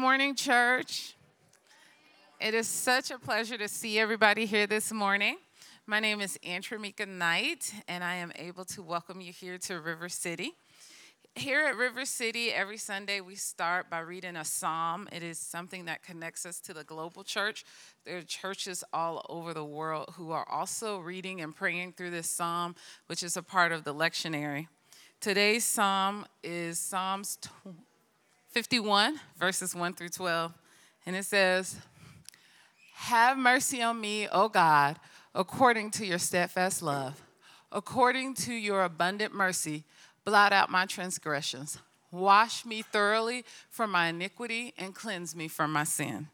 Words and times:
Morning, 0.00 0.34
church. 0.34 1.14
It 2.40 2.54
is 2.54 2.66
such 2.66 3.10
a 3.10 3.18
pleasure 3.18 3.58
to 3.58 3.68
see 3.68 3.98
everybody 3.98 4.46
here 4.46 4.66
this 4.66 4.90
morning. 4.90 5.36
My 5.86 6.00
name 6.00 6.22
is 6.22 6.38
Antramika 6.42 7.06
Knight, 7.06 7.74
and 7.86 8.02
I 8.02 8.14
am 8.14 8.32
able 8.36 8.64
to 8.64 8.82
welcome 8.82 9.20
you 9.20 9.30
here 9.30 9.58
to 9.58 9.78
River 9.78 10.08
City. 10.08 10.52
Here 11.34 11.66
at 11.66 11.76
River 11.76 12.06
City, 12.06 12.50
every 12.50 12.78
Sunday 12.78 13.20
we 13.20 13.34
start 13.34 13.90
by 13.90 13.98
reading 13.98 14.36
a 14.36 14.44
psalm. 14.44 15.06
It 15.12 15.22
is 15.22 15.38
something 15.38 15.84
that 15.84 16.02
connects 16.02 16.46
us 16.46 16.60
to 16.60 16.72
the 16.72 16.82
global 16.82 17.22
church. 17.22 17.66
There 18.06 18.16
are 18.16 18.22
churches 18.22 18.82
all 18.94 19.26
over 19.28 19.52
the 19.52 19.66
world 19.66 20.14
who 20.16 20.30
are 20.30 20.48
also 20.48 20.98
reading 20.98 21.42
and 21.42 21.54
praying 21.54 21.92
through 21.92 22.12
this 22.12 22.30
psalm, 22.30 22.74
which 23.06 23.22
is 23.22 23.36
a 23.36 23.42
part 23.42 23.70
of 23.70 23.84
the 23.84 23.92
lectionary. 23.92 24.68
Today's 25.20 25.64
psalm 25.64 26.24
is 26.42 26.78
Psalms 26.78 27.36
51, 28.50 29.20
verses 29.38 29.74
1 29.74 29.94
through 29.94 30.08
12. 30.08 30.52
And 31.06 31.16
it 31.16 31.24
says, 31.24 31.76
Have 32.94 33.38
mercy 33.38 33.80
on 33.80 34.00
me, 34.00 34.28
O 34.28 34.48
God, 34.48 34.96
according 35.34 35.92
to 35.92 36.06
your 36.06 36.18
steadfast 36.18 36.82
love. 36.82 37.22
According 37.72 38.34
to 38.34 38.52
your 38.52 38.82
abundant 38.82 39.32
mercy, 39.32 39.84
blot 40.24 40.52
out 40.52 40.70
my 40.70 40.86
transgressions. 40.86 41.78
Wash 42.10 42.64
me 42.66 42.82
thoroughly 42.82 43.44
from 43.68 43.92
my 43.92 44.08
iniquity 44.08 44.74
and 44.76 44.94
cleanse 44.94 45.36
me 45.36 45.46
from 45.46 45.72
my 45.72 45.84
sin. 45.84 46.26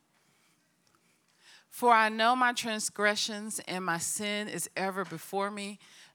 For 1.69 1.93
I 1.93 2.09
know 2.09 2.35
my 2.35 2.55
transgressions 2.55 3.61
and 3.69 3.85
my 3.85 3.99
sin 3.99 4.49
is 4.49 4.71
ever 4.75 5.05
before 5.05 5.51
me. 5.51 5.79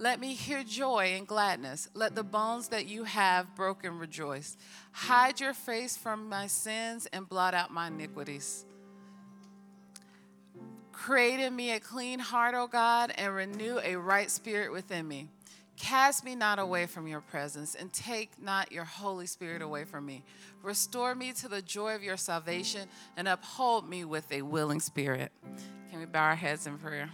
Let 0.00 0.20
me 0.20 0.34
hear 0.34 0.62
joy 0.62 1.14
and 1.16 1.26
gladness. 1.26 1.88
Let 1.92 2.14
the 2.14 2.22
bones 2.22 2.68
that 2.68 2.86
you 2.86 3.02
have 3.02 3.56
broken 3.56 3.98
rejoice. 3.98 4.56
Hide 4.92 5.40
your 5.40 5.52
face 5.52 5.96
from 5.96 6.28
my 6.28 6.46
sins 6.46 7.08
and 7.12 7.28
blot 7.28 7.52
out 7.52 7.72
my 7.72 7.88
iniquities. 7.88 8.64
Create 10.92 11.40
in 11.40 11.54
me 11.54 11.72
a 11.72 11.80
clean 11.80 12.20
heart, 12.20 12.54
O 12.54 12.68
God, 12.68 13.12
and 13.18 13.34
renew 13.34 13.80
a 13.82 13.96
right 13.96 14.30
spirit 14.30 14.70
within 14.70 15.06
me. 15.08 15.26
Cast 15.76 16.24
me 16.24 16.36
not 16.36 16.60
away 16.60 16.86
from 16.86 17.08
your 17.08 17.20
presence, 17.20 17.74
and 17.74 17.92
take 17.92 18.30
not 18.40 18.72
your 18.72 18.84
Holy 18.84 19.26
Spirit 19.26 19.62
away 19.62 19.84
from 19.84 20.06
me. 20.06 20.24
Restore 20.62 21.14
me 21.14 21.32
to 21.34 21.48
the 21.48 21.62
joy 21.62 21.94
of 21.94 22.02
your 22.02 22.16
salvation, 22.16 22.88
and 23.16 23.28
uphold 23.28 23.88
me 23.88 24.04
with 24.04 24.30
a 24.32 24.42
willing 24.42 24.80
spirit. 24.80 25.30
Can 25.90 26.00
we 26.00 26.06
bow 26.06 26.24
our 26.24 26.34
heads 26.34 26.66
in 26.66 26.78
prayer? 26.78 27.10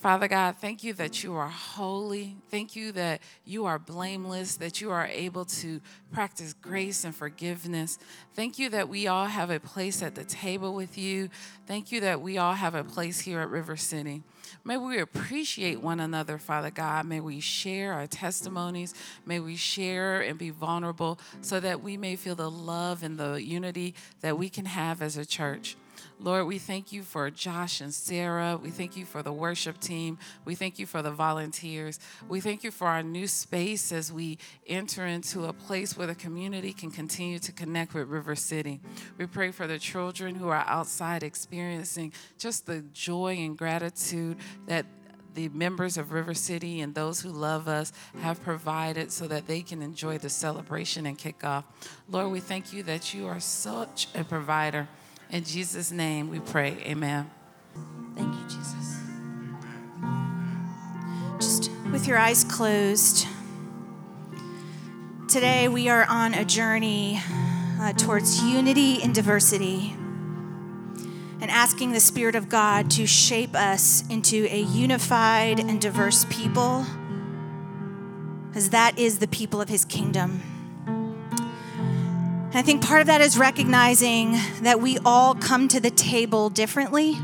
Father 0.00 0.28
God, 0.28 0.54
thank 0.60 0.84
you 0.84 0.92
that 0.92 1.24
you 1.24 1.34
are 1.34 1.48
holy. 1.48 2.36
Thank 2.52 2.76
you 2.76 2.92
that 2.92 3.20
you 3.44 3.66
are 3.66 3.80
blameless, 3.80 4.54
that 4.58 4.80
you 4.80 4.92
are 4.92 5.08
able 5.08 5.44
to 5.46 5.80
practice 6.12 6.52
grace 6.52 7.02
and 7.02 7.12
forgiveness. 7.12 7.98
Thank 8.34 8.60
you 8.60 8.70
that 8.70 8.88
we 8.88 9.08
all 9.08 9.26
have 9.26 9.50
a 9.50 9.58
place 9.58 10.00
at 10.00 10.14
the 10.14 10.22
table 10.22 10.72
with 10.72 10.96
you. 10.96 11.30
Thank 11.66 11.90
you 11.90 12.00
that 12.02 12.20
we 12.20 12.38
all 12.38 12.54
have 12.54 12.76
a 12.76 12.84
place 12.84 13.18
here 13.18 13.40
at 13.40 13.48
River 13.48 13.76
City. 13.76 14.22
May 14.64 14.76
we 14.76 15.00
appreciate 15.00 15.82
one 15.82 15.98
another, 15.98 16.38
Father 16.38 16.70
God. 16.70 17.04
May 17.04 17.18
we 17.18 17.40
share 17.40 17.92
our 17.92 18.06
testimonies. 18.06 18.94
May 19.26 19.40
we 19.40 19.56
share 19.56 20.20
and 20.20 20.38
be 20.38 20.50
vulnerable 20.50 21.18
so 21.40 21.58
that 21.58 21.82
we 21.82 21.96
may 21.96 22.14
feel 22.14 22.36
the 22.36 22.50
love 22.50 23.02
and 23.02 23.18
the 23.18 23.42
unity 23.42 23.96
that 24.20 24.38
we 24.38 24.48
can 24.48 24.66
have 24.66 25.02
as 25.02 25.16
a 25.16 25.26
church. 25.26 25.76
Lord, 26.20 26.46
we 26.46 26.58
thank 26.58 26.92
you 26.92 27.02
for 27.02 27.30
Josh 27.30 27.80
and 27.80 27.94
Sarah. 27.94 28.58
We 28.60 28.70
thank 28.70 28.96
you 28.96 29.04
for 29.04 29.22
the 29.22 29.32
worship 29.32 29.78
team. 29.78 30.18
We 30.44 30.56
thank 30.56 30.78
you 30.78 30.86
for 30.86 31.00
the 31.00 31.12
volunteers. 31.12 32.00
We 32.28 32.40
thank 32.40 32.64
you 32.64 32.72
for 32.72 32.88
our 32.88 33.04
new 33.04 33.28
space 33.28 33.92
as 33.92 34.12
we 34.12 34.38
enter 34.66 35.06
into 35.06 35.44
a 35.44 35.52
place 35.52 35.96
where 35.96 36.08
the 36.08 36.16
community 36.16 36.72
can 36.72 36.90
continue 36.90 37.38
to 37.38 37.52
connect 37.52 37.94
with 37.94 38.08
River 38.08 38.34
City. 38.34 38.80
We 39.16 39.26
pray 39.26 39.52
for 39.52 39.68
the 39.68 39.78
children 39.78 40.34
who 40.34 40.48
are 40.48 40.64
outside 40.66 41.22
experiencing 41.22 42.12
just 42.36 42.66
the 42.66 42.84
joy 42.92 43.36
and 43.36 43.56
gratitude 43.56 44.38
that 44.66 44.86
the 45.34 45.48
members 45.50 45.96
of 45.96 46.10
River 46.10 46.34
City 46.34 46.80
and 46.80 46.96
those 46.96 47.20
who 47.20 47.28
love 47.28 47.68
us 47.68 47.92
have 48.22 48.42
provided 48.42 49.12
so 49.12 49.28
that 49.28 49.46
they 49.46 49.60
can 49.60 49.82
enjoy 49.82 50.18
the 50.18 50.28
celebration 50.28 51.06
and 51.06 51.16
kickoff. 51.16 51.62
Lord, 52.10 52.32
we 52.32 52.40
thank 52.40 52.72
you 52.72 52.82
that 52.84 53.14
you 53.14 53.28
are 53.28 53.38
such 53.38 54.08
a 54.16 54.24
provider. 54.24 54.88
In 55.30 55.44
Jesus' 55.44 55.92
name 55.92 56.30
we 56.30 56.40
pray. 56.40 56.78
Amen. 56.86 57.30
Thank 58.16 58.34
you, 58.34 58.42
Jesus. 58.44 58.96
Just 61.38 61.70
with 61.92 62.06
your 62.06 62.16
eyes 62.16 62.44
closed, 62.44 63.26
today 65.28 65.68
we 65.68 65.90
are 65.90 66.06
on 66.08 66.32
a 66.32 66.46
journey 66.46 67.20
uh, 67.78 67.92
towards 67.92 68.42
unity 68.42 69.02
and 69.02 69.14
diversity 69.14 69.94
and 71.40 71.50
asking 71.50 71.92
the 71.92 72.00
Spirit 72.00 72.34
of 72.34 72.48
God 72.48 72.90
to 72.92 73.06
shape 73.06 73.54
us 73.54 74.08
into 74.08 74.46
a 74.50 74.60
unified 74.60 75.60
and 75.60 75.78
diverse 75.78 76.24
people, 76.30 76.86
as 78.54 78.70
that 78.70 78.98
is 78.98 79.18
the 79.18 79.28
people 79.28 79.60
of 79.60 79.68
His 79.68 79.84
kingdom. 79.84 80.57
I 82.58 82.62
think 82.62 82.84
part 82.84 83.00
of 83.00 83.06
that 83.06 83.20
is 83.20 83.38
recognizing 83.38 84.32
that 84.62 84.80
we 84.80 84.98
all 85.06 85.36
come 85.36 85.68
to 85.68 85.78
the 85.78 85.92
table 85.92 86.50
differently. 86.50 87.16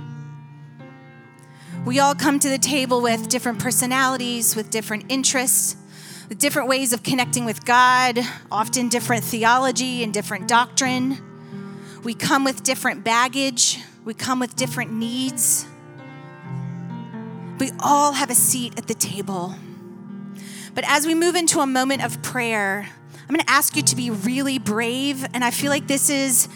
We 1.84 1.98
all 1.98 2.14
come 2.14 2.38
to 2.38 2.48
the 2.48 2.56
table 2.56 3.02
with 3.02 3.28
different 3.30 3.58
personalities, 3.58 4.54
with 4.54 4.70
different 4.70 5.06
interests, 5.08 5.74
with 6.28 6.38
different 6.38 6.68
ways 6.68 6.92
of 6.92 7.02
connecting 7.02 7.44
with 7.44 7.64
God, 7.64 8.20
often 8.52 8.88
different 8.88 9.24
theology 9.24 10.04
and 10.04 10.14
different 10.14 10.46
doctrine. 10.46 11.18
We 12.04 12.14
come 12.14 12.44
with 12.44 12.62
different 12.62 13.02
baggage, 13.02 13.80
We 14.04 14.14
come 14.14 14.38
with 14.38 14.54
different 14.54 14.92
needs. 14.92 15.66
We 17.58 17.72
all 17.80 18.12
have 18.12 18.30
a 18.30 18.36
seat 18.36 18.78
at 18.78 18.86
the 18.86 18.94
table. 18.94 19.56
But 20.76 20.84
as 20.86 21.08
we 21.08 21.16
move 21.16 21.34
into 21.34 21.58
a 21.58 21.66
moment 21.66 22.04
of 22.04 22.22
prayer, 22.22 22.88
I'm 23.28 23.34
going 23.34 23.44
to 23.44 23.50
ask 23.50 23.74
you 23.74 23.82
to 23.82 23.96
be 23.96 24.10
really 24.10 24.58
brave. 24.58 25.26
And 25.32 25.42
I 25.42 25.50
feel 25.50 25.70
like 25.70 25.86
this 25.86 26.10
is 26.10 26.48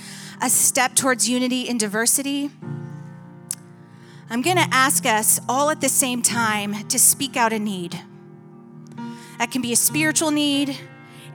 a 0.42 0.50
step 0.50 0.94
towards 0.94 1.28
unity 1.28 1.68
and 1.68 1.80
diversity. 1.80 2.50
I'm 4.30 4.42
going 4.42 4.56
to 4.56 4.68
ask 4.70 5.06
us 5.06 5.40
all 5.48 5.70
at 5.70 5.80
the 5.80 5.88
same 5.88 6.20
time 6.20 6.86
to 6.88 6.98
speak 6.98 7.36
out 7.36 7.52
a 7.52 7.58
need. 7.58 7.98
That 9.38 9.50
can 9.50 9.62
be 9.62 9.72
a 9.72 9.76
spiritual 9.76 10.30
need, 10.30 10.76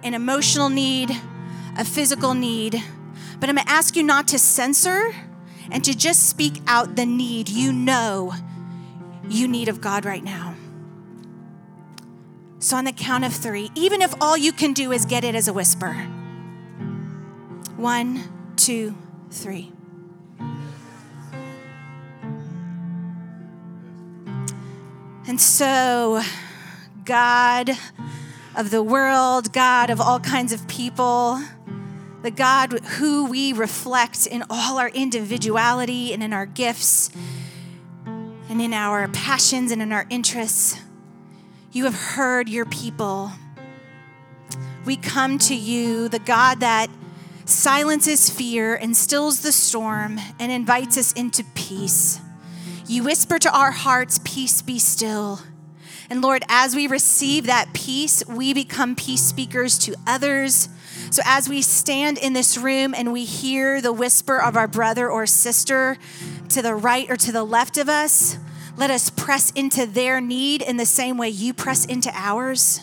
an 0.04 0.14
emotional 0.14 0.70
need, 0.70 1.10
a 1.78 1.84
physical 1.84 2.36
need. 2.36 2.84
But 3.40 3.50
I'm 3.50 3.56
going 3.56 3.66
to 3.66 3.72
ask 3.72 3.96
you 3.96 4.04
not 4.04 4.28
to 4.30 4.40
censor 4.40 5.16
and 5.72 5.84
to 5.84 5.98
just 5.98 6.30
speak 6.30 6.62
out 6.68 6.96
the 6.96 7.06
need 7.06 7.50
you 7.50 7.74
know 7.74 8.34
you 9.28 9.48
need 9.48 9.70
of 9.70 9.82
God 9.82 10.06
right 10.06 10.24
now. 10.24 10.56
So, 12.64 12.78
on 12.78 12.86
the 12.86 12.94
count 12.94 13.26
of 13.26 13.34
three, 13.34 13.72
even 13.76 14.02
if 14.02 14.14
all 14.22 14.38
you 14.38 14.54
can 14.54 14.72
do 14.72 14.94
is 14.94 15.06
get 15.06 15.26
it 15.26 15.36
as 15.36 15.50
a 15.50 15.54
whisper 15.54 15.92
one, 17.76 18.24
two, 18.56 18.96
three. 19.30 19.74
And 25.28 25.42
so, 25.42 26.22
God 27.04 27.72
of 28.56 28.72
the 28.72 28.82
world, 28.82 29.52
God 29.52 29.90
of 29.90 30.00
all 30.00 30.22
kinds 30.22 30.54
of 30.54 30.66
people, 30.70 31.44
the 32.22 32.32
God 32.32 32.80
who 32.80 33.26
we 33.30 33.52
reflect 33.52 34.26
in 34.26 34.42
all 34.50 34.78
our 34.78 34.88
individuality 34.88 36.14
and 36.14 36.24
in 36.24 36.32
our 36.32 36.46
gifts 36.46 37.10
and 38.06 38.62
in 38.62 38.74
our 38.74 39.10
passions 39.10 39.70
and 39.70 39.82
in 39.82 39.92
our 39.92 40.06
interests. 40.10 40.80
You 41.74 41.86
have 41.86 41.96
heard 41.96 42.50
your 42.50 42.66
people. 42.66 43.32
We 44.86 44.96
come 44.96 45.40
to 45.40 45.56
you, 45.56 46.08
the 46.08 46.20
God 46.20 46.60
that 46.60 46.88
silences 47.46 48.30
fear 48.30 48.76
and 48.76 48.96
stills 48.96 49.42
the 49.42 49.52
storm 49.52 50.20
and 50.40 50.52
invites 50.52 51.00
us 51.00 51.14
into 51.14 51.44
peace. 51.56 52.22
You 52.88 53.04
whisper 53.04 53.40
to 53.40 53.52
our 53.52 53.72
hearts, 53.72 54.20
Peace 54.24 54.62
be 54.62 54.78
still. 54.78 55.40
And 56.12 56.22
Lord, 56.22 56.44
as 56.48 56.76
we 56.76 56.86
receive 56.86 57.48
that 57.48 57.74
peace, 57.74 58.24
we 58.28 58.54
become 58.54 58.96
peace 58.96 59.24
speakers 59.24 59.80
to 59.80 59.96
others. 60.06 60.70
So 61.10 61.24
as 61.26 61.50
we 61.50 61.64
stand 61.64 62.20
in 62.20 62.34
this 62.34 62.56
room 62.56 62.94
and 62.94 63.12
we 63.12 63.26
hear 63.26 63.82
the 63.82 63.94
whisper 63.94 64.40
of 64.40 64.56
our 64.56 64.68
brother 64.68 65.10
or 65.10 65.26
sister 65.26 65.98
to 66.50 66.62
the 66.62 66.76
right 66.76 67.10
or 67.10 67.16
to 67.16 67.32
the 67.32 67.44
left 67.44 67.80
of 67.80 67.90
us, 67.90 68.38
let 68.76 68.90
us 68.90 69.10
press 69.10 69.52
into 69.52 69.86
their 69.86 70.20
need 70.20 70.62
in 70.62 70.78
the 70.78 70.86
same 70.86 71.18
way 71.18 71.30
you 71.30 71.54
press 71.54 71.86
into 71.86 72.12
ours. 72.14 72.82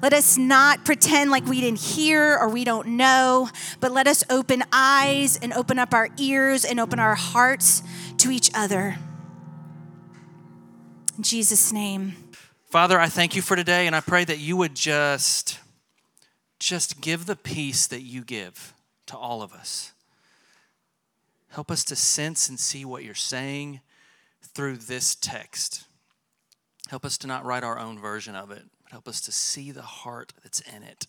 Let 0.00 0.12
us 0.12 0.36
not 0.36 0.84
pretend 0.84 1.30
like 1.30 1.44
we 1.46 1.60
didn't 1.60 1.78
hear 1.78 2.36
or 2.36 2.48
we 2.48 2.64
don't 2.64 2.88
know, 2.88 3.48
but 3.78 3.92
let 3.92 4.08
us 4.08 4.24
open 4.30 4.64
eyes 4.72 5.38
and 5.40 5.52
open 5.52 5.78
up 5.78 5.94
our 5.94 6.08
ears 6.16 6.64
and 6.64 6.80
open 6.80 6.98
our 6.98 7.14
hearts 7.14 7.82
to 8.18 8.30
each 8.30 8.50
other. 8.54 8.96
In 11.16 11.22
Jesus' 11.22 11.72
name. 11.72 12.14
Father, 12.68 12.98
I 12.98 13.08
thank 13.08 13.36
you 13.36 13.42
for 13.42 13.54
today, 13.54 13.86
and 13.86 13.94
I 13.94 14.00
pray 14.00 14.24
that 14.24 14.38
you 14.38 14.56
would 14.56 14.74
just, 14.74 15.60
just 16.58 17.00
give 17.00 17.26
the 17.26 17.36
peace 17.36 17.86
that 17.86 18.00
you 18.00 18.24
give 18.24 18.72
to 19.06 19.16
all 19.16 19.42
of 19.42 19.52
us. 19.52 19.92
Help 21.50 21.70
us 21.70 21.84
to 21.84 21.94
sense 21.94 22.48
and 22.48 22.58
see 22.58 22.84
what 22.84 23.04
you're 23.04 23.14
saying 23.14 23.82
through 24.54 24.76
this 24.76 25.14
text. 25.14 25.84
Help 26.88 27.04
us 27.04 27.16
to 27.18 27.26
not 27.26 27.44
write 27.44 27.64
our 27.64 27.78
own 27.78 27.98
version 27.98 28.34
of 28.34 28.50
it, 28.50 28.64
but 28.82 28.92
help 28.92 29.08
us 29.08 29.20
to 29.22 29.32
see 29.32 29.70
the 29.70 29.82
heart 29.82 30.32
that's 30.42 30.60
in 30.60 30.82
it, 30.82 31.06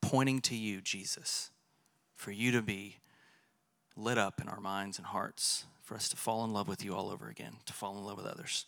pointing 0.00 0.40
to 0.42 0.56
you, 0.56 0.80
Jesus, 0.80 1.50
for 2.14 2.30
you 2.30 2.52
to 2.52 2.62
be 2.62 2.96
lit 3.96 4.18
up 4.18 4.40
in 4.40 4.48
our 4.48 4.60
minds 4.60 4.98
and 4.98 5.06
hearts, 5.06 5.64
for 5.82 5.94
us 5.94 6.08
to 6.08 6.16
fall 6.16 6.44
in 6.44 6.52
love 6.52 6.68
with 6.68 6.84
you 6.84 6.94
all 6.94 7.10
over 7.10 7.28
again, 7.28 7.56
to 7.66 7.72
fall 7.72 7.96
in 7.96 8.04
love 8.04 8.16
with 8.16 8.26
others. 8.26 8.66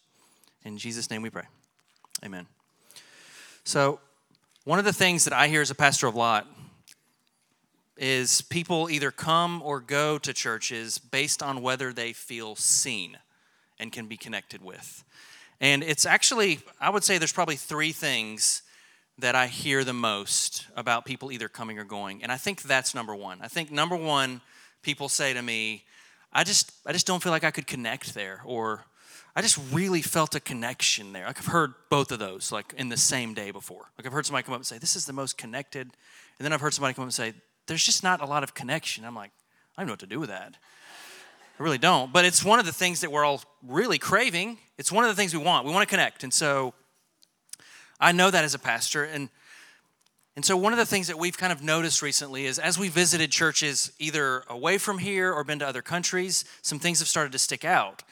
In 0.64 0.76
Jesus' 0.76 1.10
name 1.10 1.22
we 1.22 1.30
pray. 1.30 1.44
Amen. 2.24 2.46
So, 3.64 4.00
one 4.64 4.78
of 4.78 4.84
the 4.84 4.92
things 4.92 5.24
that 5.24 5.32
I 5.32 5.48
hear 5.48 5.62
as 5.62 5.70
a 5.70 5.74
pastor 5.74 6.06
of 6.08 6.14
lot 6.14 6.46
is 7.96 8.42
people 8.42 8.90
either 8.90 9.10
come 9.10 9.62
or 9.62 9.80
go 9.80 10.18
to 10.18 10.32
churches 10.32 10.98
based 10.98 11.42
on 11.42 11.62
whether 11.62 11.92
they 11.92 12.12
feel 12.12 12.54
seen 12.54 13.16
and 13.78 13.92
can 13.92 14.06
be 14.06 14.16
connected 14.16 14.62
with. 14.62 15.04
And 15.60 15.82
it's 15.82 16.06
actually, 16.06 16.60
I 16.80 16.90
would 16.90 17.04
say 17.04 17.18
there's 17.18 17.32
probably 17.32 17.56
three 17.56 17.92
things 17.92 18.62
that 19.18 19.34
I 19.34 19.48
hear 19.48 19.82
the 19.82 19.92
most 19.92 20.66
about 20.76 21.04
people 21.04 21.32
either 21.32 21.48
coming 21.48 21.78
or 21.78 21.84
going. 21.84 22.22
And 22.22 22.30
I 22.30 22.36
think 22.36 22.62
that's 22.62 22.94
number 22.94 23.14
one. 23.14 23.38
I 23.42 23.48
think 23.48 23.70
number 23.70 23.96
one, 23.96 24.40
people 24.82 25.08
say 25.08 25.32
to 25.32 25.42
me, 25.42 25.84
I 26.32 26.44
just 26.44 26.72
I 26.86 26.92
just 26.92 27.06
don't 27.06 27.22
feel 27.22 27.32
like 27.32 27.44
I 27.44 27.50
could 27.50 27.66
connect 27.66 28.14
there 28.14 28.42
or 28.44 28.84
I 29.34 29.40
just 29.42 29.58
really 29.72 30.02
felt 30.02 30.34
a 30.34 30.40
connection 30.40 31.12
there. 31.12 31.26
Like 31.26 31.38
I've 31.38 31.46
heard 31.46 31.74
both 31.90 32.12
of 32.12 32.18
those 32.18 32.52
like 32.52 32.74
in 32.76 32.88
the 32.88 32.96
same 32.96 33.34
day 33.34 33.50
before. 33.50 33.90
Like 33.96 34.06
I've 34.06 34.12
heard 34.12 34.26
somebody 34.26 34.44
come 34.44 34.54
up 34.54 34.60
and 34.60 34.66
say, 34.66 34.78
This 34.78 34.96
is 34.96 35.06
the 35.06 35.12
most 35.12 35.38
connected. 35.38 35.82
And 36.38 36.44
then 36.44 36.52
I've 36.52 36.60
heard 36.60 36.74
somebody 36.74 36.94
come 36.94 37.02
up 37.02 37.06
and 37.06 37.14
say, 37.14 37.34
There's 37.66 37.84
just 37.84 38.02
not 38.02 38.20
a 38.20 38.26
lot 38.26 38.42
of 38.42 38.54
connection. 38.54 39.04
I'm 39.04 39.14
like, 39.14 39.30
I 39.76 39.82
don't 39.82 39.86
know 39.86 39.92
what 39.92 40.00
to 40.00 40.06
do 40.06 40.20
with 40.20 40.28
that. 40.28 40.56
I 41.58 41.62
really 41.62 41.78
don't. 41.78 42.12
But 42.12 42.24
it's 42.24 42.44
one 42.44 42.60
of 42.60 42.66
the 42.66 42.72
things 42.72 43.00
that 43.00 43.10
we're 43.10 43.24
all 43.24 43.42
really 43.66 43.98
craving. 43.98 44.58
It's 44.76 44.92
one 44.92 45.04
of 45.04 45.10
the 45.10 45.16
things 45.16 45.34
we 45.34 45.42
want. 45.42 45.66
We 45.66 45.72
want 45.72 45.88
to 45.88 45.90
connect. 45.90 46.22
And 46.22 46.32
so 46.32 46.74
I 47.98 48.12
know 48.12 48.30
that 48.30 48.44
as 48.44 48.54
a 48.54 48.58
pastor. 48.58 49.04
And 49.04 49.28
and 50.36 50.44
so, 50.44 50.56
one 50.56 50.72
of 50.72 50.78
the 50.78 50.86
things 50.86 51.08
that 51.08 51.18
we've 51.18 51.36
kind 51.36 51.52
of 51.52 51.64
noticed 51.64 52.00
recently 52.00 52.46
is 52.46 52.60
as 52.60 52.78
we 52.78 52.88
visited 52.88 53.32
churches 53.32 53.90
either 53.98 54.44
away 54.48 54.78
from 54.78 54.98
here 54.98 55.32
or 55.32 55.42
been 55.42 55.58
to 55.58 55.66
other 55.66 55.82
countries, 55.82 56.44
some 56.62 56.78
things 56.78 57.00
have 57.00 57.08
started 57.08 57.32
to 57.32 57.38
stick 57.38 57.64
out. 57.64 58.04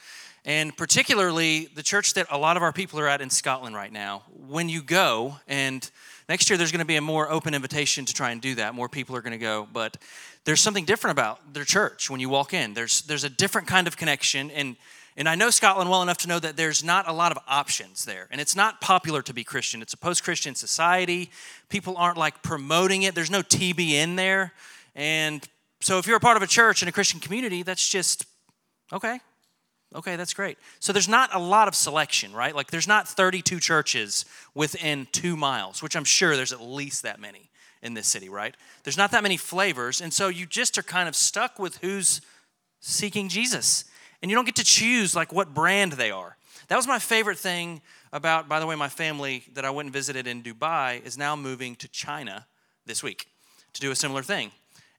And 0.44 0.76
particularly 0.76 1.68
the 1.76 1.84
church 1.84 2.14
that 2.14 2.26
a 2.28 2.36
lot 2.36 2.56
of 2.56 2.64
our 2.64 2.72
people 2.72 2.98
are 2.98 3.06
at 3.06 3.20
in 3.20 3.30
Scotland 3.30 3.76
right 3.76 3.92
now. 3.92 4.24
When 4.48 4.68
you 4.68 4.82
go, 4.82 5.36
and 5.46 5.88
next 6.28 6.50
year 6.50 6.56
there's 6.56 6.72
going 6.72 6.80
to 6.80 6.84
be 6.84 6.96
a 6.96 7.00
more 7.00 7.30
open 7.30 7.54
invitation 7.54 8.04
to 8.06 8.12
try 8.12 8.32
and 8.32 8.40
do 8.40 8.56
that, 8.56 8.74
more 8.74 8.88
people 8.88 9.14
are 9.14 9.22
going 9.22 9.30
to 9.30 9.38
go. 9.38 9.68
But 9.72 9.96
there's 10.46 10.60
something 10.60 10.84
different 10.84 11.12
about 11.12 11.52
their 11.52 11.64
church 11.64 12.08
when 12.08 12.20
you 12.20 12.28
walk 12.28 12.54
in. 12.54 12.72
There's, 12.72 13.02
there's 13.02 13.24
a 13.24 13.28
different 13.28 13.68
kind 13.68 13.86
of 13.86 13.96
connection. 13.96 14.50
And 14.52 14.76
and 15.18 15.30
I 15.30 15.34
know 15.34 15.48
Scotland 15.48 15.88
well 15.88 16.02
enough 16.02 16.18
to 16.18 16.28
know 16.28 16.38
that 16.38 16.56
there's 16.56 16.84
not 16.84 17.08
a 17.08 17.12
lot 17.12 17.32
of 17.32 17.38
options 17.48 18.04
there. 18.04 18.28
And 18.30 18.38
it's 18.38 18.54
not 18.54 18.82
popular 18.82 19.22
to 19.22 19.32
be 19.32 19.44
Christian. 19.44 19.80
It's 19.80 19.94
a 19.94 19.96
post 19.96 20.22
Christian 20.22 20.54
society. 20.54 21.30
People 21.70 21.96
aren't 21.96 22.18
like 22.18 22.42
promoting 22.42 23.04
it, 23.04 23.14
there's 23.14 23.30
no 23.30 23.42
TBN 23.42 24.16
there. 24.16 24.52
And 24.94 25.46
so 25.80 25.98
if 25.98 26.06
you're 26.06 26.18
a 26.18 26.20
part 26.20 26.36
of 26.36 26.42
a 26.42 26.46
church 26.46 26.82
in 26.82 26.88
a 26.88 26.92
Christian 26.92 27.18
community, 27.18 27.62
that's 27.62 27.88
just 27.88 28.26
okay. 28.92 29.20
Okay, 29.94 30.16
that's 30.16 30.34
great. 30.34 30.58
So 30.80 30.92
there's 30.92 31.08
not 31.08 31.34
a 31.34 31.38
lot 31.38 31.68
of 31.68 31.74
selection, 31.74 32.34
right? 32.34 32.54
Like 32.54 32.70
there's 32.70 32.88
not 32.88 33.08
32 33.08 33.58
churches 33.58 34.26
within 34.54 35.06
two 35.12 35.36
miles, 35.36 35.82
which 35.82 35.96
I'm 35.96 36.04
sure 36.04 36.36
there's 36.36 36.52
at 36.52 36.60
least 36.60 37.04
that 37.04 37.20
many 37.20 37.48
in 37.82 37.94
this 37.94 38.06
city, 38.06 38.28
right? 38.28 38.54
There's 38.84 38.96
not 38.96 39.10
that 39.12 39.22
many 39.22 39.36
flavors. 39.36 40.00
And 40.00 40.12
so 40.12 40.28
you 40.28 40.46
just 40.46 40.78
are 40.78 40.82
kind 40.82 41.08
of 41.08 41.16
stuck 41.16 41.58
with 41.58 41.78
who's 41.78 42.20
seeking 42.80 43.28
Jesus 43.28 43.84
and 44.22 44.30
you 44.30 44.36
don't 44.36 44.44
get 44.44 44.56
to 44.56 44.64
choose 44.64 45.14
like 45.14 45.32
what 45.32 45.54
brand 45.54 45.92
they 45.92 46.10
are. 46.10 46.36
That 46.68 46.76
was 46.76 46.86
my 46.86 46.98
favorite 46.98 47.38
thing 47.38 47.80
about, 48.12 48.48
by 48.48 48.60
the 48.60 48.66
way, 48.66 48.74
my 48.74 48.88
family 48.88 49.44
that 49.54 49.64
I 49.64 49.70
went 49.70 49.86
and 49.86 49.92
visited 49.92 50.26
in 50.26 50.42
Dubai 50.42 51.04
is 51.04 51.16
now 51.18 51.36
moving 51.36 51.76
to 51.76 51.88
China 51.88 52.46
this 52.86 53.02
week 53.02 53.26
to 53.74 53.80
do 53.80 53.90
a 53.90 53.96
similar 53.96 54.22
thing. 54.22 54.50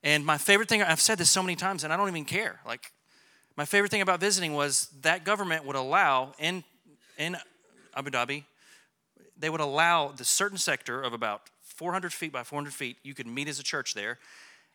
And 0.03 0.25
my 0.25 0.37
favorite 0.37 0.69
thing, 0.69 0.81
I've 0.81 1.01
said 1.01 1.17
this 1.17 1.29
so 1.29 1.41
many 1.41 1.55
times 1.55 1.83
and 1.83 1.91
I 1.91 1.97
don't 1.97 2.07
even 2.07 2.25
care. 2.25 2.59
Like, 2.65 2.91
my 3.57 3.65
favorite 3.65 3.89
thing 3.89 4.01
about 4.01 4.19
visiting 4.19 4.53
was 4.53 4.89
that 5.01 5.23
government 5.23 5.65
would 5.65 5.75
allow 5.75 6.33
in, 6.37 6.63
in 7.17 7.35
Abu 7.95 8.11
Dhabi, 8.11 8.43
they 9.35 9.49
would 9.49 9.61
allow 9.61 10.09
the 10.09 10.23
certain 10.23 10.59
sector 10.59 11.01
of 11.01 11.13
about 11.13 11.49
400 11.77 12.11
feet 12.11 12.31
by 12.31 12.43
400 12.43 12.73
feet, 12.73 12.97
you 13.03 13.13
could 13.13 13.27
meet 13.27 13.47
as 13.47 13.59
a 13.59 13.63
church 13.63 13.93
there. 13.93 14.19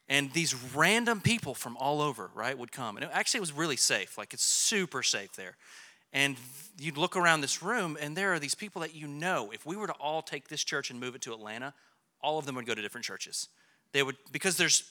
And 0.08 0.32
these 0.32 0.54
random 0.74 1.20
people 1.20 1.54
from 1.54 1.76
all 1.76 2.00
over 2.00 2.30
right 2.34 2.56
would 2.56 2.72
come. 2.72 2.96
And 2.96 3.04
it 3.04 3.10
actually 3.12 3.40
was 3.40 3.52
really 3.52 3.76
safe 3.76 4.18
like 4.18 4.34
it's 4.34 4.44
super 4.44 5.02
safe 5.02 5.32
there. 5.34 5.56
And 6.12 6.36
you'd 6.78 6.98
look 6.98 7.16
around 7.16 7.40
this 7.40 7.62
room 7.62 7.96
and 8.00 8.16
there 8.16 8.32
are 8.34 8.38
these 8.38 8.54
people 8.54 8.82
that 8.82 8.94
you 8.94 9.06
know. 9.06 9.50
If 9.52 9.64
we 9.64 9.76
were 9.76 9.86
to 9.86 9.94
all 9.94 10.22
take 10.22 10.48
this 10.48 10.64
church 10.64 10.90
and 10.90 10.98
move 10.98 11.14
it 11.14 11.22
to 11.22 11.32
atlanta 11.32 11.74
all 12.22 12.38
of 12.38 12.46
them 12.46 12.54
would 12.54 12.66
go 12.66 12.74
to 12.74 12.82
different 12.82 13.04
churches. 13.04 13.48
They 13.92 14.02
would 14.02 14.16
because 14.30 14.56
there's 14.56 14.84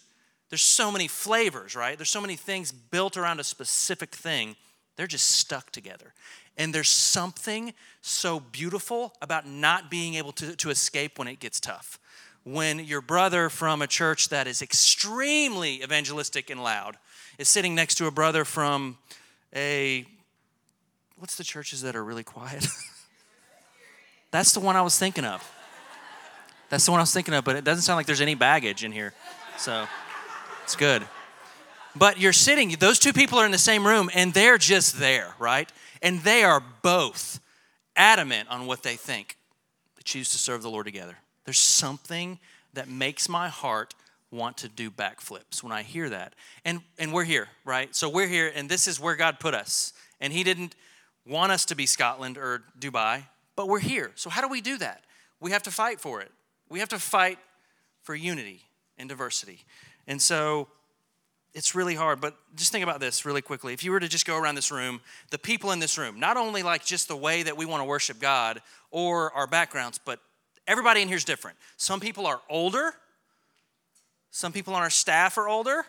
there's 0.50 0.62
so 0.62 0.92
many 0.92 1.08
flavors 1.08 1.76
right? 1.76 1.98
There's 1.98 2.10
so 2.10 2.22
many 2.22 2.36
things 2.36 2.72
built 2.72 3.18
around 3.18 3.40
a 3.40 3.44
specific 3.44 4.14
thing 4.14 4.56
they're 4.96 5.08
just 5.08 5.30
stuck 5.30 5.72
together 5.72 6.14
and 6.58 6.76
there's 6.76 6.90
something 6.90 7.74
so 8.02 8.40
beautiful 8.40 9.14
about 9.22 9.48
not 9.48 9.90
being 9.90 10.16
able 10.16 10.32
to, 10.34 10.56
to 10.56 10.70
escape 10.70 11.18
when 11.18 11.28
it 11.28 11.40
gets 11.40 11.60
tough 11.60 12.00
when 12.44 12.80
your 12.80 13.02
brother 13.02 13.50
from 13.50 13.82
a 13.82 13.88
church 13.88 14.30
that 14.30 14.48
is 14.48 14.62
extremely 14.62 15.84
evangelistic 15.84 16.50
and 16.50 16.64
loud 16.64 16.98
is 17.38 17.48
sitting 17.48 17.76
next 17.76 17.96
to 17.96 18.08
a 18.08 18.12
brother 18.12 18.44
from 18.46 18.98
a 19.56 20.06
what's 21.18 21.36
the 21.36 21.44
churches 21.44 21.82
that 21.84 21.96
are 21.96 22.04
really 22.04 22.24
quiet? 22.24 22.66
That's 24.32 24.54
the 24.54 24.60
one 24.60 24.76
I 24.76 24.82
was 24.82 24.98
thinking 24.98 25.26
of. 25.26 25.48
That's 26.70 26.86
the 26.86 26.92
one 26.92 27.00
I 27.00 27.04
was 27.04 27.14
thinking 27.14 27.34
of, 27.34 27.44
but 27.44 27.56
it 27.56 27.64
doesn't 27.64 27.84
sound 27.84 27.98
like 27.98 28.06
there's 28.06 28.22
any 28.22 28.34
baggage 28.34 28.84
in 28.84 28.92
here. 28.92 29.14
So 29.58 29.86
it's 30.64 30.76
good. 30.76 31.04
But 31.96 32.20
you're 32.20 32.34
sitting, 32.34 32.72
those 32.80 33.00
two 33.00 33.14
people 33.14 33.38
are 33.40 33.46
in 33.46 33.52
the 33.52 33.58
same 33.58 33.86
room 33.86 34.10
and 34.14 34.34
they're 34.34 34.58
just 34.58 35.00
there, 35.00 35.34
right? 35.40 35.72
And 36.02 36.20
they 36.22 36.44
are 36.44 36.64
both 36.82 37.40
adamant 37.96 38.50
on 38.50 38.66
what 38.66 38.84
they 38.84 38.96
think. 38.96 39.38
They 39.96 40.04
choose 40.04 40.30
to 40.32 40.38
serve 40.38 40.62
the 40.62 40.70
Lord 40.70 40.86
together. 40.86 41.18
There's 41.46 41.60
something 41.60 42.40
that 42.74 42.88
makes 42.88 43.28
my 43.28 43.50
heart 43.50 43.94
want 44.32 44.58
to 44.58 44.70
do 44.70 44.90
backflips 44.90 45.62
when 45.62 45.74
I 45.74 45.82
hear 45.82 46.10
that. 46.10 46.34
And 46.64 46.82
and 46.98 47.12
we're 47.12 47.26
here, 47.26 47.50
right? 47.66 47.94
So 47.94 48.08
we're 48.08 48.28
here 48.28 48.52
and 48.56 48.70
this 48.70 48.88
is 48.88 49.00
where 49.00 49.16
God 49.16 49.40
put 49.40 49.54
us. 49.54 49.92
And 50.22 50.32
he 50.32 50.44
didn't 50.44 50.76
want 51.26 51.52
us 51.52 51.66
to 51.66 51.76
be 51.76 51.86
Scotland 51.86 52.38
or 52.38 52.64
Dubai, 52.80 53.24
but 53.56 53.68
we're 53.68 53.80
here. 53.80 54.12
So 54.16 54.30
how 54.30 54.42
do 54.42 54.48
we 54.48 54.62
do 54.62 54.78
that? 54.78 55.04
We 55.40 55.52
have 55.52 55.64
to 55.64 55.72
fight 55.72 56.00
for 56.00 56.22
it. 56.22 56.32
We 56.70 56.80
have 56.80 56.90
to 56.90 57.00
fight 57.00 57.40
for 58.04 58.16
unity 58.16 58.62
and 58.98 59.10
diversity. 59.10 59.60
And 60.08 60.22
so 60.22 60.68
it's 61.54 61.76
really 61.76 61.96
hard, 61.96 62.22
but 62.22 62.36
just 62.56 62.72
think 62.72 62.84
about 62.84 63.00
this 63.00 63.26
really 63.26 63.42
quickly. 63.42 63.74
If 63.74 63.84
you 63.84 63.92
were 63.92 64.00
to 64.00 64.08
just 64.08 64.26
go 64.26 64.38
around 64.38 64.56
this 64.56 64.72
room, 64.72 65.02
the 65.32 65.38
people 65.38 65.72
in 65.72 65.80
this 65.80 65.98
room, 65.98 66.20
not 66.20 66.38
only 66.38 66.64
like 66.64 66.86
just 66.86 67.08
the 67.08 67.16
way 67.16 67.44
that 67.44 67.58
we 67.58 67.66
want 67.66 67.82
to 67.82 67.86
worship 67.86 68.20
God 68.20 68.62
or 68.90 69.32
our 69.34 69.48
backgrounds, 69.48 70.00
but 70.04 70.20
everybody 70.66 71.02
in 71.02 71.08
here 71.08 71.18
is 71.18 71.26
different. 71.26 71.58
Some 71.78 72.00
people 72.00 72.26
are 72.26 72.40
older, 72.50 72.94
some 74.32 74.54
people 74.54 74.74
on 74.74 74.82
our 74.82 74.90
staff 74.90 75.38
are 75.38 75.50
older. 75.50 75.80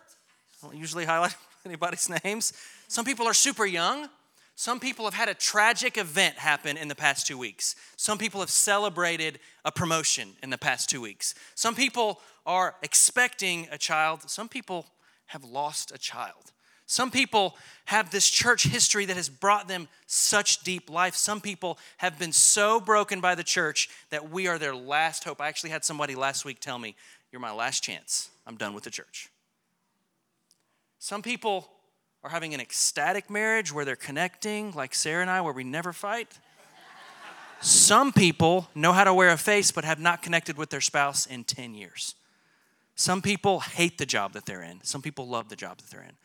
I 0.62 0.66
don't 0.66 0.76
usually 0.76 1.04
highlight 1.04 1.36
anybody's 1.64 2.10
names. 2.24 2.52
Some 2.88 3.04
people 3.04 3.26
are 3.26 3.34
super 3.34 3.64
young. 3.64 4.08
Some 4.56 4.80
people 4.80 5.06
have 5.06 5.14
had 5.14 5.28
a 5.28 5.34
tragic 5.34 5.96
event 5.96 6.36
happen 6.36 6.76
in 6.76 6.88
the 6.88 6.94
past 6.94 7.26
two 7.26 7.38
weeks. 7.38 7.74
Some 7.96 8.18
people 8.18 8.40
have 8.40 8.50
celebrated 8.50 9.38
a 9.64 9.72
promotion 9.72 10.30
in 10.42 10.50
the 10.50 10.58
past 10.58 10.90
two 10.90 11.00
weeks. 11.00 11.34
Some 11.54 11.74
people 11.74 12.20
are 12.44 12.74
expecting 12.82 13.68
a 13.70 13.78
child. 13.78 14.28
Some 14.28 14.48
people 14.48 14.86
have 15.32 15.44
lost 15.44 15.92
a 15.92 15.98
child. 15.98 16.52
Some 16.86 17.10
people 17.10 17.56
have 17.86 18.10
this 18.10 18.28
church 18.28 18.64
history 18.64 19.06
that 19.06 19.16
has 19.16 19.30
brought 19.30 19.66
them 19.66 19.88
such 20.06 20.62
deep 20.62 20.90
life. 20.90 21.14
Some 21.14 21.40
people 21.40 21.78
have 21.96 22.18
been 22.18 22.32
so 22.32 22.80
broken 22.80 23.20
by 23.22 23.34
the 23.34 23.42
church 23.42 23.88
that 24.10 24.30
we 24.30 24.46
are 24.46 24.58
their 24.58 24.74
last 24.74 25.24
hope. 25.24 25.40
I 25.40 25.48
actually 25.48 25.70
had 25.70 25.86
somebody 25.86 26.14
last 26.14 26.44
week 26.44 26.60
tell 26.60 26.78
me, 26.78 26.94
You're 27.30 27.40
my 27.40 27.52
last 27.52 27.82
chance. 27.82 28.28
I'm 28.46 28.56
done 28.56 28.74
with 28.74 28.84
the 28.84 28.90
church. 28.90 29.30
Some 30.98 31.22
people 31.22 31.70
are 32.22 32.30
having 32.30 32.52
an 32.52 32.60
ecstatic 32.60 33.30
marriage 33.30 33.72
where 33.72 33.86
they're 33.86 33.96
connecting, 33.96 34.72
like 34.72 34.94
Sarah 34.94 35.22
and 35.22 35.30
I, 35.30 35.40
where 35.40 35.54
we 35.54 35.64
never 35.64 35.94
fight. 35.94 36.38
Some 37.62 38.12
people 38.12 38.68
know 38.74 38.92
how 38.92 39.04
to 39.04 39.14
wear 39.14 39.30
a 39.30 39.38
face 39.38 39.70
but 39.70 39.84
have 39.84 39.98
not 39.98 40.20
connected 40.20 40.58
with 40.58 40.68
their 40.68 40.80
spouse 40.82 41.24
in 41.24 41.44
10 41.44 41.74
years. 41.74 42.16
Some 42.94 43.22
people 43.22 43.60
hate 43.60 43.98
the 43.98 44.06
job 44.06 44.32
that 44.34 44.46
they're 44.46 44.62
in. 44.62 44.82
Some 44.84 45.02
people 45.02 45.26
love 45.26 45.48
the 45.48 45.56
job 45.56 45.78
that 45.78 45.90
they're 45.90 46.02
in. 46.02 46.16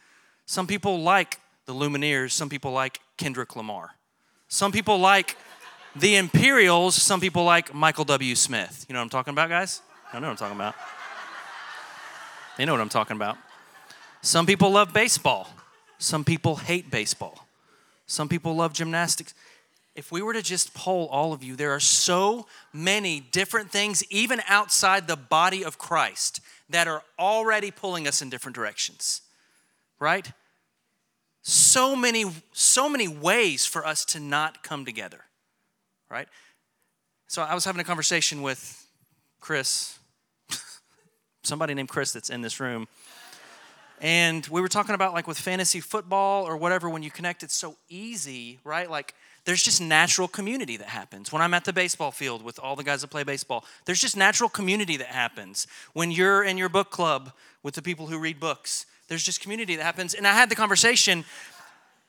Some 0.45 0.67
people 0.67 1.01
like 1.01 1.39
the 1.65 1.73
Lumineers. 1.73 2.31
Some 2.31 2.49
people 2.49 2.71
like 2.71 2.99
Kendrick 3.17 3.55
Lamar. 3.55 3.95
Some 4.47 4.71
people 4.71 4.97
like 4.99 5.37
the 5.95 6.15
Imperials. 6.15 6.95
Some 6.95 7.19
people 7.19 7.43
like 7.43 7.73
Michael 7.73 8.05
W. 8.05 8.35
Smith. 8.35 8.85
You 8.87 8.93
know 8.93 8.99
what 8.99 9.03
I'm 9.03 9.09
talking 9.09 9.33
about, 9.33 9.49
guys? 9.49 9.81
I 10.13 10.19
know 10.19 10.27
what 10.27 10.31
I'm 10.31 10.37
talking 10.37 10.55
about. 10.55 10.75
They 12.57 12.65
know 12.65 12.73
what 12.73 12.81
I'm 12.81 12.89
talking 12.89 13.15
about. 13.15 13.37
Some 14.21 14.45
people 14.45 14.71
love 14.71 14.93
baseball. 14.93 15.49
Some 15.99 16.23
people 16.23 16.57
hate 16.57 16.89
baseball. 16.91 17.47
Some 18.07 18.29
people 18.29 18.55
love 18.55 18.73
gymnastics. 18.73 19.33
If 19.95 20.11
we 20.11 20.21
were 20.21 20.33
to 20.33 20.41
just 20.41 20.73
poll 20.73 21.07
all 21.07 21.33
of 21.33 21.43
you, 21.43 21.55
there 21.55 21.71
are 21.71 21.79
so 21.79 22.47
many 22.71 23.19
different 23.19 23.71
things, 23.71 24.03
even 24.11 24.41
outside 24.47 25.07
the 25.07 25.15
body 25.15 25.65
of 25.65 25.77
Christ, 25.77 26.39
that 26.69 26.87
are 26.87 27.03
already 27.17 27.71
pulling 27.71 28.07
us 28.07 28.21
in 28.21 28.29
different 28.29 28.55
directions. 28.55 29.21
Right? 29.99 30.31
So 31.41 31.95
many, 31.95 32.25
so 32.51 32.89
many 32.89 33.07
ways 33.07 33.65
for 33.65 33.85
us 33.85 34.05
to 34.05 34.19
not 34.19 34.63
come 34.63 34.85
together. 34.85 35.21
Right? 36.09 36.27
So 37.27 37.41
I 37.41 37.53
was 37.53 37.65
having 37.65 37.81
a 37.81 37.83
conversation 37.83 38.41
with 38.41 38.85
Chris, 39.39 39.97
somebody 41.43 41.73
named 41.73 41.89
Chris 41.89 42.11
that's 42.11 42.29
in 42.29 42.41
this 42.41 42.59
room. 42.59 42.87
And 43.99 44.45
we 44.47 44.61
were 44.61 44.67
talking 44.67 44.93
about 44.93 45.13
like 45.13 45.27
with 45.27 45.39
fantasy 45.39 45.79
football 45.79 46.45
or 46.45 46.55
whatever, 46.55 46.89
when 46.89 47.03
you 47.03 47.11
connect, 47.11 47.43
it's 47.43 47.55
so 47.55 47.75
easy, 47.89 48.59
right? 48.63 48.89
Like 48.89 49.15
there's 49.47 49.63
just 49.63 49.79
natural 49.79 50.27
community 50.27 50.75
that 50.75 50.89
happens. 50.89 51.31
When 51.31 51.41
I'm 51.41 51.53
at 51.53 51.63
the 51.63 51.71
baseball 51.71 52.11
field 52.11 52.43
with 52.43 52.59
all 52.59 52.75
the 52.75 52.83
guys 52.83 52.99
that 52.99 53.07
play 53.07 53.23
baseball, 53.23 53.63
there's 53.85 54.01
just 54.01 54.17
natural 54.17 54.49
community 54.49 54.97
that 54.97 55.07
happens. 55.07 55.67
When 55.93 56.11
you're 56.11 56.43
in 56.43 56.57
your 56.57 56.67
book 56.67 56.91
club 56.91 57.31
with 57.63 57.73
the 57.73 57.81
people 57.81 58.07
who 58.07 58.19
read 58.19 58.41
books, 58.41 58.85
there's 59.07 59.23
just 59.23 59.39
community 59.39 59.77
that 59.77 59.83
happens. 59.83 60.13
And 60.13 60.27
I 60.27 60.33
had 60.33 60.49
the 60.49 60.55
conversation. 60.55 61.23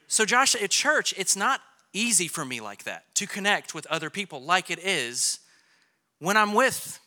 So, 0.08 0.24
Josh, 0.24 0.56
at 0.56 0.70
church, 0.70 1.14
it's 1.16 1.36
not 1.36 1.60
easy 1.92 2.26
for 2.26 2.44
me 2.44 2.60
like 2.60 2.82
that 2.82 3.04
to 3.14 3.26
connect 3.28 3.72
with 3.72 3.86
other 3.86 4.10
people 4.10 4.42
like 4.42 4.68
it 4.68 4.80
is 4.80 5.38
when 6.18 6.36
I'm 6.36 6.54
with 6.54 6.98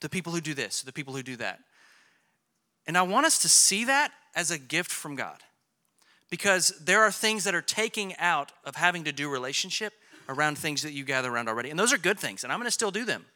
the 0.00 0.08
people 0.08 0.32
who 0.32 0.40
do 0.40 0.54
this, 0.54 0.82
the 0.82 0.92
people 0.92 1.14
who 1.14 1.22
do 1.22 1.36
that. 1.36 1.60
And 2.88 2.98
I 2.98 3.02
want 3.02 3.26
us 3.26 3.38
to 3.42 3.48
see 3.48 3.84
that 3.84 4.10
as 4.34 4.50
a 4.50 4.58
gift 4.58 4.90
from 4.90 5.14
God. 5.14 5.38
Because 6.32 6.72
there 6.80 7.02
are 7.02 7.12
things 7.12 7.44
that 7.44 7.54
are 7.54 7.60
taking 7.60 8.16
out 8.16 8.52
of 8.64 8.76
having 8.76 9.04
to 9.04 9.12
do 9.12 9.28
relationship 9.28 9.92
around 10.30 10.56
things 10.56 10.80
that 10.80 10.94
you 10.94 11.04
gather 11.04 11.30
around 11.30 11.46
already. 11.46 11.68
And 11.68 11.78
those 11.78 11.92
are 11.92 11.98
good 11.98 12.18
things, 12.18 12.42
and 12.42 12.50
I'm 12.50 12.58
gonna 12.58 12.70
still 12.70 12.90
do 12.90 13.04
them. 13.04 13.26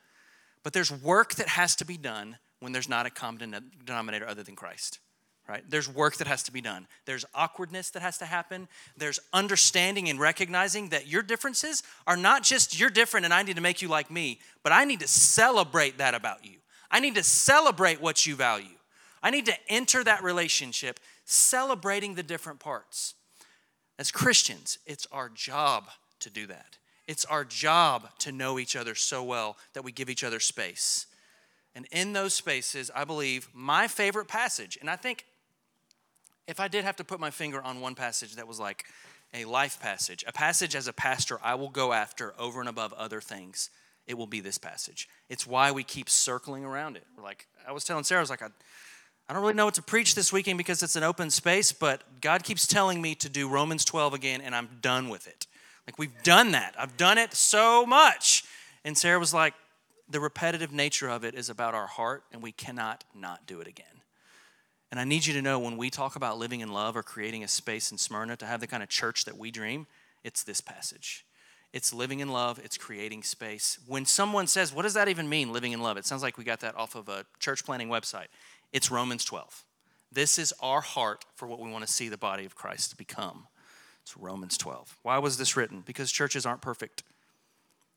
But 0.62 0.72
there's 0.72 0.90
work 0.90 1.34
that 1.34 1.48
has 1.48 1.76
to 1.76 1.84
be 1.84 1.98
done 1.98 2.38
when 2.60 2.72
there's 2.72 2.88
not 2.88 3.04
a 3.04 3.10
common 3.10 3.70
denominator 3.84 4.26
other 4.26 4.42
than 4.42 4.56
Christ, 4.56 5.00
right? 5.46 5.62
There's 5.68 5.90
work 5.90 6.16
that 6.16 6.26
has 6.26 6.42
to 6.44 6.52
be 6.52 6.62
done. 6.62 6.88
There's 7.04 7.26
awkwardness 7.34 7.90
that 7.90 8.00
has 8.00 8.16
to 8.16 8.24
happen. 8.24 8.66
There's 8.96 9.20
understanding 9.30 10.08
and 10.08 10.18
recognizing 10.18 10.88
that 10.88 11.06
your 11.06 11.22
differences 11.22 11.82
are 12.06 12.16
not 12.16 12.44
just 12.44 12.80
you're 12.80 12.88
different 12.88 13.26
and 13.26 13.34
I 13.34 13.42
need 13.42 13.56
to 13.56 13.62
make 13.62 13.82
you 13.82 13.88
like 13.88 14.10
me, 14.10 14.40
but 14.62 14.72
I 14.72 14.86
need 14.86 15.00
to 15.00 15.08
celebrate 15.08 15.98
that 15.98 16.14
about 16.14 16.46
you. 16.46 16.60
I 16.90 17.00
need 17.00 17.16
to 17.16 17.22
celebrate 17.22 18.00
what 18.00 18.24
you 18.24 18.36
value. 18.36 18.68
I 19.22 19.28
need 19.28 19.46
to 19.46 19.54
enter 19.68 20.02
that 20.04 20.22
relationship 20.22 20.98
celebrating 21.26 22.14
the 22.14 22.22
different 22.22 22.60
parts. 22.60 23.14
As 23.98 24.10
Christians, 24.10 24.78
it's 24.86 25.06
our 25.12 25.28
job 25.28 25.88
to 26.20 26.30
do 26.30 26.46
that. 26.46 26.78
It's 27.06 27.24
our 27.26 27.44
job 27.44 28.08
to 28.20 28.32
know 28.32 28.58
each 28.58 28.74
other 28.74 28.94
so 28.94 29.22
well 29.22 29.56
that 29.74 29.84
we 29.84 29.92
give 29.92 30.08
each 30.08 30.24
other 30.24 30.40
space. 30.40 31.06
And 31.74 31.86
in 31.92 32.14
those 32.14 32.32
spaces, 32.32 32.90
I 32.94 33.04
believe 33.04 33.48
my 33.52 33.86
favorite 33.86 34.28
passage, 34.28 34.78
and 34.80 34.88
I 34.88 34.96
think 34.96 35.26
if 36.46 36.58
I 36.58 36.68
did 36.68 36.84
have 36.84 36.96
to 36.96 37.04
put 37.04 37.20
my 37.20 37.30
finger 37.30 37.60
on 37.60 37.80
one 37.80 37.94
passage 37.94 38.36
that 38.36 38.48
was 38.48 38.58
like 38.58 38.84
a 39.34 39.44
life 39.44 39.80
passage, 39.80 40.24
a 40.26 40.32
passage 40.32 40.74
as 40.74 40.88
a 40.88 40.92
pastor 40.92 41.38
I 41.42 41.54
will 41.54 41.68
go 41.68 41.92
after 41.92 42.34
over 42.38 42.60
and 42.60 42.68
above 42.68 42.92
other 42.94 43.20
things, 43.20 43.70
it 44.06 44.16
will 44.16 44.26
be 44.26 44.40
this 44.40 44.58
passage. 44.58 45.08
It's 45.28 45.46
why 45.46 45.72
we 45.72 45.82
keep 45.82 46.08
circling 46.08 46.64
around 46.64 46.96
it. 46.96 47.04
We're 47.16 47.24
like, 47.24 47.46
I 47.66 47.72
was 47.72 47.84
telling 47.84 48.04
Sarah, 48.04 48.20
I 48.20 48.22
was 48.22 48.30
like, 48.30 48.42
I, 48.42 48.48
I 49.28 49.32
don't 49.32 49.42
really 49.42 49.54
know 49.54 49.64
what 49.64 49.74
to 49.74 49.82
preach 49.82 50.14
this 50.14 50.32
weekend 50.32 50.56
because 50.56 50.82
it's 50.82 50.94
an 50.94 51.02
open 51.02 51.30
space, 51.30 51.72
but 51.72 52.20
God 52.20 52.44
keeps 52.44 52.66
telling 52.66 53.02
me 53.02 53.16
to 53.16 53.28
do 53.28 53.48
Romans 53.48 53.84
12 53.84 54.14
again, 54.14 54.40
and 54.40 54.54
I'm 54.54 54.68
done 54.80 55.08
with 55.08 55.26
it. 55.26 55.46
Like, 55.86 55.98
we've 55.98 56.22
done 56.22 56.52
that. 56.52 56.74
I've 56.78 56.96
done 56.96 57.18
it 57.18 57.34
so 57.34 57.84
much. 57.84 58.44
And 58.84 58.96
Sarah 58.96 59.18
was 59.18 59.34
like, 59.34 59.54
the 60.08 60.20
repetitive 60.20 60.72
nature 60.72 61.08
of 61.08 61.24
it 61.24 61.34
is 61.34 61.50
about 61.50 61.74
our 61.74 61.88
heart, 61.88 62.22
and 62.32 62.40
we 62.40 62.52
cannot 62.52 63.02
not 63.14 63.46
do 63.46 63.60
it 63.60 63.66
again. 63.66 63.86
And 64.92 65.00
I 65.00 65.04
need 65.04 65.26
you 65.26 65.34
to 65.34 65.42
know 65.42 65.58
when 65.58 65.76
we 65.76 65.90
talk 65.90 66.14
about 66.14 66.38
living 66.38 66.60
in 66.60 66.72
love 66.72 66.96
or 66.96 67.02
creating 67.02 67.42
a 67.42 67.48
space 67.48 67.90
in 67.90 67.98
Smyrna 67.98 68.36
to 68.36 68.46
have 68.46 68.60
the 68.60 68.68
kind 68.68 68.82
of 68.82 68.88
church 68.88 69.24
that 69.24 69.36
we 69.36 69.50
dream, 69.50 69.88
it's 70.22 70.44
this 70.44 70.60
passage. 70.60 71.26
It's 71.72 71.92
living 71.92 72.20
in 72.20 72.28
love, 72.28 72.60
it's 72.62 72.78
creating 72.78 73.22
space. 73.24 73.78
When 73.86 74.06
someone 74.06 74.46
says, 74.46 74.72
What 74.72 74.82
does 74.82 74.94
that 74.94 75.08
even 75.08 75.28
mean, 75.28 75.52
living 75.52 75.72
in 75.72 75.82
love? 75.82 75.96
It 75.96 76.06
sounds 76.06 76.22
like 76.22 76.38
we 76.38 76.44
got 76.44 76.60
that 76.60 76.76
off 76.76 76.94
of 76.94 77.08
a 77.08 77.26
church 77.40 77.64
planning 77.64 77.88
website. 77.88 78.28
It's 78.72 78.90
Romans 78.90 79.24
12. 79.24 79.64
This 80.12 80.38
is 80.38 80.54
our 80.60 80.80
heart 80.80 81.24
for 81.34 81.46
what 81.46 81.60
we 81.60 81.70
want 81.70 81.86
to 81.86 81.92
see 81.92 82.08
the 82.08 82.18
body 82.18 82.44
of 82.44 82.54
Christ 82.54 82.96
become. 82.96 83.46
It's 84.02 84.16
Romans 84.16 84.56
12. 84.56 84.98
Why 85.02 85.18
was 85.18 85.36
this 85.36 85.56
written? 85.56 85.82
Because 85.84 86.12
churches 86.12 86.46
aren't 86.46 86.62
perfect. 86.62 87.02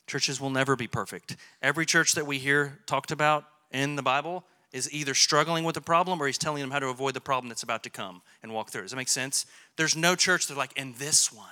Churches 0.07 0.41
will 0.41 0.49
never 0.49 0.75
be 0.75 0.87
perfect. 0.87 1.37
Every 1.61 1.85
church 1.85 2.13
that 2.15 2.25
we 2.25 2.39
hear 2.39 2.79
talked 2.87 3.11
about 3.11 3.45
in 3.71 3.95
the 3.95 4.01
Bible 4.01 4.43
is 4.71 4.91
either 4.91 5.13
struggling 5.13 5.63
with 5.63 5.77
a 5.77 5.81
problem 5.81 6.21
or 6.21 6.27
he's 6.27 6.37
telling 6.37 6.61
them 6.61 6.71
how 6.71 6.79
to 6.79 6.87
avoid 6.87 7.13
the 7.13 7.21
problem 7.21 7.49
that's 7.49 7.63
about 7.63 7.83
to 7.83 7.89
come 7.89 8.21
and 8.41 8.53
walk 8.53 8.69
through. 8.69 8.83
Does 8.83 8.91
that 8.91 8.97
make 8.97 9.07
sense? 9.07 9.45
There's 9.77 9.95
no 9.95 10.15
church 10.15 10.47
that 10.47 10.57
like, 10.57 10.73
and 10.77 10.95
this 10.95 11.31
one 11.31 11.45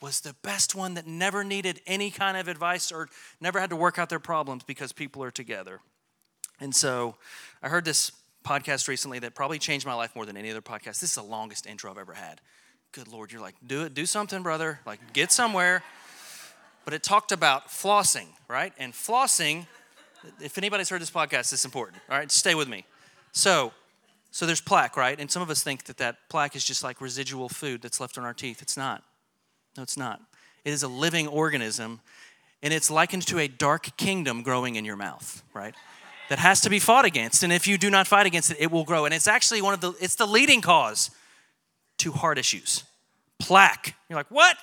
was 0.00 0.20
the 0.20 0.34
best 0.42 0.74
one 0.74 0.94
that 0.94 1.06
never 1.06 1.44
needed 1.44 1.80
any 1.86 2.10
kind 2.10 2.36
of 2.36 2.48
advice 2.48 2.90
or 2.90 3.08
never 3.40 3.60
had 3.60 3.70
to 3.70 3.76
work 3.76 3.98
out 3.98 4.08
their 4.08 4.18
problems 4.18 4.64
because 4.64 4.92
people 4.92 5.22
are 5.22 5.30
together. 5.30 5.80
And 6.60 6.74
so 6.74 7.16
I 7.62 7.68
heard 7.68 7.84
this 7.84 8.12
podcast 8.44 8.88
recently 8.88 9.18
that 9.20 9.34
probably 9.34 9.58
changed 9.58 9.86
my 9.86 9.94
life 9.94 10.14
more 10.14 10.26
than 10.26 10.36
any 10.36 10.50
other 10.50 10.62
podcast. 10.62 11.00
This 11.00 11.04
is 11.04 11.14
the 11.14 11.22
longest 11.22 11.66
intro 11.66 11.90
I've 11.90 11.98
ever 11.98 12.14
had. 12.14 12.40
Good 12.92 13.08
Lord, 13.08 13.32
you're 13.32 13.40
like, 13.40 13.54
do 13.66 13.82
it, 13.84 13.94
do 13.94 14.06
something, 14.06 14.42
brother. 14.42 14.80
Like, 14.84 15.12
get 15.12 15.32
somewhere. 15.32 15.82
But 16.84 16.94
it 16.94 17.02
talked 17.02 17.32
about 17.32 17.68
flossing, 17.68 18.26
right? 18.48 18.72
And 18.78 18.92
flossing, 18.92 19.66
if 20.40 20.58
anybody's 20.58 20.88
heard 20.88 21.00
this 21.00 21.10
podcast, 21.10 21.52
it's 21.52 21.64
important. 21.64 22.02
All 22.10 22.18
right, 22.18 22.30
stay 22.30 22.54
with 22.54 22.68
me. 22.68 22.84
So, 23.32 23.72
so 24.30 24.46
there's 24.46 24.60
plaque, 24.60 24.96
right? 24.96 25.18
And 25.18 25.30
some 25.30 25.42
of 25.42 25.50
us 25.50 25.62
think 25.62 25.84
that 25.84 25.98
that 25.98 26.16
plaque 26.28 26.56
is 26.56 26.64
just 26.64 26.82
like 26.82 27.00
residual 27.00 27.48
food 27.48 27.82
that's 27.82 28.00
left 28.00 28.18
on 28.18 28.24
our 28.24 28.34
teeth. 28.34 28.62
It's 28.62 28.76
not. 28.76 29.02
No, 29.76 29.82
it's 29.82 29.96
not. 29.96 30.20
It 30.64 30.72
is 30.72 30.82
a 30.82 30.88
living 30.88 31.28
organism, 31.28 32.00
and 32.62 32.72
it's 32.72 32.90
likened 32.90 33.26
to 33.28 33.38
a 33.38 33.48
dark 33.48 33.96
kingdom 33.96 34.42
growing 34.42 34.76
in 34.76 34.84
your 34.84 34.96
mouth, 34.96 35.42
right? 35.54 35.74
That 36.28 36.38
has 36.38 36.60
to 36.62 36.70
be 36.70 36.78
fought 36.78 37.04
against. 37.04 37.42
And 37.42 37.52
if 37.52 37.66
you 37.66 37.76
do 37.76 37.90
not 37.90 38.06
fight 38.06 38.26
against 38.26 38.50
it, 38.50 38.56
it 38.58 38.70
will 38.70 38.84
grow. 38.84 39.04
And 39.04 39.12
it's 39.12 39.28
actually 39.28 39.60
one 39.60 39.74
of 39.74 39.80
the, 39.80 39.92
it's 40.00 40.14
the 40.14 40.26
leading 40.26 40.60
cause 40.60 41.10
to 41.98 42.12
heart 42.12 42.38
issues. 42.38 42.84
Plaque. 43.38 43.94
You're 44.08 44.18
like, 44.18 44.30
what? 44.30 44.56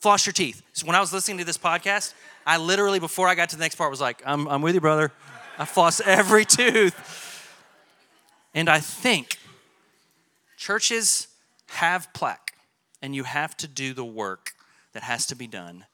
Floss 0.00 0.26
your 0.26 0.32
teeth. 0.32 0.62
So 0.72 0.86
when 0.86 0.94
I 0.94 1.00
was 1.00 1.12
listening 1.12 1.38
to 1.38 1.44
this 1.44 1.58
podcast, 1.58 2.14
I 2.46 2.58
literally, 2.58 2.98
before 2.98 3.28
I 3.28 3.34
got 3.34 3.50
to 3.50 3.56
the 3.56 3.62
next 3.62 3.76
part, 3.76 3.90
was 3.90 4.00
like, 4.00 4.22
I'm, 4.26 4.46
I'm 4.48 4.62
with 4.62 4.74
you, 4.74 4.80
brother. 4.80 5.12
I 5.58 5.64
floss 5.64 6.00
every 6.04 6.44
tooth. 6.44 7.56
And 8.54 8.68
I 8.68 8.80
think 8.80 9.38
churches 10.56 11.28
have 11.68 12.12
plaque, 12.12 12.52
and 13.00 13.14
you 13.14 13.24
have 13.24 13.56
to 13.58 13.68
do 13.68 13.94
the 13.94 14.04
work 14.04 14.52
that 14.92 15.02
has 15.02 15.26
to 15.26 15.34
be 15.34 15.46
done. 15.46 15.86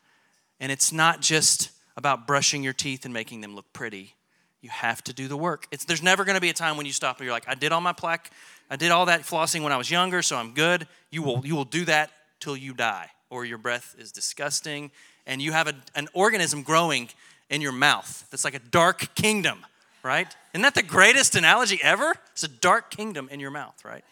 And 0.58 0.72
it's 0.72 0.92
not 0.92 1.20
just 1.20 1.70
about 1.96 2.26
brushing 2.26 2.62
your 2.62 2.72
teeth 2.72 3.04
and 3.04 3.14
making 3.14 3.40
them 3.40 3.54
look 3.54 3.72
pretty. 3.72 4.14
You 4.60 4.70
have 4.70 5.02
to 5.04 5.12
do 5.12 5.28
the 5.28 5.36
work. 5.36 5.66
It's, 5.70 5.84
there's 5.84 6.02
never 6.02 6.24
going 6.24 6.34
to 6.34 6.40
be 6.40 6.48
a 6.48 6.54
time 6.54 6.76
when 6.76 6.86
you 6.86 6.92
stop 6.92 7.18
and 7.18 7.24
you're 7.24 7.32
like, 7.32 7.48
I 7.48 7.54
did 7.54 7.72
all 7.72 7.80
my 7.80 7.92
plaque, 7.92 8.30
I 8.70 8.76
did 8.76 8.90
all 8.90 9.06
that 9.06 9.22
flossing 9.22 9.62
when 9.62 9.72
I 9.72 9.76
was 9.76 9.90
younger, 9.90 10.20
so 10.20 10.36
I'm 10.36 10.52
good. 10.52 10.86
You 11.10 11.22
will, 11.22 11.46
you 11.46 11.54
will 11.54 11.64
do 11.64 11.84
that 11.86 12.10
till 12.40 12.56
you 12.56 12.74
die, 12.74 13.10
or 13.30 13.44
your 13.44 13.58
breath 13.58 13.94
is 13.98 14.12
disgusting, 14.12 14.90
and 15.26 15.40
you 15.40 15.52
have 15.52 15.68
a, 15.68 15.74
an 15.94 16.08
organism 16.12 16.62
growing 16.62 17.08
in 17.50 17.60
your 17.60 17.72
mouth 17.72 18.26
that's 18.30 18.44
like 18.44 18.54
a 18.54 18.58
dark 18.58 19.14
kingdom, 19.14 19.64
right? 20.02 20.34
Isn't 20.52 20.62
that 20.62 20.74
the 20.74 20.82
greatest 20.82 21.34
analogy 21.34 21.78
ever? 21.82 22.14
It's 22.32 22.42
a 22.42 22.48
dark 22.48 22.90
kingdom 22.90 23.28
in 23.30 23.40
your 23.40 23.50
mouth, 23.50 23.84
right? 23.84 24.04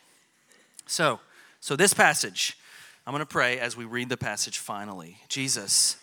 So, 0.86 1.20
so 1.60 1.76
this 1.76 1.92
passage, 1.92 2.56
I'm 3.06 3.12
going 3.12 3.20
to 3.20 3.26
pray 3.26 3.58
as 3.58 3.76
we 3.76 3.84
read 3.84 4.08
the 4.08 4.16
passage 4.16 4.58
finally. 4.58 5.18
Jesus, 5.28 5.96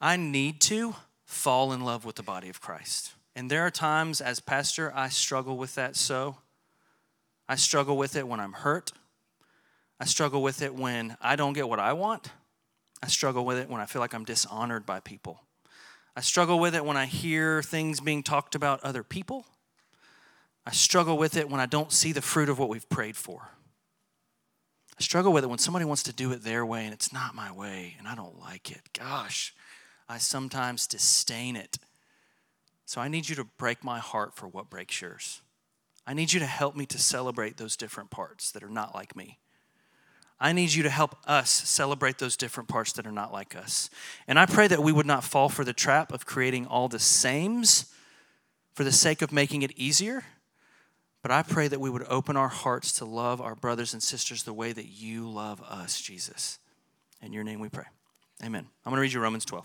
I 0.00 0.16
need 0.16 0.60
to 0.62 0.96
fall 1.30 1.72
in 1.72 1.80
love 1.80 2.04
with 2.04 2.16
the 2.16 2.22
body 2.22 2.48
of 2.48 2.60
Christ. 2.60 3.14
And 3.36 3.50
there 3.50 3.64
are 3.64 3.70
times 3.70 4.20
as 4.20 4.40
pastor 4.40 4.92
I 4.94 5.08
struggle 5.08 5.56
with 5.56 5.74
that 5.76 5.96
so. 5.96 6.38
I 7.48 7.54
struggle 7.56 7.96
with 7.96 8.16
it 8.16 8.26
when 8.26 8.40
I'm 8.40 8.52
hurt. 8.52 8.92
I 9.98 10.04
struggle 10.04 10.42
with 10.42 10.62
it 10.62 10.74
when 10.74 11.16
I 11.20 11.36
don't 11.36 11.52
get 11.52 11.68
what 11.68 11.78
I 11.78 11.92
want. 11.92 12.30
I 13.02 13.06
struggle 13.06 13.44
with 13.44 13.58
it 13.58 13.68
when 13.68 13.80
I 13.80 13.86
feel 13.86 14.00
like 14.00 14.12
I'm 14.12 14.24
dishonored 14.24 14.84
by 14.84 15.00
people. 15.00 15.42
I 16.16 16.20
struggle 16.20 16.58
with 16.58 16.74
it 16.74 16.84
when 16.84 16.96
I 16.96 17.06
hear 17.06 17.62
things 17.62 18.00
being 18.00 18.22
talked 18.22 18.54
about 18.54 18.82
other 18.82 19.02
people. 19.02 19.46
I 20.66 20.72
struggle 20.72 21.16
with 21.16 21.36
it 21.36 21.48
when 21.48 21.60
I 21.60 21.66
don't 21.66 21.92
see 21.92 22.12
the 22.12 22.20
fruit 22.20 22.48
of 22.48 22.58
what 22.58 22.68
we've 22.68 22.88
prayed 22.88 23.16
for. 23.16 23.50
I 24.98 25.02
struggle 25.02 25.32
with 25.32 25.44
it 25.44 25.46
when 25.46 25.58
somebody 25.58 25.84
wants 25.84 26.02
to 26.04 26.12
do 26.12 26.32
it 26.32 26.42
their 26.42 26.66
way 26.66 26.84
and 26.84 26.92
it's 26.92 27.12
not 27.12 27.34
my 27.34 27.50
way 27.50 27.96
and 27.98 28.06
I 28.06 28.14
don't 28.14 28.38
like 28.38 28.70
it. 28.70 28.82
Gosh, 28.92 29.54
I 30.10 30.18
sometimes 30.18 30.88
disdain 30.88 31.54
it. 31.54 31.78
So 32.84 33.00
I 33.00 33.06
need 33.06 33.28
you 33.28 33.36
to 33.36 33.44
break 33.44 33.84
my 33.84 34.00
heart 34.00 34.34
for 34.34 34.48
what 34.48 34.68
breaks 34.68 35.00
yours. 35.00 35.40
I 36.04 36.14
need 36.14 36.32
you 36.32 36.40
to 36.40 36.46
help 36.46 36.74
me 36.74 36.84
to 36.86 36.98
celebrate 36.98 37.58
those 37.58 37.76
different 37.76 38.10
parts 38.10 38.50
that 38.50 38.64
are 38.64 38.68
not 38.68 38.92
like 38.92 39.14
me. 39.14 39.38
I 40.40 40.52
need 40.52 40.72
you 40.72 40.82
to 40.82 40.90
help 40.90 41.14
us 41.28 41.48
celebrate 41.48 42.18
those 42.18 42.36
different 42.36 42.68
parts 42.68 42.92
that 42.94 43.06
are 43.06 43.12
not 43.12 43.32
like 43.32 43.54
us. 43.54 43.88
And 44.26 44.36
I 44.36 44.46
pray 44.46 44.66
that 44.66 44.82
we 44.82 44.90
would 44.90 45.06
not 45.06 45.22
fall 45.22 45.48
for 45.48 45.62
the 45.62 45.72
trap 45.72 46.12
of 46.12 46.26
creating 46.26 46.66
all 46.66 46.88
the 46.88 46.98
sames 46.98 47.94
for 48.74 48.82
the 48.82 48.90
sake 48.90 49.22
of 49.22 49.30
making 49.30 49.62
it 49.62 49.70
easier. 49.76 50.24
But 51.22 51.30
I 51.30 51.44
pray 51.44 51.68
that 51.68 51.80
we 51.80 51.90
would 51.90 52.06
open 52.08 52.36
our 52.36 52.48
hearts 52.48 52.90
to 52.94 53.04
love 53.04 53.40
our 53.40 53.54
brothers 53.54 53.92
and 53.92 54.02
sisters 54.02 54.42
the 54.42 54.54
way 54.54 54.72
that 54.72 54.86
you 54.86 55.30
love 55.30 55.62
us, 55.62 56.00
Jesus. 56.00 56.58
In 57.22 57.32
your 57.32 57.44
name 57.44 57.60
we 57.60 57.68
pray. 57.68 57.86
Amen. 58.42 58.66
I'm 58.84 58.90
going 58.90 58.96
to 58.96 59.02
read 59.02 59.12
you 59.12 59.20
Romans 59.20 59.44
12. 59.44 59.64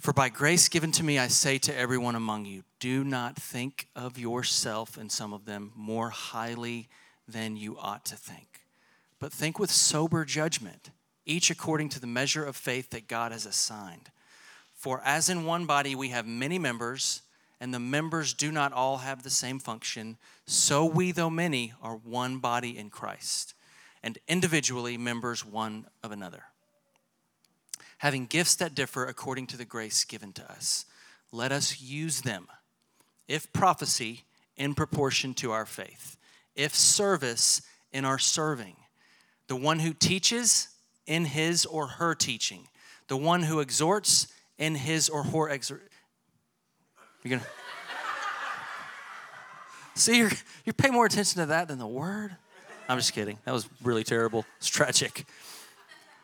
For 0.00 0.14
by 0.14 0.30
grace 0.30 0.70
given 0.70 0.92
to 0.92 1.04
me, 1.04 1.18
I 1.18 1.28
say 1.28 1.58
to 1.58 1.76
everyone 1.76 2.14
among 2.14 2.46
you, 2.46 2.62
do 2.78 3.04
not 3.04 3.36
think 3.36 3.86
of 3.94 4.18
yourself 4.18 4.96
and 4.96 5.12
some 5.12 5.34
of 5.34 5.44
them 5.44 5.72
more 5.76 6.08
highly 6.08 6.88
than 7.28 7.58
you 7.58 7.76
ought 7.78 8.06
to 8.06 8.16
think, 8.16 8.62
but 9.18 9.30
think 9.30 9.58
with 9.58 9.70
sober 9.70 10.24
judgment, 10.24 10.88
each 11.26 11.50
according 11.50 11.90
to 11.90 12.00
the 12.00 12.06
measure 12.06 12.46
of 12.46 12.56
faith 12.56 12.88
that 12.90 13.08
God 13.08 13.30
has 13.30 13.44
assigned. 13.44 14.10
For 14.74 15.02
as 15.04 15.28
in 15.28 15.44
one 15.44 15.66
body 15.66 15.94
we 15.94 16.08
have 16.08 16.26
many 16.26 16.58
members, 16.58 17.20
and 17.60 17.74
the 17.74 17.78
members 17.78 18.32
do 18.32 18.50
not 18.50 18.72
all 18.72 18.98
have 18.98 19.22
the 19.22 19.28
same 19.28 19.58
function, 19.58 20.16
so 20.46 20.86
we, 20.86 21.12
though 21.12 21.28
many, 21.28 21.74
are 21.82 21.96
one 21.96 22.38
body 22.38 22.78
in 22.78 22.88
Christ, 22.88 23.52
and 24.02 24.18
individually 24.26 24.96
members 24.96 25.44
one 25.44 25.84
of 26.02 26.10
another 26.10 26.44
having 28.00 28.24
gifts 28.24 28.54
that 28.54 28.74
differ 28.74 29.04
according 29.04 29.46
to 29.46 29.58
the 29.58 29.64
grace 29.64 30.04
given 30.04 30.32
to 30.32 30.50
us. 30.50 30.86
Let 31.32 31.52
us 31.52 31.82
use 31.82 32.22
them. 32.22 32.46
If 33.28 33.52
prophecy, 33.52 34.24
in 34.56 34.74
proportion 34.74 35.34
to 35.34 35.52
our 35.52 35.66
faith. 35.66 36.16
If 36.56 36.74
service, 36.74 37.60
in 37.92 38.06
our 38.06 38.18
serving. 38.18 38.76
The 39.48 39.56
one 39.56 39.80
who 39.80 39.92
teaches, 39.92 40.68
in 41.06 41.26
his 41.26 41.66
or 41.66 41.86
her 41.86 42.14
teaching. 42.14 42.68
The 43.08 43.18
one 43.18 43.42
who 43.42 43.60
exhorts, 43.60 44.28
in 44.56 44.76
his 44.76 45.10
or 45.10 45.22
her 45.22 45.50
exhort. 45.50 45.92
You're 47.22 47.38
gonna. 47.38 47.50
See, 49.94 50.16
you're, 50.16 50.32
you 50.64 50.72
pay 50.72 50.88
more 50.88 51.04
attention 51.04 51.42
to 51.42 51.46
that 51.46 51.68
than 51.68 51.78
the 51.78 51.86
word. 51.86 52.34
I'm 52.88 52.96
just 52.96 53.12
kidding. 53.12 53.38
That 53.44 53.52
was 53.52 53.68
really 53.82 54.04
terrible. 54.04 54.46
It's 54.56 54.68
tragic. 54.68 55.26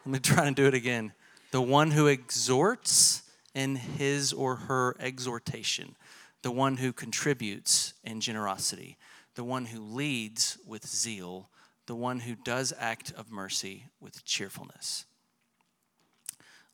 Let 0.07 0.12
me 0.12 0.19
try 0.21 0.47
and 0.47 0.57
do 0.57 0.67
it 0.67 0.73
again 0.73 1.12
the 1.50 1.62
one 1.62 1.92
who 1.92 2.06
exhorts 2.06 3.22
in 3.54 3.76
his 3.76 4.32
or 4.32 4.56
her 4.56 4.96
exhortation, 5.00 5.96
the 6.42 6.50
one 6.50 6.76
who 6.76 6.92
contributes 6.92 7.94
in 8.04 8.20
generosity, 8.20 8.96
the 9.35 9.44
one 9.44 9.66
who 9.66 9.80
leads 9.80 10.59
with 10.66 10.87
zeal, 10.87 11.48
the 11.87 11.94
one 11.94 12.20
who 12.20 12.35
does 12.35 12.72
act 12.78 13.12
of 13.16 13.30
mercy 13.30 13.87
with 14.00 14.24
cheerfulness. 14.24 15.06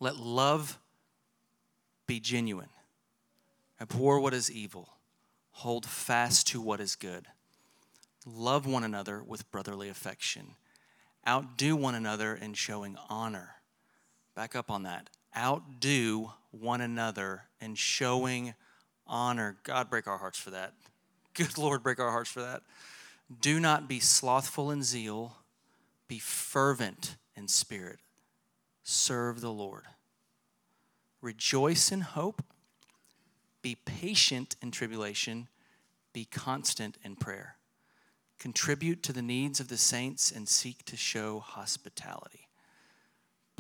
Let 0.01 0.17
love 0.17 0.79
be 2.07 2.19
genuine. 2.19 2.71
Abhor 3.81 4.21
what 4.21 4.35
is 4.35 4.51
evil. 4.51 4.89
Hold 5.53 5.87
fast 5.87 6.47
to 6.49 6.61
what 6.61 6.81
is 6.81 6.97
good. 6.97 7.27
Love 8.27 8.67
one 8.67 8.85
another 8.85 9.23
with 9.23 9.51
brotherly 9.51 9.89
affection. 9.89 10.55
Outdo 11.27 11.77
one 11.77 11.95
another 11.95 12.35
in 12.35 12.55
showing 12.55 12.97
honor 13.09 13.57
Back 14.35 14.57
up 14.57 14.71
on 14.71 14.85
that. 14.85 15.11
Outdo 15.37 16.33
one 16.51 16.81
another 16.81 17.45
in 17.61 17.75
showing 17.75 18.55
honor. 19.07 19.57
God, 19.63 19.91
break 19.91 20.07
our 20.07 20.19
hearts 20.19 20.39
for 20.39 20.51
that. 20.51 20.73
Good 21.35 21.57
Lord, 21.59 21.83
break 21.83 21.99
our 21.99 22.11
hearts 22.11 22.31
for 22.31 22.41
that. 22.41 22.63
Do 23.41 23.61
not 23.61 23.89
be 23.89 24.01
slothful 24.01 24.71
in 24.71 24.83
zeal, 24.83 25.37
be 26.09 26.19
fervent 26.19 27.17
in 27.35 27.49
spirit. 27.49 27.99
Serve 28.83 29.41
the 29.41 29.53
Lord. 29.53 29.85
Rejoice 31.23 31.93
in 31.93 32.01
hope, 32.01 32.43
be 33.63 33.77
patient 33.77 34.57
in 34.61 34.71
tribulation, 34.71 35.49
be 36.13 36.25
constant 36.25 36.99
in 37.03 37.17
prayer. 37.17 37.57
Contribute 38.39 39.03
to 39.05 39.13
the 39.13 39.23
needs 39.23 39.61
of 39.61 39.69
the 39.69 39.77
saints 39.77 40.33
and 40.33 40.49
seek 40.49 40.85
to 40.85 40.97
show 40.97 41.39
hospitality. 41.39 42.49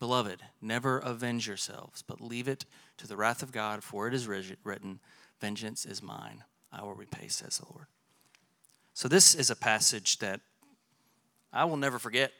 Beloved, 0.00 0.40
never 0.60 0.98
avenge 0.98 1.46
yourselves, 1.46 2.02
but 2.02 2.20
leave 2.20 2.48
it 2.48 2.64
to 2.96 3.06
the 3.06 3.16
wrath 3.16 3.42
of 3.42 3.52
God, 3.52 3.84
for 3.84 4.08
it 4.08 4.14
is 4.14 4.26
written, 4.26 4.98
Vengeance 5.40 5.84
is 5.84 6.02
mine, 6.02 6.42
I 6.72 6.82
will 6.82 6.94
repay, 6.94 7.28
says 7.28 7.58
the 7.58 7.66
Lord. 7.72 7.86
So, 8.94 9.08
this 9.08 9.34
is 9.34 9.50
a 9.50 9.56
passage 9.56 10.18
that 10.18 10.40
I 11.52 11.64
will 11.64 11.76
never 11.76 11.98
forget. 11.98 12.32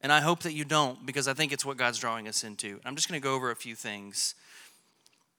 And 0.00 0.12
I 0.12 0.20
hope 0.20 0.40
that 0.40 0.52
you 0.52 0.64
don't, 0.64 1.04
because 1.04 1.26
I 1.26 1.34
think 1.34 1.52
it's 1.52 1.64
what 1.64 1.76
God's 1.76 1.98
drawing 1.98 2.28
us 2.28 2.44
into. 2.44 2.80
I'm 2.84 2.94
just 2.94 3.08
going 3.08 3.20
to 3.20 3.24
go 3.24 3.34
over 3.34 3.50
a 3.50 3.56
few 3.56 3.74
things. 3.74 4.36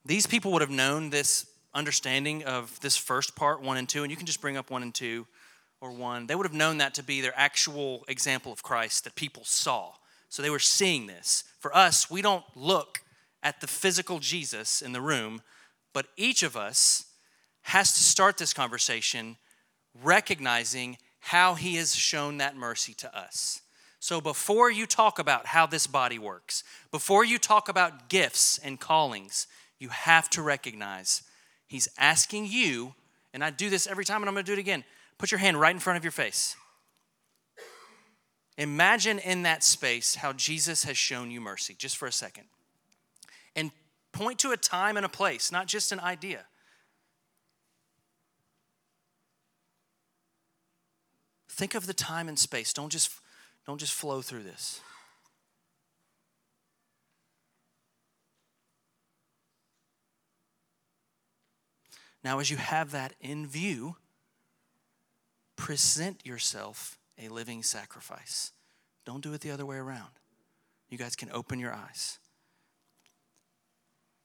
These 0.05 0.27
people 0.27 0.51
would 0.51 0.61
have 0.61 0.69
known 0.69 1.09
this 1.09 1.45
understanding 1.73 2.43
of 2.43 2.77
this 2.81 2.97
first 2.97 3.35
part, 3.35 3.61
one 3.61 3.77
and 3.77 3.87
two, 3.87 4.03
and 4.03 4.11
you 4.11 4.17
can 4.17 4.25
just 4.25 4.41
bring 4.41 4.57
up 4.57 4.69
one 4.69 4.83
and 4.83 4.93
two 4.93 5.27
or 5.79 5.91
one. 5.91 6.27
They 6.27 6.35
would 6.35 6.45
have 6.45 6.53
known 6.53 6.79
that 6.79 6.93
to 6.95 7.03
be 7.03 7.21
their 7.21 7.37
actual 7.37 8.03
example 8.09 8.51
of 8.51 8.63
Christ 8.63 9.05
that 9.05 9.15
people 9.15 9.43
saw. 9.45 9.93
So 10.29 10.41
they 10.41 10.49
were 10.49 10.59
seeing 10.59 11.07
this. 11.07 11.43
For 11.59 11.75
us, 11.75 12.09
we 12.09 12.21
don't 12.21 12.45
look 12.55 12.99
at 13.43 13.61
the 13.61 13.67
physical 13.67 14.19
Jesus 14.19 14.81
in 14.81 14.93
the 14.93 15.01
room, 15.01 15.41
but 15.93 16.07
each 16.15 16.43
of 16.43 16.55
us 16.55 17.05
has 17.63 17.93
to 17.93 17.99
start 18.03 18.37
this 18.37 18.53
conversation 18.53 19.37
recognizing 20.03 20.97
how 21.19 21.55
he 21.55 21.75
has 21.75 21.95
shown 21.95 22.37
that 22.37 22.55
mercy 22.55 22.93
to 22.93 23.17
us. 23.17 23.61
So 23.99 24.21
before 24.21 24.71
you 24.71 24.85
talk 24.85 25.19
about 25.19 25.47
how 25.47 25.65
this 25.65 25.85
body 25.85 26.17
works, 26.17 26.63
before 26.91 27.25
you 27.25 27.37
talk 27.37 27.67
about 27.67 28.07
gifts 28.07 28.57
and 28.59 28.79
callings, 28.79 29.47
you 29.77 29.89
have 29.89 30.29
to 30.31 30.41
recognize 30.41 31.23
he's 31.67 31.89
asking 31.97 32.47
you, 32.47 32.93
and 33.33 33.43
I 33.43 33.49
do 33.49 33.69
this 33.69 33.87
every 33.87 34.05
time 34.05 34.21
and 34.21 34.29
I'm 34.29 34.35
to 34.35 34.43
do 34.43 34.53
it 34.53 34.59
again. 34.59 34.85
Put 35.17 35.31
your 35.31 35.39
hand 35.39 35.59
right 35.59 35.73
in 35.73 35.79
front 35.79 35.97
of 35.97 36.03
your 36.03 36.11
face. 36.11 36.55
Imagine 38.59 39.19
in 39.19 39.43
that 39.43 39.63
space 39.63 40.15
how 40.15 40.33
Jesus 40.33 40.83
has 40.83 40.97
shown 40.97 41.31
you 41.31 41.39
mercy, 41.39 41.75
just 41.77 41.95
for 41.95 42.09
a 42.09 42.11
second. 42.11 42.43
And 43.55 43.71
point 44.11 44.37
to 44.39 44.51
a 44.51 44.57
time 44.57 44.97
and 44.97 45.05
a 45.05 45.09
place, 45.09 45.49
not 45.49 45.65
just 45.65 45.93
an 45.93 45.99
idea. 46.01 46.43
Think 51.47 51.73
of 51.73 51.87
the 51.87 51.93
time 51.93 52.27
and 52.27 52.37
space. 52.37 52.73
Don't 52.73 52.91
just, 52.91 53.09
don't 53.65 53.77
just 53.77 53.93
flow 53.93 54.21
through 54.21 54.43
this. 54.43 54.81
Now, 62.25 62.39
as 62.39 62.51
you 62.51 62.57
have 62.57 62.91
that 62.91 63.13
in 63.21 63.47
view, 63.47 63.95
present 65.55 66.25
yourself 66.25 66.98
a 67.21 67.29
living 67.29 67.63
sacrifice. 67.63 68.51
Don't 69.05 69.21
do 69.21 69.33
it 69.33 69.41
the 69.41 69.51
other 69.51 69.65
way 69.65 69.77
around. 69.77 70.09
You 70.89 70.97
guys 70.97 71.15
can 71.15 71.29
open 71.31 71.59
your 71.59 71.73
eyes. 71.73 72.19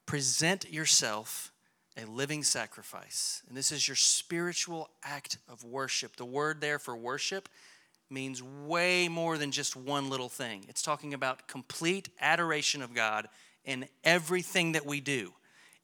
Present 0.07 0.71
yourself 0.71 1.53
a 1.97 2.05
living 2.07 2.43
sacrifice. 2.43 3.43
And 3.49 3.57
this 3.57 3.71
is 3.71 3.87
your 3.87 3.95
spiritual 3.95 4.91
act 5.03 5.39
of 5.49 5.65
worship. 5.65 6.17
The 6.17 6.25
word 6.25 6.61
there 6.61 6.79
for 6.79 6.97
worship 6.97 7.49
means 8.11 8.43
way 8.43 9.09
more 9.09 9.39
than 9.39 9.51
just 9.51 9.77
one 9.77 10.11
little 10.11 10.29
thing. 10.29 10.65
It's 10.69 10.83
talking 10.83 11.15
about 11.15 11.49
complete 11.49 12.09
adoration 12.21 12.83
of 12.83 12.95
God 12.95 13.29
in 13.65 13.87
everything 14.03 14.73
that 14.73 14.87
we 14.87 15.01
do. 15.01 15.33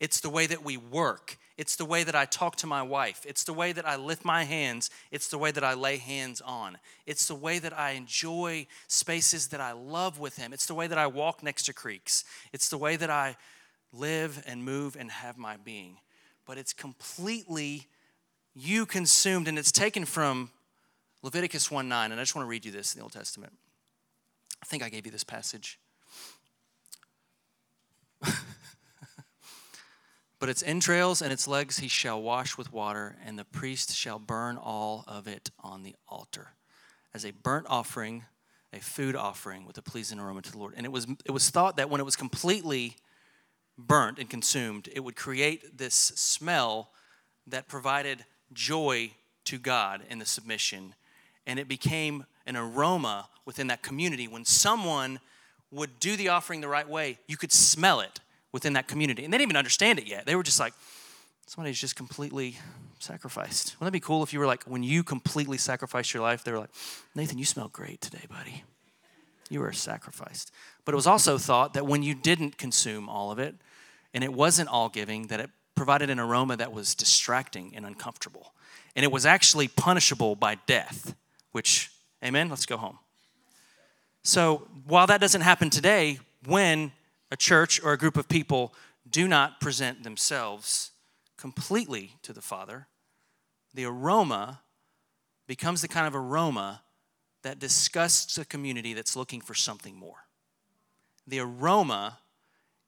It's 0.01 0.21
the 0.21 0.31
way 0.31 0.47
that 0.47 0.65
we 0.65 0.77
work. 0.77 1.39
It's 1.61 1.77
the 1.77 1.85
way 1.85 2.05
that 2.05 2.15
I 2.15 2.25
talk 2.25 2.57
to 2.57 2.67
my 2.67 2.81
wife. 2.81 3.27
It's 3.29 3.45
the 3.45 3.53
way 3.53 3.73
that 3.73 3.87
I 3.87 3.97
lift 3.97 4.25
my 4.25 4.45
hands. 4.45 4.89
It's 5.11 5.29
the 5.29 5.37
way 5.37 5.51
that 5.51 5.63
I 5.63 5.75
lay 5.75 5.99
hands 5.99 6.41
on. 6.41 6.79
It's 7.05 7.29
the 7.29 7.35
way 7.35 7.59
that 7.59 7.79
I 7.79 7.91
enjoy 7.91 8.67
spaces 8.87 9.49
that 9.49 9.61
I 9.61 9.73
love 9.73 10.19
with 10.19 10.37
Him. 10.37 10.55
It's 10.55 10.65
the 10.65 10.73
way 10.73 10.87
that 10.87 10.97
I 10.97 11.07
walk 11.07 11.43
next 11.43 11.65
to 11.65 11.75
creeks. 11.75 12.25
It's 12.55 12.71
the 12.71 12.79
way 12.79 12.97
that 12.97 13.11
I 13.11 13.37
live 13.93 14.43
and 14.47 14.65
move 14.65 14.97
and 14.99 15.11
have 15.11 15.37
my 15.37 15.59
being. 15.59 15.99
But 16.47 16.57
it's 16.57 16.73
completely 16.73 17.89
you 18.55 18.87
consumed, 18.87 19.47
and 19.47 19.59
it's 19.59 19.71
taken 19.71 20.07
from 20.07 20.49
Leviticus 21.23 21.71
1 21.71 21.87
9. 21.87 22.11
And 22.11 22.19
I 22.19 22.23
just 22.23 22.35
want 22.35 22.47
to 22.47 22.51
read 22.51 22.65
you 22.65 22.73
this 22.73 22.95
in 22.95 23.01
the 23.01 23.03
Old 23.03 23.13
Testament. 23.13 23.53
I 24.63 24.65
think 24.65 24.83
I 24.83 24.89
gave 24.89 25.05
you 25.05 25.13
this 25.13 25.25
passage. 25.25 25.79
But 30.41 30.49
its 30.49 30.63
entrails 30.63 31.21
and 31.23 31.33
its 31.33 31.47
legs 31.47 31.79
he 31.79 31.87
shall 31.87 32.21
wash 32.21 32.57
with 32.57 32.73
water, 32.73 33.17
and 33.25 33.39
the 33.39 33.45
priest 33.45 33.95
shall 33.95 34.19
burn 34.19 34.57
all 34.57 35.05
of 35.07 35.29
it 35.29 35.51
on 35.61 35.83
the 35.83 35.95
altar 36.09 36.49
as 37.13 37.25
a 37.25 37.31
burnt 37.31 37.67
offering, 37.69 38.25
a 38.73 38.81
food 38.81 39.15
offering 39.15 39.67
with 39.67 39.77
a 39.77 39.83
pleasing 39.83 40.19
aroma 40.19 40.41
to 40.43 40.51
the 40.51 40.59
Lord. 40.59 40.75
And 40.77 40.87
it 40.87 40.93
was, 40.93 41.07
it 41.25 41.31
was 41.31 41.51
thought 41.51 41.77
that 41.77 41.91
when 41.91 42.01
it 42.01 42.05
was 42.05 42.17
completely 42.17 42.97
burnt 43.77 44.19
and 44.19 44.31
consumed, 44.31 44.89
it 44.93 45.01
would 45.01 45.17
create 45.17 45.77
this 45.77 45.95
smell 45.95 46.91
that 47.47 47.69
provided 47.69 48.25
joy 48.53 49.11
to 49.45 49.59
God 49.59 50.03
in 50.09 50.19
the 50.19 50.27
submission. 50.27 50.95
And 51.47 51.59
it 51.59 51.69
became 51.69 52.25
an 52.47 52.57
aroma 52.57 53.29
within 53.45 53.67
that 53.67 53.83
community. 53.83 54.29
When 54.29 54.45
someone 54.45 55.21
would 55.71 55.99
do 55.99 56.17
the 56.17 56.29
offering 56.29 56.61
the 56.61 56.69
right 56.69 56.89
way, 56.89 57.19
you 57.27 57.37
could 57.37 57.53
smell 57.53 58.01
it 58.01 58.21
within 58.53 58.73
that 58.75 58.89
community. 58.89 59.25
And 59.25 59.33
they 59.33 59.39
didn't 59.39 59.51
even 59.51 59.57
understand 59.57 59.99
it 59.99 60.07
yet. 60.07 60.27
They 60.27 60.37
were 60.37 60.43
just 60.43 60.61
like, 60.61 60.73
somebody's 61.47 61.81
just 61.81 61.97
completely 61.97 62.57
sacrificed. 62.99 63.77
Wouldn't 63.79 63.93
that 63.93 63.97
be 63.97 64.01
cool 64.01 64.23
if 64.23 64.33
you 64.33 64.39
were 64.39 64.47
like, 64.47 64.65
when 64.65 64.83
you 64.83 65.03
completely 65.03 65.59
sacrificed 65.59 66.13
your 66.15 66.23
life, 66.23 66.45
they 66.45 66.53
were 66.53 66.59
like, 66.59 66.71
Nathan, 67.15 67.39
you 67.39 67.45
smell 67.45 67.69
great 67.69 68.01
today, 68.01 68.25
buddy. 68.29 68.65
You 69.49 69.61
were 69.61 69.73
sacrificed. 69.73 70.53
But 70.85 70.95
it 70.95 70.97
was 70.97 71.07
also 71.07 71.39
thought 71.39 71.75
that 71.75 71.87
when 71.87 72.03
you 72.03 72.15
didn't 72.15 72.57
consume 72.57 73.09
all 73.09 73.33
of 73.33 73.39
it, 73.39 73.57
and 74.13 74.25
it 74.25 74.33
wasn't 74.33 74.69
all 74.69 74.89
giving, 74.89 75.29
that 75.29 75.41
it 75.41 75.51
provided 75.75 76.11
an 76.11 76.21
aroma 76.21 76.57
that 76.57 76.73
was 76.73 76.95
distracting 76.95 77.73
and 77.75 77.87
uncomfortable. 77.87 78.55
And 78.95 79.05
it 79.05 79.13
was 79.13 79.25
actually 79.25 79.69
punishable 79.69 80.37
by 80.37 80.57
death, 80.67 81.15
which, 81.53 81.91
amen, 82.25 82.49
let's 82.49 82.67
go 82.67 82.77
home. 82.77 82.99
So 84.23 84.69
while 84.87 85.07
that 85.07 85.21
doesn't 85.21 85.41
happen 85.41 85.71
today, 85.71 86.19
when 86.45 86.93
a 87.31 87.37
church 87.37 87.83
or 87.83 87.93
a 87.93 87.99
group 87.99 88.17
of 88.17 88.29
people 88.29 88.75
do 89.09 89.29
not 89.29 89.61
present 89.61 90.03
themselves 90.03 90.91
completely 91.37 92.13
to 92.23 92.33
the 92.33 92.43
Father, 92.43 92.87
the 93.73 93.85
aroma 93.85 94.61
becomes 95.47 95.81
the 95.81 95.89
kind 95.89 96.07
of 96.07 96.15
aroma 96.15 96.83
that 97.43 97.59
disgusts 97.59 98.37
a 98.39 98.45
community 98.45 98.93
that's 98.93 99.17
looking 99.17 99.41
for 99.41 99.55
something 99.55 99.97
more. 99.97 100.27
The 101.27 101.41
aroma 101.41 102.19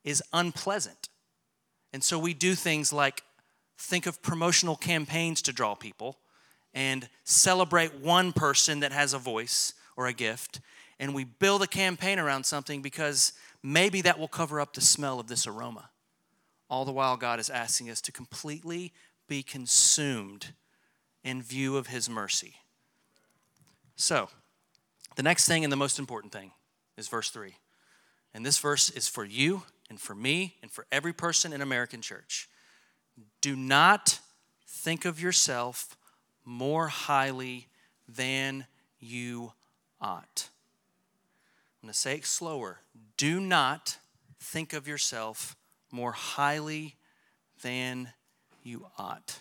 is 0.05 0.23
unpleasant. 0.33 1.09
And 1.93 2.03
so 2.03 2.19
we 2.19 2.35
do 2.35 2.55
things 2.55 2.93
like 2.93 3.23
think 3.79 4.07
of 4.07 4.23
promotional 4.23 4.77
campaigns 4.77 5.43
to 5.43 5.53
draw 5.53 5.75
people 5.75 6.19
and 6.75 7.09
celebrate 7.25 7.95
one 7.95 8.33
person 8.33 8.81
that 8.81 8.93
has 8.93 9.15
a 9.15 9.19
voice 9.19 9.75
or 9.97 10.07
a 10.07 10.13
gift. 10.13 10.61
And 10.99 11.15
we 11.15 11.25
build 11.25 11.63
a 11.63 11.67
campaign 11.67 12.19
around 12.19 12.45
something 12.45 12.83
because 12.83 13.33
maybe 13.63 14.01
that 14.03 14.19
will 14.19 14.29
cover 14.29 14.61
up 14.61 14.73
the 14.73 14.81
smell 14.81 15.21
of 15.21 15.29
this 15.29 15.47
aroma. 15.47 15.91
All 16.69 16.85
the 16.85 16.93
while, 16.93 17.17
God 17.17 17.39
is 17.39 17.51
asking 17.51 17.91
us 17.91 18.01
to 18.03 18.13
completely 18.13 18.93
be 19.29 19.43
consumed 19.43 20.53
in 21.23 21.43
view 21.43 21.77
of 21.77 21.89
His 21.89 22.09
mercy. 22.09 22.55
So, 23.97 24.29
the 25.17 25.23
next 25.23 25.47
thing 25.47 25.65
and 25.65 25.73
the 25.73 25.77
most 25.77 25.99
important 25.99 26.33
thing 26.33 26.53
is 26.97 27.09
verse 27.09 27.31
3. 27.31 27.55
And 28.35 28.45
this 28.45 28.59
verse 28.59 28.91
is 28.91 29.09
for 29.09 29.25
you 29.25 29.63
and 29.91 30.01
for 30.01 30.15
me 30.15 30.57
and 30.63 30.71
for 30.71 30.87
every 30.91 31.13
person 31.13 31.53
in 31.53 31.61
American 31.61 32.01
church. 32.01 32.49
Do 33.41 33.55
not 33.55 34.21
think 34.67 35.05
of 35.05 35.21
yourself 35.21 35.97
more 36.45 36.89
highly 36.89 37.69
than 38.09 38.67
you 38.99 39.53
ought. 40.01 40.49
I'm 41.83 41.89
going 41.89 41.95
to 41.95 41.99
say 41.99 42.15
it 42.15 42.27
slower. 42.27 42.79
Do 43.17 43.41
not 43.41 43.99
think 44.39 44.73
of 44.73 44.87
yourself 44.87 45.57
more 45.91 46.13
highly 46.13 46.95
than 47.63 48.13
you 48.63 48.87
ought. 48.99 49.41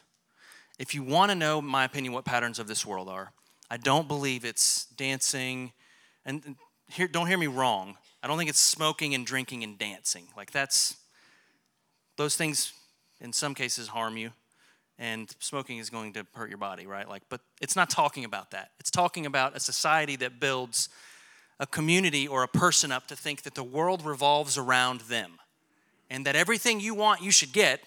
If 0.80 0.96
you 0.96 1.04
want 1.04 1.30
to 1.30 1.36
know, 1.36 1.62
my 1.62 1.84
opinion, 1.84 2.14
what 2.14 2.26
patterns 2.26 2.58
of 2.58 2.68
this 2.68 2.84
world 2.84 3.10
are, 3.10 3.32
I 3.70 3.78
don't 3.78 4.08
believe 4.08 4.44
it's 4.44 4.86
dancing. 4.98 5.72
And 6.26 6.56
here, 6.90 7.08
don't 7.08 7.28
hear 7.28 7.38
me 7.38 7.46
wrong. 7.46 7.96
I 8.24 8.28
don't 8.28 8.40
think 8.40 8.50
it's 8.50 8.60
smoking 8.60 9.14
and 9.14 9.24
drinking 9.24 9.64
and 9.64 9.78
dancing. 9.78 10.28
Like 10.36 10.50
that's, 10.50 10.98
those 12.18 12.36
things 12.36 12.74
in 13.20 13.34
some 13.34 13.54
cases 13.54 13.88
harm 13.88 14.18
you 14.18 14.32
and 14.98 15.32
smoking 15.38 15.78
is 15.78 15.92
going 15.92 16.14
to 16.14 16.26
hurt 16.34 16.50
your 16.50 16.58
body, 16.58 16.88
right? 16.88 17.08
Like, 17.08 17.22
but 17.30 17.42
it's 17.62 17.76
not 17.76 17.92
talking 17.92 18.26
about 18.26 18.50
that. 18.50 18.72
It's 18.80 18.90
talking 18.90 19.28
about 19.28 19.56
a 19.56 19.60
society 19.60 20.16
that 20.18 20.40
builds 20.40 20.90
a 21.62 21.68
community 21.68 22.28
or 22.28 22.42
a 22.42 22.48
person 22.48 22.92
up 22.92 23.08
to 23.08 23.16
think 23.16 23.44
that 23.44 23.54
the 23.54 23.64
world 23.64 24.04
revolves 24.04 24.58
around 24.58 25.02
them 25.02 25.34
and 26.10 26.26
that 26.26 26.36
everything 26.36 26.80
you 26.80 26.96
want 26.96 27.22
you 27.22 27.32
should 27.32 27.54
get 27.54 27.82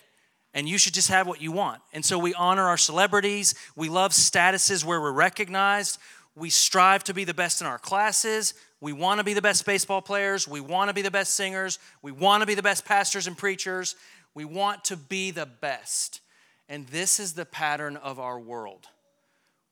and 0.55 0.69
you 0.69 0.79
should 0.79 0.95
just 0.95 1.09
have 1.09 1.27
what 1.27 1.43
you 1.43 1.51
want. 1.51 1.83
And 1.93 2.05
so 2.05 2.17
we 2.17 2.33
honor 2.35 2.63
our 2.63 2.77
celebrities, 2.77 3.57
we 3.75 3.89
love 3.89 4.13
statuses 4.13 4.85
where 4.85 5.01
we're 5.01 5.11
recognized, 5.11 5.99
we 6.37 6.51
strive 6.51 7.03
to 7.05 7.15
be 7.15 7.25
the 7.25 7.35
best 7.35 7.61
in 7.61 7.67
our 7.67 7.81
classes, 7.81 8.55
we 8.81 8.93
want 8.93 9.19
to 9.19 9.25
be 9.25 9.35
the 9.35 9.43
best 9.43 9.67
baseball 9.67 10.01
players, 10.01 10.47
we 10.47 10.61
want 10.61 10.89
to 10.89 10.95
be 10.95 11.03
the 11.03 11.11
best 11.11 11.35
singers, 11.35 11.81
we 12.01 12.13
want 12.13 12.43
to 12.43 12.47
be 12.47 12.55
the 12.55 12.63
best 12.63 12.85
pastors 12.85 13.27
and 13.27 13.37
preachers, 13.37 13.97
we 14.35 14.45
want 14.45 14.85
to 14.85 14.97
be 14.97 15.33
the 15.33 15.47
best. 15.47 16.21
And 16.69 16.87
this 16.87 17.19
is 17.19 17.33
the 17.33 17.45
pattern 17.45 17.97
of 17.97 18.21
our 18.21 18.39
world. 18.39 18.87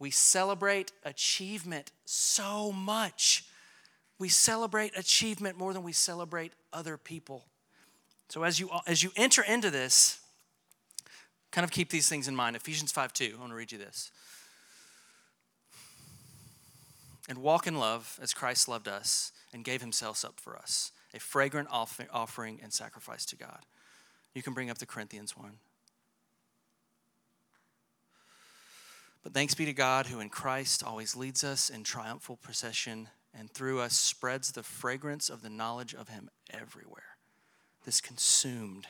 We 0.00 0.10
celebrate 0.10 0.90
achievement 1.04 1.92
so 2.04 2.72
much. 2.72 3.44
We 4.22 4.28
celebrate 4.28 4.96
achievement 4.96 5.58
more 5.58 5.72
than 5.72 5.82
we 5.82 5.90
celebrate 5.90 6.52
other 6.72 6.96
people. 6.96 7.42
So 8.28 8.44
as 8.44 8.60
you 8.60 8.70
as 8.86 9.02
you 9.02 9.10
enter 9.16 9.42
into 9.42 9.68
this, 9.68 10.20
kind 11.50 11.64
of 11.64 11.72
keep 11.72 11.90
these 11.90 12.08
things 12.08 12.28
in 12.28 12.36
mind. 12.36 12.54
Ephesians 12.54 12.92
5 12.92 13.12
2. 13.12 13.32
I 13.36 13.40
want 13.40 13.50
to 13.50 13.56
read 13.56 13.72
you 13.72 13.78
this. 13.78 14.12
And 17.28 17.38
walk 17.38 17.66
in 17.66 17.80
love 17.80 18.16
as 18.22 18.32
Christ 18.32 18.68
loved 18.68 18.86
us 18.86 19.32
and 19.52 19.64
gave 19.64 19.80
himself 19.80 20.24
up 20.24 20.38
for 20.38 20.56
us, 20.56 20.92
a 21.12 21.18
fragrant 21.18 21.66
offering 21.72 22.60
and 22.62 22.72
sacrifice 22.72 23.26
to 23.26 23.34
God. 23.34 23.66
You 24.36 24.42
can 24.44 24.54
bring 24.54 24.70
up 24.70 24.78
the 24.78 24.86
Corinthians 24.86 25.36
one. 25.36 25.58
But 29.24 29.34
thanks 29.34 29.56
be 29.56 29.64
to 29.64 29.72
God 29.72 30.06
who 30.06 30.20
in 30.20 30.28
Christ 30.28 30.84
always 30.84 31.16
leads 31.16 31.42
us 31.42 31.70
in 31.70 31.82
triumphal 31.82 32.36
procession 32.36 33.08
and 33.34 33.50
through 33.50 33.80
us 33.80 33.94
spreads 33.94 34.52
the 34.52 34.62
fragrance 34.62 35.30
of 35.30 35.42
the 35.42 35.50
knowledge 35.50 35.94
of 35.94 36.08
him 36.08 36.28
everywhere. 36.50 37.16
This 37.84 38.00
consumed. 38.00 38.86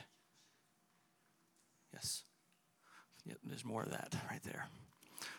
Yes. 1.93 2.23
Yep, 3.25 3.37
there's 3.43 3.65
more 3.65 3.83
of 3.83 3.91
that 3.91 4.15
right 4.29 4.43
there. 4.43 4.67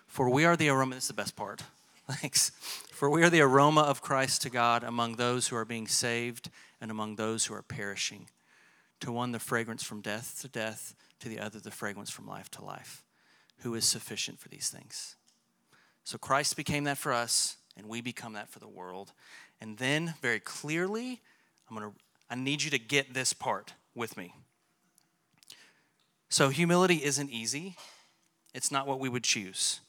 For 0.06 0.30
we 0.30 0.44
are 0.44 0.56
the 0.56 0.68
aroma, 0.68 0.94
this 0.94 1.04
is 1.04 1.08
the 1.08 1.14
best 1.14 1.36
part. 1.36 1.62
Thanks. 2.10 2.50
For 2.90 3.10
we 3.10 3.22
are 3.22 3.30
the 3.30 3.40
aroma 3.40 3.82
of 3.82 4.02
Christ 4.02 4.42
to 4.42 4.50
God 4.50 4.84
among 4.84 5.16
those 5.16 5.48
who 5.48 5.56
are 5.56 5.64
being 5.64 5.86
saved 5.86 6.50
and 6.80 6.90
among 6.90 7.16
those 7.16 7.46
who 7.46 7.54
are 7.54 7.62
perishing. 7.62 8.28
To 9.00 9.12
one, 9.12 9.32
the 9.32 9.38
fragrance 9.38 9.82
from 9.82 10.00
death 10.00 10.38
to 10.42 10.48
death, 10.48 10.94
to 11.20 11.28
the 11.28 11.40
other, 11.40 11.58
the 11.58 11.70
fragrance 11.70 12.10
from 12.10 12.26
life 12.26 12.50
to 12.52 12.64
life. 12.64 13.04
Who 13.58 13.74
is 13.74 13.84
sufficient 13.84 14.38
for 14.38 14.48
these 14.48 14.68
things? 14.68 15.16
So 16.04 16.18
Christ 16.18 16.56
became 16.56 16.84
that 16.84 16.98
for 16.98 17.12
us, 17.12 17.56
and 17.76 17.88
we 17.88 18.00
become 18.00 18.34
that 18.34 18.50
for 18.50 18.58
the 18.58 18.68
world. 18.68 19.12
And 19.60 19.78
then, 19.78 20.14
very 20.20 20.40
clearly, 20.40 21.20
I'm 21.68 21.76
going 21.76 21.90
to, 21.90 21.96
I 22.30 22.34
need 22.34 22.62
you 22.62 22.70
to 22.70 22.78
get 22.78 23.14
this 23.14 23.32
part 23.32 23.74
with 23.94 24.16
me. 24.16 24.34
So, 26.28 26.48
humility 26.48 27.04
isn't 27.04 27.30
easy, 27.30 27.76
it's 28.54 28.70
not 28.70 28.86
what 28.86 29.00
we 29.00 29.08
would 29.08 29.24
choose. 29.24 29.80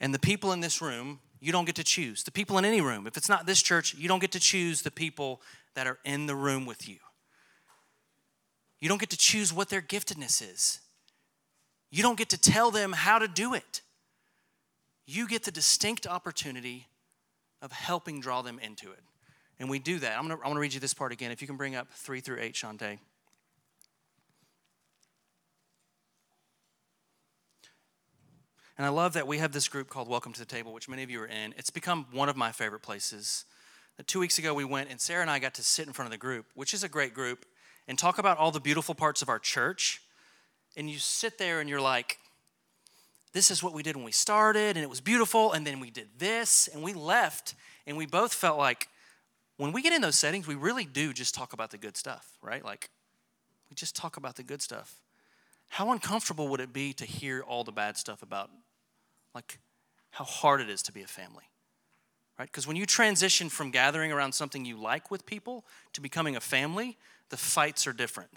And 0.00 0.14
the 0.14 0.18
people 0.18 0.52
in 0.52 0.60
this 0.60 0.80
room, 0.80 1.20
you 1.40 1.52
don't 1.52 1.64
get 1.64 1.76
to 1.76 1.84
choose. 1.84 2.22
The 2.22 2.30
people 2.30 2.58
in 2.58 2.64
any 2.64 2.80
room, 2.80 3.06
if 3.06 3.16
it's 3.16 3.28
not 3.28 3.46
this 3.46 3.62
church, 3.62 3.94
you 3.94 4.08
don't 4.08 4.18
get 4.18 4.32
to 4.32 4.40
choose 4.40 4.82
the 4.82 4.90
people 4.90 5.42
that 5.74 5.86
are 5.86 5.98
in 6.04 6.26
the 6.26 6.34
room 6.34 6.66
with 6.66 6.88
you. 6.88 6.96
You 8.80 8.88
don't 8.88 9.00
get 9.00 9.10
to 9.10 9.16
choose 9.16 9.52
what 9.52 9.68
their 9.68 9.82
giftedness 9.82 10.42
is. 10.42 10.80
You 11.90 12.02
don't 12.02 12.18
get 12.18 12.30
to 12.30 12.38
tell 12.38 12.70
them 12.70 12.92
how 12.92 13.18
to 13.18 13.28
do 13.28 13.52
it. 13.52 13.82
You 15.06 15.28
get 15.28 15.44
the 15.44 15.50
distinct 15.50 16.06
opportunity 16.06 16.86
of 17.62 17.72
helping 17.72 18.20
draw 18.20 18.42
them 18.42 18.58
into 18.58 18.90
it. 18.90 19.00
And 19.58 19.68
we 19.68 19.78
do 19.78 19.98
that. 19.98 20.16
I'm 20.16 20.22
gonna, 20.22 20.36
I'm 20.36 20.48
gonna 20.48 20.60
read 20.60 20.74
you 20.74 20.80
this 20.80 20.94
part 20.94 21.12
again. 21.12 21.30
If 21.30 21.42
you 21.42 21.46
can 21.46 21.56
bring 21.56 21.74
up 21.74 21.88
three 21.92 22.20
through 22.20 22.38
eight, 22.40 22.54
Shantae. 22.54 22.98
And 28.78 28.86
I 28.86 28.88
love 28.88 29.12
that 29.12 29.26
we 29.26 29.36
have 29.36 29.52
this 29.52 29.68
group 29.68 29.90
called 29.90 30.08
Welcome 30.08 30.32
to 30.32 30.40
the 30.40 30.46
Table, 30.46 30.72
which 30.72 30.88
many 30.88 31.02
of 31.02 31.10
you 31.10 31.20
are 31.20 31.26
in. 31.26 31.52
It's 31.58 31.68
become 31.68 32.06
one 32.12 32.30
of 32.30 32.36
my 32.38 32.50
favorite 32.50 32.80
places. 32.80 33.44
Two 34.06 34.20
weeks 34.20 34.38
ago, 34.38 34.54
we 34.54 34.64
went, 34.64 34.88
and 34.88 34.98
Sarah 34.98 35.20
and 35.20 35.30
I 35.30 35.38
got 35.38 35.52
to 35.54 35.62
sit 35.62 35.86
in 35.86 35.92
front 35.92 36.06
of 36.06 36.12
the 36.12 36.16
group, 36.16 36.46
which 36.54 36.72
is 36.72 36.82
a 36.82 36.88
great 36.88 37.12
group, 37.12 37.44
and 37.86 37.98
talk 37.98 38.16
about 38.16 38.38
all 38.38 38.50
the 38.50 38.60
beautiful 38.60 38.94
parts 38.94 39.20
of 39.20 39.28
our 39.28 39.38
church. 39.38 40.00
And 40.78 40.88
you 40.88 40.98
sit 40.98 41.36
there 41.36 41.60
and 41.60 41.68
you're 41.68 41.80
like, 41.80 42.16
this 43.32 43.50
is 43.50 43.62
what 43.62 43.72
we 43.72 43.82
did 43.82 43.96
when 43.96 44.04
we 44.04 44.12
started, 44.12 44.76
and 44.76 44.78
it 44.78 44.90
was 44.90 45.00
beautiful, 45.00 45.52
and 45.52 45.66
then 45.66 45.80
we 45.80 45.90
did 45.90 46.08
this, 46.18 46.68
and 46.68 46.82
we 46.82 46.92
left, 46.92 47.54
and 47.86 47.96
we 47.96 48.06
both 48.06 48.34
felt 48.34 48.58
like 48.58 48.88
when 49.56 49.72
we 49.72 49.82
get 49.82 49.92
in 49.92 50.00
those 50.00 50.18
settings, 50.18 50.46
we 50.46 50.54
really 50.54 50.84
do 50.84 51.12
just 51.12 51.34
talk 51.34 51.52
about 51.52 51.70
the 51.70 51.78
good 51.78 51.96
stuff, 51.96 52.38
right? 52.42 52.64
Like, 52.64 52.90
we 53.68 53.74
just 53.74 53.94
talk 53.94 54.16
about 54.16 54.36
the 54.36 54.42
good 54.42 54.62
stuff. 54.62 55.00
How 55.68 55.92
uncomfortable 55.92 56.48
would 56.48 56.60
it 56.60 56.72
be 56.72 56.92
to 56.94 57.04
hear 57.04 57.42
all 57.42 57.62
the 57.62 57.72
bad 57.72 57.96
stuff 57.96 58.22
about 58.22 58.50
like 59.34 59.58
how 60.10 60.24
hard 60.24 60.60
it 60.60 60.68
is 60.68 60.82
to 60.82 60.92
be 60.92 61.02
a 61.02 61.06
family. 61.06 61.44
Right? 62.38 62.46
Because 62.46 62.66
when 62.66 62.76
you 62.76 62.86
transition 62.86 63.48
from 63.48 63.70
gathering 63.70 64.12
around 64.12 64.32
something 64.32 64.64
you 64.64 64.76
like 64.76 65.10
with 65.10 65.26
people 65.26 65.64
to 65.92 66.00
becoming 66.00 66.36
a 66.36 66.40
family, 66.40 66.96
the 67.28 67.36
fights 67.36 67.86
are 67.86 67.92
different. 67.92 68.30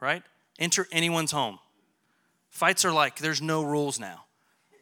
Right? 0.00 0.22
Enter 0.58 0.88
anyone's 0.90 1.30
home. 1.30 1.58
Fights 2.52 2.84
are 2.84 2.92
like 2.92 3.18
there's 3.18 3.42
no 3.42 3.64
rules 3.64 3.98
now. 3.98 4.26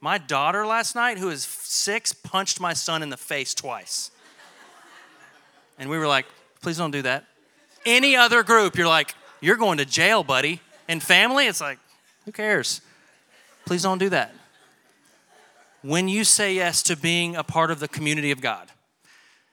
My 0.03 0.19
daughter 0.19 0.67
last 0.67 0.95
night, 0.95 1.17
who 1.17 1.31
is 1.31 1.45
six, 1.45 2.13
punched 2.13 2.61
my 2.61 2.75
son 2.75 3.03
in 3.03 3.09
the 3.09 3.17
face 3.17 3.55
twice. 3.55 4.11
And 5.79 5.89
we 5.89 5.97
were 5.97 6.07
like, 6.07 6.27
please 6.61 6.77
don't 6.77 6.91
do 6.91 7.03
that. 7.03 7.25
Any 7.87 8.17
other 8.17 8.43
group, 8.43 8.77
you're 8.77 8.87
like, 8.87 9.15
you're 9.41 9.57
going 9.57 9.79
to 9.79 9.87
jail, 9.87 10.23
buddy. 10.23 10.61
And 10.89 11.03
family, 11.03 11.47
it's 11.47 11.61
like, 11.61 11.79
who 12.27 12.33
cares? 12.33 12.83
Please 13.65 13.83
don't 13.83 13.99
do 13.99 14.11
that 14.11 14.35
when 15.83 16.09
you 16.09 16.25
say 16.25 16.55
yes 16.55 16.83
to 16.83 16.97
being 16.97 17.37
a 17.37 17.45
part 17.45 17.71
of 17.71 17.81
the 17.81 17.89
community 17.89 18.31
of 18.31 18.41
God. 18.41 18.69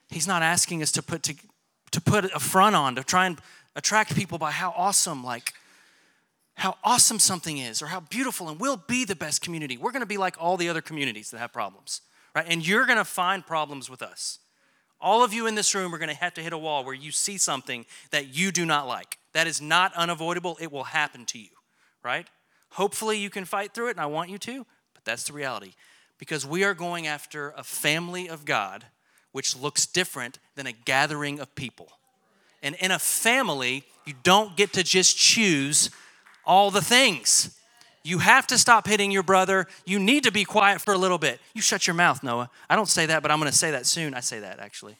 He's 0.10 0.28
not 0.28 0.42
asking 0.42 0.82
us 0.82 0.92
to 0.94 1.04
put 1.04 1.24
to, 1.24 1.36
to 1.92 2.02
put 2.02 2.26
a 2.26 2.40
front 2.40 2.76
on 2.76 2.96
to 2.96 3.04
try 3.04 3.26
and 3.26 3.40
attract 3.76 4.16
people 4.16 4.38
by 4.38 4.52
how 4.52 4.74
awesome 4.76 5.24
like 5.24 5.54
how 6.58 6.76
awesome 6.84 7.20
something 7.20 7.60
is 7.60 7.82
or 7.82 7.88
how 7.88 8.00
beautiful 8.00 8.50
and 8.50 8.60
we'll 8.60 8.78
be 8.78 9.06
the 9.06 9.16
best 9.16 9.42
community. 9.42 9.78
We're 9.78 9.92
going 9.92 10.02
to 10.02 10.08
be 10.08 10.18
like 10.18 10.36
all 10.40 10.58
the 10.58 10.70
other 10.70 10.82
communities 10.82 11.30
that 11.32 11.38
have 11.38 11.54
problems, 11.54 12.02
right? 12.36 12.46
And 12.48 12.68
you're 12.68 12.86
going 12.86 12.98
to 12.98 13.06
find 13.06 13.46
problems 13.46 13.90
with 13.90 14.02
us. 14.02 14.40
All 15.00 15.24
of 15.24 15.34
you 15.34 15.46
in 15.46 15.54
this 15.54 15.76
room 15.76 15.94
are 15.94 16.00
going 16.00 16.10
to 16.10 16.16
have 16.16 16.34
to 16.34 16.42
hit 16.42 16.54
a 16.54 16.58
wall 16.58 16.84
where 16.84 16.96
you 16.96 17.12
see 17.12 17.38
something 17.38 17.86
that 18.10 18.36
you 18.36 18.52
do 18.52 18.66
not 18.66 18.88
like. 18.88 19.20
That 19.34 19.46
is 19.46 19.62
not 19.62 19.94
unavoidable. 19.94 20.58
It 20.60 20.72
will 20.72 20.86
happen 20.86 21.26
to 21.28 21.38
you, 21.38 21.50
right? 22.04 22.28
Hopefully 22.72 23.20
you 23.20 23.30
can 23.30 23.46
fight 23.46 23.76
through 23.76 23.90
it 23.90 23.92
and 23.92 24.02
I 24.02 24.08
want 24.08 24.32
you 24.32 24.40
to, 24.40 24.66
but 24.96 25.06
that's 25.06 25.26
the 25.26 25.34
reality 25.34 25.74
because 26.18 26.44
we 26.44 26.64
are 26.64 26.74
going 26.74 27.06
after 27.06 27.54
a 27.56 27.64
family 27.64 28.28
of 28.28 28.46
God 28.46 28.86
which 29.32 29.56
looks 29.56 29.86
different 29.86 30.40
than 30.56 30.66
a 30.66 30.72
gathering 30.72 31.40
of 31.40 31.54
people. 31.54 31.90
And 32.64 32.74
in 32.80 32.90
a 32.90 32.98
family, 32.98 33.84
you 34.06 34.16
don't 34.24 34.58
get 34.58 34.74
to 34.74 34.84
just 34.84 35.16
choose 35.16 35.92
all 36.48 36.72
the 36.72 36.82
things. 36.82 37.56
You 38.04 38.20
have 38.20 38.48
to 38.48 38.58
stop 38.58 38.88
hitting 38.88 39.12
your 39.12 39.22
brother. 39.22 39.68
You 39.86 40.00
need 40.00 40.24
to 40.24 40.32
be 40.32 40.46
quiet 40.46 40.82
for 40.82 40.94
a 40.94 40.98
little 40.98 41.18
bit. 41.18 41.42
You 41.54 41.62
shut 41.62 41.86
your 41.86 41.94
mouth, 41.94 42.24
Noah. 42.24 42.50
I 42.70 42.76
don't 42.76 42.88
say 42.88 43.06
that, 43.08 43.22
but 43.22 43.32
I'm 43.32 43.40
going 43.40 43.52
to 43.52 43.58
say 43.58 43.72
that 43.72 43.86
soon. 43.86 44.14
I 44.14 44.22
say 44.22 44.40
that 44.40 44.60
actually. 44.60 44.96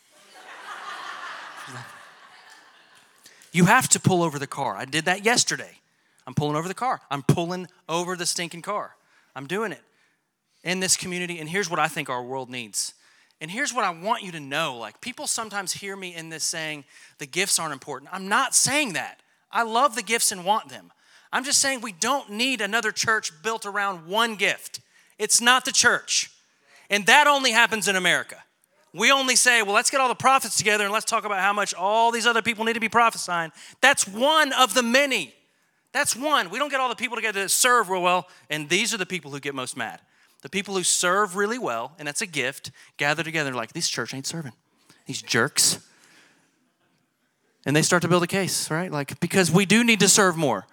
you 3.54 3.66
have 3.66 3.88
to 3.90 4.00
pull 4.00 4.22
over 4.22 4.38
the 4.38 4.48
car. 4.48 4.76
I 4.76 4.86
did 4.86 5.06
that 5.06 5.24
yesterday. 5.24 5.80
I'm 6.28 6.34
pulling 6.34 6.58
over 6.58 6.68
the 6.68 6.74
car. 6.74 7.00
I'm 7.10 7.24
pulling 7.24 7.68
over 7.88 8.18
the 8.18 8.26
stinking 8.26 8.62
car. 8.62 8.98
I'm 9.34 9.48
doing 9.48 9.72
it 9.72 9.82
in 10.64 10.82
this 10.82 10.98
community, 10.98 11.40
and 11.40 11.48
here's 11.48 11.70
what 11.70 11.80
I 11.80 11.88
think 11.88 12.10
our 12.10 12.22
world 12.22 12.50
needs. 12.50 12.94
And 13.40 13.50
here's 13.50 13.74
what 13.74 13.86
I 13.86 13.92
want 13.92 14.24
you 14.24 14.34
to 14.34 14.40
know 14.40 14.76
like, 14.78 15.00
people 15.00 15.28
sometimes 15.28 15.72
hear 15.72 15.96
me 15.96 16.14
in 16.14 16.28
this 16.28 16.44
saying, 16.44 16.84
the 17.20 17.26
gifts 17.26 17.58
aren't 17.58 17.72
important. 17.72 18.14
I'm 18.14 18.28
not 18.28 18.54
saying 18.54 18.94
that. 18.94 19.22
I 19.50 19.64
love 19.64 19.96
the 19.96 20.04
gifts 20.04 20.34
and 20.34 20.44
want 20.44 20.68
them. 20.68 20.92
I'm 21.32 21.44
just 21.44 21.60
saying 21.60 21.82
we 21.82 21.92
don't 21.92 22.30
need 22.32 22.62
another 22.62 22.92
church 22.92 23.32
built 23.44 23.66
around 23.66 24.08
one 24.08 24.36
gift. 24.36 24.80
It's 25.18 25.42
not 25.42 25.66
the 25.66 25.72
church. 25.72 26.32
And 26.90 27.06
that 27.08 27.28
only 27.28 27.52
happens 27.52 27.88
in 27.88 27.96
America. 27.96 28.38
We 28.94 29.12
only 29.12 29.36
say, 29.36 29.62
well, 29.62 29.76
let's 29.76 29.90
get 29.90 30.00
all 30.00 30.08
the 30.08 30.16
prophets 30.16 30.58
together 30.58 30.86
and 30.86 30.94
let's 30.94 31.06
talk 31.06 31.26
about 31.26 31.40
how 31.40 31.54
much 31.54 31.74
all 31.74 32.12
these 32.12 32.26
other 32.26 32.42
people 32.42 32.66
need 32.66 32.74
to 32.74 32.80
be 32.80 32.90
prophesying. 32.90 33.52
That's 33.82 34.08
one 34.08 34.54
of 34.54 34.74
the 34.74 34.84
many. 34.84 35.34
That's 35.92 36.16
one. 36.16 36.50
We 36.50 36.60
don't 36.60 36.70
get 36.70 36.80
all 36.80 36.90
the 36.90 36.96
people 36.96 37.16
together 37.16 37.42
that 37.42 37.50
serve 37.50 37.90
real 37.90 38.02
well, 38.02 38.28
and 38.50 38.70
these 38.70 38.94
are 38.94 38.98
the 38.98 39.06
people 39.06 39.32
who 39.32 39.40
get 39.40 39.54
most 39.56 39.76
mad. 39.76 40.00
The 40.42 40.50
people 40.50 40.76
who 40.76 40.84
serve 40.84 41.36
really 41.36 41.58
well, 41.58 41.94
and 42.00 42.08
that's 42.08 42.22
a 42.22 42.28
gift, 42.28 42.72
gather 42.98 43.24
together 43.24 43.54
like, 43.54 43.74
this 43.74 43.90
church 43.90 44.14
ain't 44.14 44.28
serving. 44.28 44.54
These 45.06 45.22
jerks. 45.22 45.80
And 47.66 47.76
they 47.76 47.82
start 47.82 48.02
to 48.04 48.08
build 48.08 48.24
a 48.24 48.28
case, 48.28 48.72
right? 48.72 48.92
Like, 48.92 49.20
because 49.20 49.52
we 49.52 49.66
do 49.66 49.84
need 49.84 50.00
to 50.00 50.08
serve 50.08 50.38
more. 50.38 50.66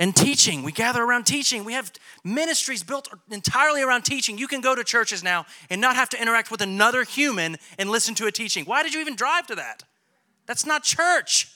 And 0.00 0.16
teaching. 0.16 0.62
We 0.62 0.72
gather 0.72 1.04
around 1.04 1.24
teaching. 1.24 1.62
We 1.62 1.74
have 1.74 1.92
ministries 2.24 2.82
built 2.82 3.08
entirely 3.30 3.82
around 3.82 4.02
teaching. 4.02 4.38
You 4.38 4.48
can 4.48 4.62
go 4.62 4.74
to 4.74 4.82
churches 4.82 5.22
now 5.22 5.44
and 5.68 5.80
not 5.80 5.94
have 5.94 6.08
to 6.08 6.20
interact 6.20 6.50
with 6.50 6.62
another 6.62 7.04
human 7.04 7.58
and 7.78 7.90
listen 7.90 8.14
to 8.16 8.26
a 8.26 8.32
teaching. 8.32 8.64
Why 8.64 8.82
did 8.82 8.94
you 8.94 9.00
even 9.00 9.14
drive 9.14 9.46
to 9.48 9.54
that? 9.56 9.84
That's 10.46 10.64
not 10.64 10.82
church. 10.82 11.52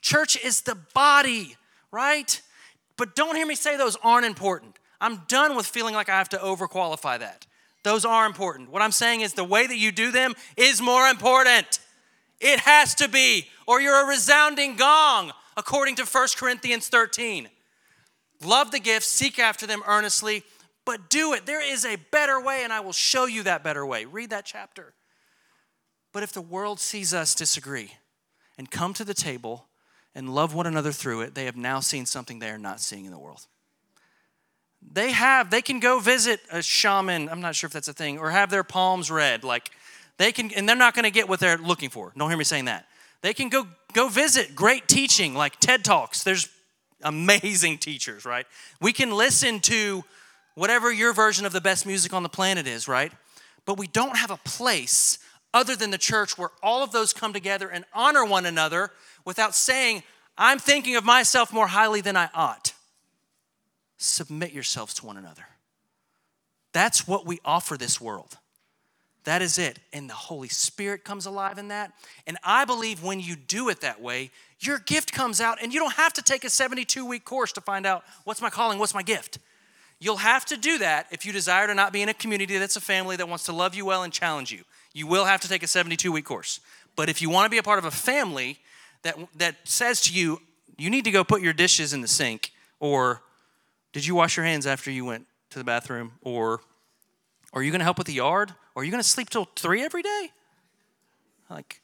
Church 0.00 0.42
is 0.42 0.62
the 0.62 0.74
body, 0.94 1.56
right? 1.92 2.40
But 2.96 3.14
don't 3.14 3.36
hear 3.36 3.46
me 3.46 3.54
say 3.54 3.76
those 3.76 3.96
aren't 4.02 4.26
important. 4.26 4.78
I'm 5.00 5.22
done 5.28 5.54
with 5.54 5.66
feeling 5.66 5.94
like 5.94 6.08
I 6.08 6.16
have 6.16 6.30
to 6.30 6.38
overqualify 6.38 7.18
that. 7.18 7.46
Those 7.82 8.06
are 8.06 8.24
important. 8.24 8.70
What 8.70 8.80
I'm 8.80 8.92
saying 8.92 9.20
is 9.20 9.34
the 9.34 9.44
way 9.44 9.66
that 9.66 9.76
you 9.76 9.92
do 9.92 10.10
them 10.10 10.32
is 10.56 10.80
more 10.80 11.06
important. 11.08 11.78
It 12.40 12.60
has 12.60 12.94
to 12.96 13.08
be, 13.08 13.48
or 13.66 13.82
you're 13.82 14.04
a 14.04 14.08
resounding 14.08 14.76
gong, 14.76 15.32
according 15.56 15.96
to 15.96 16.04
1 16.04 16.28
Corinthians 16.36 16.88
13. 16.88 17.48
Love 18.42 18.70
the 18.70 18.80
gifts, 18.80 19.06
seek 19.06 19.38
after 19.38 19.66
them 19.66 19.82
earnestly, 19.86 20.42
but 20.84 21.08
do 21.08 21.32
it. 21.32 21.46
There 21.46 21.62
is 21.62 21.84
a 21.84 21.96
better 22.10 22.40
way, 22.40 22.62
and 22.62 22.72
I 22.72 22.80
will 22.80 22.92
show 22.92 23.26
you 23.26 23.42
that 23.44 23.64
better 23.64 23.86
way. 23.86 24.04
Read 24.04 24.30
that 24.30 24.44
chapter. 24.44 24.94
But 26.12 26.22
if 26.22 26.32
the 26.32 26.42
world 26.42 26.78
sees 26.78 27.14
us 27.14 27.34
disagree 27.34 27.92
and 28.58 28.70
come 28.70 28.94
to 28.94 29.04
the 29.04 29.14
table 29.14 29.66
and 30.14 30.34
love 30.34 30.54
one 30.54 30.66
another 30.66 30.92
through 30.92 31.22
it, 31.22 31.34
they 31.34 31.46
have 31.46 31.56
now 31.56 31.80
seen 31.80 32.06
something 32.06 32.38
they 32.38 32.50
are 32.50 32.58
not 32.58 32.80
seeing 32.80 33.04
in 33.04 33.10
the 33.10 33.18
world. 33.18 33.46
They 34.92 35.12
have, 35.12 35.50
they 35.50 35.62
can 35.62 35.80
go 35.80 35.98
visit 35.98 36.40
a 36.50 36.62
shaman, 36.62 37.28
I'm 37.28 37.40
not 37.40 37.56
sure 37.56 37.66
if 37.66 37.72
that's 37.72 37.88
a 37.88 37.94
thing, 37.94 38.18
or 38.18 38.30
have 38.30 38.50
their 38.50 38.62
palms 38.62 39.10
read. 39.10 39.42
Like, 39.42 39.70
they 40.18 40.30
can, 40.30 40.52
and 40.52 40.68
they're 40.68 40.76
not 40.76 40.94
to 40.94 41.10
get 41.10 41.28
what 41.28 41.40
they're 41.40 41.58
looking 41.58 41.90
for. 41.90 42.12
Don't 42.16 42.28
hear 42.28 42.38
me 42.38 42.44
saying 42.44 42.66
that. 42.66 42.86
They 43.24 43.32
can 43.32 43.48
go 43.48 43.66
go 43.94 44.08
visit 44.08 44.54
great 44.54 44.86
teaching 44.86 45.32
like 45.32 45.58
TED 45.58 45.82
Talks. 45.82 46.24
There's 46.24 46.50
amazing 47.02 47.78
teachers, 47.78 48.26
right? 48.26 48.46
We 48.82 48.92
can 48.92 49.12
listen 49.12 49.60
to 49.60 50.04
whatever 50.56 50.92
your 50.92 51.14
version 51.14 51.46
of 51.46 51.54
the 51.54 51.60
best 51.62 51.86
music 51.86 52.12
on 52.12 52.22
the 52.22 52.28
planet 52.28 52.66
is, 52.66 52.86
right? 52.86 53.10
But 53.64 53.78
we 53.78 53.86
don't 53.86 54.18
have 54.18 54.30
a 54.30 54.36
place 54.36 55.18
other 55.54 55.74
than 55.74 55.90
the 55.90 55.96
church 55.96 56.36
where 56.36 56.50
all 56.62 56.84
of 56.84 56.92
those 56.92 57.14
come 57.14 57.32
together 57.32 57.66
and 57.66 57.86
honor 57.94 58.26
one 58.26 58.44
another 58.44 58.90
without 59.24 59.54
saying, 59.54 60.02
I'm 60.36 60.58
thinking 60.58 60.94
of 60.94 61.02
myself 61.02 61.50
more 61.50 61.68
highly 61.68 62.02
than 62.02 62.18
I 62.18 62.28
ought. 62.34 62.74
Submit 63.96 64.52
yourselves 64.52 64.92
to 64.94 65.06
one 65.06 65.16
another. 65.16 65.46
That's 66.74 67.08
what 67.08 67.24
we 67.24 67.40
offer 67.42 67.78
this 67.78 67.98
world. 68.02 68.36
That 69.24 69.40
is 69.40 69.58
it. 69.58 69.78
And 69.92 70.08
the 70.08 70.14
Holy 70.14 70.48
Spirit 70.48 71.04
comes 71.04 71.26
alive 71.26 71.58
in 71.58 71.68
that. 71.68 71.92
And 72.26 72.36
I 72.44 72.64
believe 72.64 73.02
when 73.02 73.20
you 73.20 73.36
do 73.36 73.68
it 73.70 73.80
that 73.80 74.00
way, 74.00 74.30
your 74.60 74.78
gift 74.78 75.12
comes 75.12 75.40
out, 75.40 75.58
and 75.62 75.74
you 75.74 75.80
don't 75.80 75.94
have 75.94 76.12
to 76.14 76.22
take 76.22 76.44
a 76.44 76.50
72 76.50 77.04
week 77.04 77.24
course 77.24 77.52
to 77.52 77.60
find 77.60 77.86
out 77.86 78.04
what's 78.24 78.40
my 78.40 78.50
calling, 78.50 78.78
what's 78.78 78.94
my 78.94 79.02
gift. 79.02 79.38
You'll 79.98 80.16
have 80.16 80.44
to 80.46 80.56
do 80.56 80.78
that 80.78 81.06
if 81.10 81.24
you 81.24 81.32
desire 81.32 81.66
to 81.66 81.74
not 81.74 81.92
be 81.92 82.02
in 82.02 82.08
a 82.08 82.14
community 82.14 82.58
that's 82.58 82.76
a 82.76 82.80
family 82.80 83.16
that 83.16 83.28
wants 83.28 83.44
to 83.44 83.52
love 83.52 83.74
you 83.74 83.86
well 83.86 84.02
and 84.02 84.12
challenge 84.12 84.52
you. 84.52 84.62
You 84.92 85.06
will 85.06 85.24
have 85.24 85.40
to 85.42 85.48
take 85.48 85.62
a 85.62 85.66
72 85.66 86.10
week 86.12 86.24
course. 86.24 86.60
But 86.96 87.08
if 87.08 87.22
you 87.22 87.30
want 87.30 87.46
to 87.46 87.50
be 87.50 87.58
a 87.58 87.62
part 87.62 87.78
of 87.78 87.84
a 87.84 87.90
family 87.90 88.58
that, 89.02 89.16
that 89.36 89.56
says 89.64 90.00
to 90.02 90.12
you, 90.12 90.40
you 90.76 90.90
need 90.90 91.04
to 91.04 91.10
go 91.10 91.24
put 91.24 91.42
your 91.42 91.52
dishes 91.52 91.92
in 91.92 92.00
the 92.00 92.08
sink, 92.08 92.52
or 92.80 93.22
did 93.92 94.06
you 94.06 94.14
wash 94.14 94.36
your 94.36 94.44
hands 94.44 94.66
after 94.66 94.90
you 94.90 95.04
went 95.04 95.26
to 95.50 95.58
the 95.58 95.64
bathroom, 95.64 96.12
or 96.22 96.60
are 97.54 97.62
you 97.62 97.70
going 97.70 97.78
to 97.78 97.84
help 97.84 97.98
with 97.98 98.08
the 98.08 98.14
yard? 98.14 98.52
Or 98.74 98.82
are 98.82 98.84
you 98.84 98.90
going 98.90 99.02
to 99.02 99.08
sleep 99.08 99.30
till 99.30 99.48
three 99.56 99.82
every 99.82 100.02
day? 100.02 100.30
Like, 101.48 101.80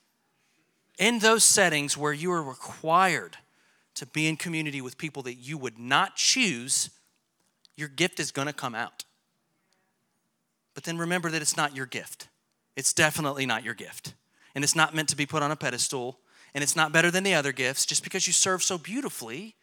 in 0.99 1.21
those 1.21 1.45
settings 1.45 1.97
where 1.97 2.13
you 2.13 2.33
are 2.33 2.43
required 2.43 3.37
to 3.95 4.07
be 4.07 4.29
in 4.29 4.37
community 4.37 4.81
with 4.81 4.99
people 4.99 5.23
that 5.23 5.35
you 5.35 5.57
would 5.57 5.79
not 5.79 6.17
choose, 6.17 6.91
your 7.77 7.89
gift 7.89 8.19
is 8.21 8.33
going 8.33 8.47
to 8.47 8.53
come 8.53 8.75
out. 8.75 9.05
But 10.75 10.85
then 10.85 10.99
remember 10.99 11.31
that 11.31 11.43
it's 11.43 11.57
not 11.57 11.77
your 11.77 11.87
gift. 11.87 12.29
It's 12.77 12.93
definitely 12.93 13.47
not 13.47 13.65
your 13.65 13.75
gift. 13.75 14.15
And 14.55 14.65
it's 14.65 14.77
not 14.77 14.95
meant 14.95 15.09
to 15.11 15.17
be 15.17 15.27
put 15.27 15.43
on 15.43 15.51
a 15.51 15.57
pedestal. 15.57 16.19
And 16.55 16.63
it's 16.63 16.77
not 16.77 16.93
better 16.93 17.11
than 17.11 17.23
the 17.23 17.35
other 17.35 17.53
gifts. 17.53 17.87
Just 17.87 18.03
because 18.03 18.27
you 18.27 18.33
serve 18.33 18.63
so 18.63 18.79
beautifully 18.79 19.55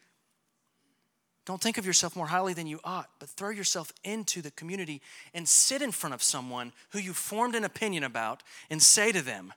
don't 1.48 1.62
think 1.62 1.78
of 1.78 1.86
yourself 1.86 2.14
more 2.14 2.28
highly 2.28 2.54
than 2.54 2.68
you 2.68 2.82
ought, 2.84 3.10
but 3.20 3.30
throw 3.30 3.52
yourself 3.52 3.94
into 4.04 4.42
the 4.42 4.52
community 4.52 5.02
and 5.34 5.48
sit 5.48 5.82
in 5.82 5.94
front 5.94 6.14
of 6.14 6.22
someone 6.22 6.74
who 6.90 7.00
you 7.00 7.14
formed 7.14 7.56
an 7.56 7.64
opinion 7.64 8.04
about 8.04 8.44
and 8.70 8.84
say 8.84 9.14
to 9.14 9.22
them, 9.22 9.54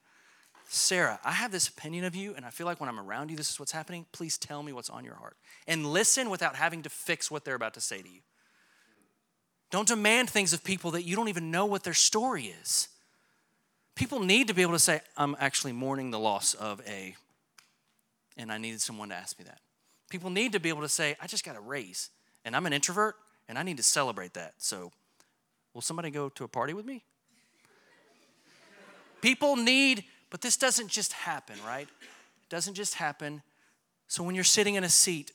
Sarah, 0.69 1.19
I 1.25 1.33
have 1.33 1.51
this 1.51 1.67
opinion 1.67 2.05
of 2.05 2.15
you, 2.15 2.33
and 2.37 2.47
I 2.47 2.51
feel 2.51 2.65
like 2.65 2.79
when 2.79 2.89
I'm 2.89 3.01
around 3.01 3.29
you, 3.29 3.37
this 3.37 3.51
is 3.51 3.59
what's 3.59 3.73
happening. 3.73 4.07
Please 4.13 4.39
tell 4.39 4.63
me 4.63 4.73
what's 4.73 4.89
on 4.89 5.05
your 5.05 5.17
heart. 5.17 5.37
And 5.67 5.85
listen 5.85 6.31
without 6.31 6.55
having 6.55 6.83
to 6.83 6.89
fix 6.89 7.29
what 7.29 7.45
they're 7.45 7.57
about 7.57 7.75
to 7.75 7.81
say 7.81 8.01
to 8.01 8.09
you. 8.09 8.21
Don't 9.73 9.89
demand 9.89 10.31
things 10.31 10.53
of 10.53 10.63
people 10.63 10.93
that 10.93 11.03
you 11.03 11.17
don't 11.17 11.29
even 11.29 11.51
know 11.51 11.67
what 11.67 11.83
their 11.83 11.93
story 11.93 12.55
is. 12.63 12.87
People 13.97 14.21
need 14.21 14.47
to 14.47 14.55
be 14.55 14.63
able 14.63 14.75
to 14.75 14.79
say, 14.79 15.01
I'm 15.17 15.35
actually 15.41 15.73
mourning 15.73 16.13
the 16.13 16.21
loss 16.21 16.55
of 16.55 16.81
a, 16.87 17.17
and 18.37 18.53
I 18.53 18.59
needed 18.59 18.81
someone 18.81 19.09
to 19.09 19.17
ask 19.17 19.37
me 19.41 19.45
that. 19.47 19.59
People 20.11 20.29
need 20.29 20.53
to 20.53 20.61
be 20.61 20.69
able 20.69 20.83
to 20.83 20.89
say, 20.89 21.17
I 21.21 21.27
just 21.29 21.45
got 21.45 21.57
a 21.57 21.61
raise, 21.61 22.11
and 22.45 22.55
I'm 22.55 22.67
an 22.67 22.73
introvert, 22.73 23.15
and 23.49 23.57
I 23.57 23.63
need 23.63 23.77
to 23.79 23.83
celebrate 23.83 24.35
that. 24.35 24.55
So, 24.59 24.91
will 25.73 25.81
somebody 25.81 26.11
go 26.11 26.29
to 26.31 26.45
a 26.45 26.49
party 26.49 26.75
with 26.75 26.85
me? 26.85 27.05
People 29.23 29.55
need, 29.55 30.05
but 30.31 30.41
this 30.41 30.57
doesn't 30.57 30.89
just 30.89 31.13
happen, 31.13 31.57
right? 31.65 31.89
It 32.03 32.49
doesn't 32.49 32.75
just 32.75 32.95
happen. 32.95 33.41
So, 34.09 34.25
when 34.25 34.35
you're 34.35 34.43
sitting 34.43 34.75
in 34.75 34.83
a 34.83 34.89
seat, 34.89 35.31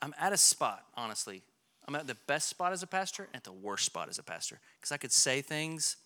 I'm 0.00 0.14
at 0.18 0.32
a 0.32 0.36
spot, 0.36 0.84
honestly. 0.96 1.42
I'm 1.88 1.96
at 1.96 2.06
the 2.06 2.16
best 2.28 2.48
spot 2.48 2.72
as 2.72 2.84
a 2.84 2.86
pastor 2.86 3.24
and 3.24 3.36
at 3.36 3.44
the 3.44 3.52
worst 3.52 3.84
spot 3.84 4.08
as 4.08 4.18
a 4.18 4.22
pastor 4.22 4.60
because 4.78 4.92
I 4.92 4.96
could 4.96 5.10
say 5.10 5.40
things 5.40 5.96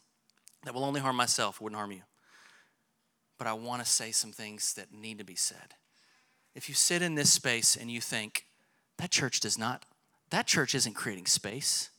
that 0.65 0.73
will 0.73 0.85
only 0.85 1.01
harm 1.01 1.17
myself, 1.17 1.61
wouldn't 1.61 1.79
harm 1.79 1.93
you. 1.93 2.01
But 3.37 3.47
I 3.47 3.53
want 3.53 3.85
to 3.85 3.89
say 3.89 4.11
some 4.11 4.33
things 4.33 4.73
that 4.75 4.95
need 4.95 5.19
to 5.19 5.25
be 5.25 5.35
said 5.35 5.75
if 6.55 6.69
you 6.69 6.75
sit 6.75 7.03
in 7.03 7.15
this 7.15 7.31
space 7.31 7.77
and 7.77 7.91
you 7.91 8.01
think, 8.01 8.47
that 8.99 9.11
church 9.11 9.41
does 9.41 9.59
not, 9.59 9.85
that 10.31 10.47
church 10.47 10.75
isn't 10.75 10.95
creating 10.95 11.27
space. 11.27 11.91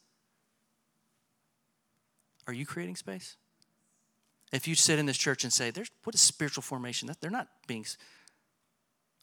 Are 2.48 2.54
you 2.54 2.66
creating 2.66 2.96
space? 2.96 3.36
If 4.52 4.68
you 4.68 4.76
sit 4.76 5.00
in 5.00 5.06
this 5.06 5.18
church 5.18 5.44
and 5.44 5.52
say, 5.52 5.72
There's, 5.72 5.92
what 6.04 6.16
is 6.16 6.22
spiritual 6.22 6.62
formation? 6.62 7.08
That 7.08 7.20
they're 7.20 7.32
not 7.32 7.48
being, 7.68 7.86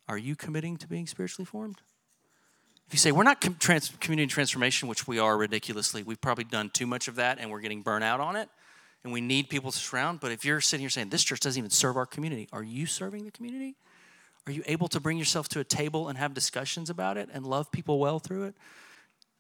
are 0.09 0.19
you 0.19 0.37
committing 0.37 0.77
to 0.79 0.89
being 0.89 1.07
spiritually 1.07 1.47
formed? 1.47 1.81
If 2.87 2.93
you 2.93 2.99
say, 2.99 3.13
We're 3.13 3.23
not 3.23 3.41
com- 3.41 3.57
trans- 3.59 3.93
community 4.01 4.27
transformation, 4.27 4.89
which 4.89 5.07
we 5.07 5.19
are 5.19 5.37
ridiculously, 5.37 6.03
we've 6.03 6.21
probably 6.21 6.45
done 6.45 6.71
too 6.71 6.87
much 6.87 7.09
of 7.09 7.15
that 7.17 7.39
and 7.39 7.51
we're 7.51 7.61
getting 7.61 7.83
burnt 7.83 8.05
out 8.05 8.21
on 8.21 8.37
it 8.37 8.49
and 9.05 9.13
we 9.13 9.21
need 9.21 9.49
people 9.49 9.71
to 9.71 9.79
surround. 9.79 10.21
But 10.21 10.33
if 10.33 10.45
you're 10.45 10.61
sitting 10.61 10.83
here 10.83 10.91
saying, 10.91 11.09
This 11.09 11.25
church 11.25 11.41
doesn't 11.41 11.59
even 11.59 11.71
serve 11.71 11.97
our 11.97 12.07
community, 12.07 12.49
are 12.53 12.63
you 12.63 12.87
serving 12.87 13.25
the 13.25 13.31
community? 13.31 13.77
Are 14.47 14.53
you 14.53 14.63
able 14.67 14.89
to 14.89 15.01
bring 15.01 15.19
yourself 15.19 15.49
to 15.51 15.61
a 15.61 15.65
table 15.65 16.09
and 16.09 16.19
have 16.19 16.35
discussions 16.35 16.91
about 16.91 17.17
it 17.17 17.29
and 17.33 17.47
love 17.47 17.71
people 17.71 17.99
well 17.99 18.19
through 18.19 18.45
it? 18.45 18.55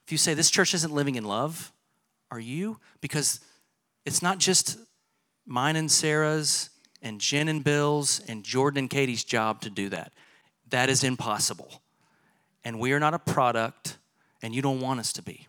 If 0.07 0.13
you 0.13 0.19
say 0.19 0.35
this 0.35 0.51
church 0.51 0.75
isn't 0.75 0.93
living 0.93 1.17
in 1.17 1.25
love, 1.25 1.73
are 2.31 2.41
you? 2.41 2.79
Because 3.01 3.41
it's 4.05 4.23
not 4.23 4.39
just 4.39 4.79
mine 5.47 5.77
and 5.77 5.91
Sarah's 5.91 6.71
and 7.03 7.21
Jen 7.21 7.49
and 7.49 7.65
Bill's 7.65 8.21
and 8.29 8.45
Jordan 8.45 8.79
and 8.79 8.91
Katie's 8.91 9.25
job 9.25 9.61
to 9.63 9.71
do 9.71 9.89
that. 9.89 10.13
That 10.71 10.89
is 10.89 11.05
impossible. 11.05 11.83
And 12.65 12.79
we 12.79 12.93
are 12.93 13.01
not 13.01 13.13
a 13.13 13.19
product, 13.19 13.99
and 14.41 14.55
you 14.55 14.63
don't 14.63 14.81
want 14.81 15.01
us 15.01 15.13
to 15.15 15.23
be. 15.23 15.49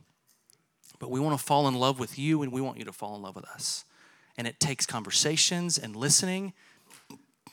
But 0.99 1.11
we 1.11 1.19
want 1.19 1.37
to 1.37 1.43
fall 1.43 1.67
in 1.67 1.75
love 1.75 1.99
with 1.99 2.17
you, 2.17 2.41
and 2.41 2.51
we 2.51 2.59
want 2.59 2.79
you 2.79 2.85
to 2.85 2.93
fall 2.93 3.15
in 3.15 3.21
love 3.21 3.35
with 3.35 3.45
us. 3.45 3.85
And 4.35 4.47
it 4.47 4.59
takes 4.59 4.85
conversations 4.85 5.77
and 5.77 5.95
listening 5.95 6.53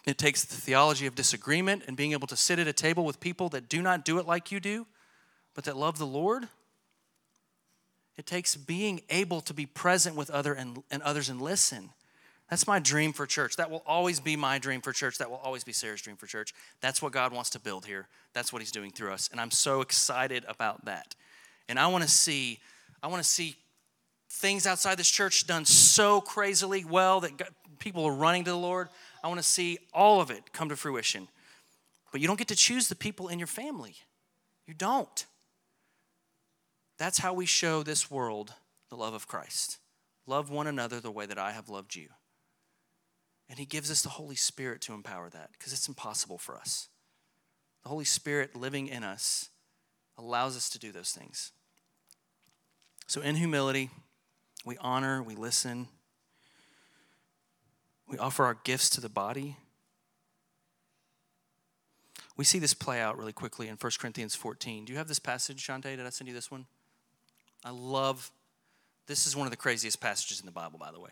it 0.06 0.18
takes 0.18 0.44
the 0.44 0.56
theology 0.56 1.06
of 1.06 1.14
disagreement 1.14 1.84
and 1.86 1.96
being 1.96 2.12
able 2.12 2.26
to 2.28 2.36
sit 2.36 2.58
at 2.58 2.66
a 2.66 2.72
table 2.72 3.04
with 3.04 3.20
people 3.20 3.48
that 3.50 3.68
do 3.68 3.82
not 3.82 4.04
do 4.04 4.18
it 4.18 4.26
like 4.26 4.50
you 4.50 4.60
do, 4.60 4.86
but 5.54 5.64
that 5.64 5.76
love 5.76 5.98
the 5.98 6.06
Lord. 6.06 6.48
It 8.16 8.26
takes 8.26 8.56
being 8.56 9.00
able 9.10 9.40
to 9.42 9.54
be 9.54 9.66
present 9.66 10.16
with 10.16 10.30
other 10.30 10.52
and, 10.52 10.82
and 10.90 11.02
others 11.02 11.28
and 11.28 11.40
listen. 11.40 11.90
That's 12.50 12.66
my 12.66 12.80
dream 12.80 13.12
for 13.12 13.26
church. 13.26 13.56
That 13.56 13.70
will 13.70 13.82
always 13.86 14.18
be 14.18 14.36
my 14.36 14.58
dream 14.58 14.80
for 14.80 14.92
church. 14.92 15.18
That 15.18 15.30
will 15.30 15.38
always 15.38 15.62
be 15.62 15.72
Sarah's 15.72 16.02
dream 16.02 16.16
for 16.16 16.26
church. 16.26 16.52
That's 16.80 17.00
what 17.00 17.12
God 17.12 17.32
wants 17.32 17.50
to 17.50 17.60
build 17.60 17.86
here. 17.86 18.08
That's 18.32 18.52
what 18.52 18.60
He's 18.60 18.72
doing 18.72 18.90
through 18.90 19.12
us. 19.12 19.28
And 19.30 19.40
I'm 19.40 19.52
so 19.52 19.80
excited 19.80 20.44
about 20.48 20.84
that. 20.86 21.14
And 21.68 21.78
I 21.78 21.86
want 21.86 22.02
to 22.02 22.10
see, 22.10 22.58
I 23.02 23.06
want 23.06 23.22
to 23.22 23.28
see 23.28 23.54
things 24.28 24.66
outside 24.66 24.98
this 24.98 25.10
church 25.10 25.46
done 25.46 25.64
so 25.64 26.20
crazily 26.20 26.84
well 26.84 27.20
that 27.20 27.32
people 27.78 28.04
are 28.04 28.12
running 28.12 28.44
to 28.44 28.50
the 28.50 28.56
Lord. 28.56 28.88
I 29.22 29.28
want 29.28 29.38
to 29.38 29.46
see 29.46 29.78
all 29.92 30.20
of 30.20 30.30
it 30.30 30.52
come 30.52 30.68
to 30.68 30.76
fruition. 30.76 31.28
But 32.12 32.20
you 32.20 32.26
don't 32.26 32.38
get 32.38 32.48
to 32.48 32.56
choose 32.56 32.88
the 32.88 32.96
people 32.96 33.28
in 33.28 33.38
your 33.38 33.46
family. 33.46 33.94
You 34.66 34.74
don't. 34.74 35.26
That's 36.98 37.18
how 37.18 37.32
we 37.32 37.46
show 37.46 37.82
this 37.82 38.10
world 38.10 38.52
the 38.88 38.96
love 38.96 39.14
of 39.14 39.28
Christ. 39.28 39.78
Love 40.26 40.50
one 40.50 40.66
another 40.66 41.00
the 41.00 41.10
way 41.10 41.26
that 41.26 41.38
I 41.38 41.52
have 41.52 41.68
loved 41.68 41.94
you. 41.94 42.08
And 43.48 43.58
He 43.58 43.64
gives 43.64 43.90
us 43.90 44.02
the 44.02 44.10
Holy 44.10 44.36
Spirit 44.36 44.80
to 44.82 44.92
empower 44.92 45.28
that 45.30 45.50
because 45.52 45.72
it's 45.72 45.88
impossible 45.88 46.38
for 46.38 46.56
us. 46.56 46.88
The 47.82 47.88
Holy 47.88 48.04
Spirit 48.04 48.54
living 48.54 48.88
in 48.88 49.02
us 49.02 49.48
allows 50.18 50.56
us 50.56 50.68
to 50.70 50.78
do 50.78 50.92
those 50.92 51.12
things. 51.12 51.52
So, 53.06 53.22
in 53.22 53.36
humility, 53.36 53.90
we 54.64 54.76
honor, 54.78 55.22
we 55.22 55.34
listen, 55.34 55.88
we 58.10 58.18
offer 58.18 58.44
our 58.44 58.58
gifts 58.64 58.90
to 58.90 59.00
the 59.00 59.08
body. 59.08 59.56
We 62.36 62.44
see 62.44 62.58
this 62.58 62.74
play 62.74 63.00
out 63.00 63.16
really 63.16 63.32
quickly 63.32 63.68
in 63.68 63.76
1 63.76 63.92
Corinthians 64.00 64.34
14. 64.34 64.84
Do 64.84 64.92
you 64.92 64.98
have 64.98 65.08
this 65.08 65.18
passage, 65.18 65.64
Shante? 65.64 65.82
Did 65.82 66.00
I 66.00 66.10
send 66.10 66.26
you 66.26 66.34
this 66.34 66.50
one? 66.50 66.66
I 67.64 67.70
love 67.70 68.30
this 69.06 69.26
is 69.26 69.36
one 69.36 69.46
of 69.46 69.50
the 69.50 69.56
craziest 69.56 70.00
passages 70.00 70.40
in 70.40 70.46
the 70.46 70.52
Bible, 70.52 70.78
by 70.78 70.90
the 70.90 71.00
way. 71.00 71.10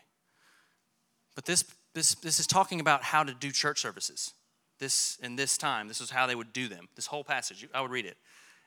But 1.34 1.44
this 1.44 1.64
this 1.94 2.14
this 2.16 2.40
is 2.40 2.46
talking 2.46 2.80
about 2.80 3.02
how 3.02 3.22
to 3.22 3.34
do 3.34 3.50
church 3.50 3.80
services. 3.80 4.32
This 4.78 5.18
in 5.22 5.36
this 5.36 5.58
time, 5.58 5.88
this 5.88 6.00
is 6.00 6.10
how 6.10 6.26
they 6.26 6.34
would 6.34 6.52
do 6.52 6.68
them. 6.68 6.88
This 6.96 7.06
whole 7.06 7.24
passage, 7.24 7.68
I 7.74 7.80
would 7.80 7.90
read 7.90 8.06
it. 8.06 8.16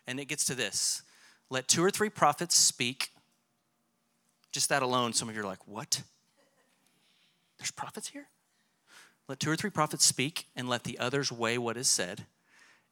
And 0.07 0.19
it 0.19 0.25
gets 0.25 0.45
to 0.45 0.55
this. 0.55 1.01
Let 1.49 1.67
two 1.67 1.83
or 1.83 1.91
three 1.91 2.09
prophets 2.09 2.55
speak. 2.55 3.09
Just 4.51 4.69
that 4.69 4.83
alone, 4.83 5.13
some 5.13 5.29
of 5.29 5.35
you 5.35 5.41
are 5.41 5.45
like, 5.45 5.67
what? 5.67 6.01
There's 7.61 7.69
prophets 7.69 8.07
here? 8.07 8.25
Let 9.27 9.39
two 9.39 9.51
or 9.51 9.55
three 9.55 9.69
prophets 9.69 10.03
speak, 10.03 10.47
and 10.55 10.67
let 10.67 10.83
the 10.83 10.97
others 10.97 11.31
weigh 11.31 11.59
what 11.59 11.77
is 11.77 11.87
said. 11.87 12.25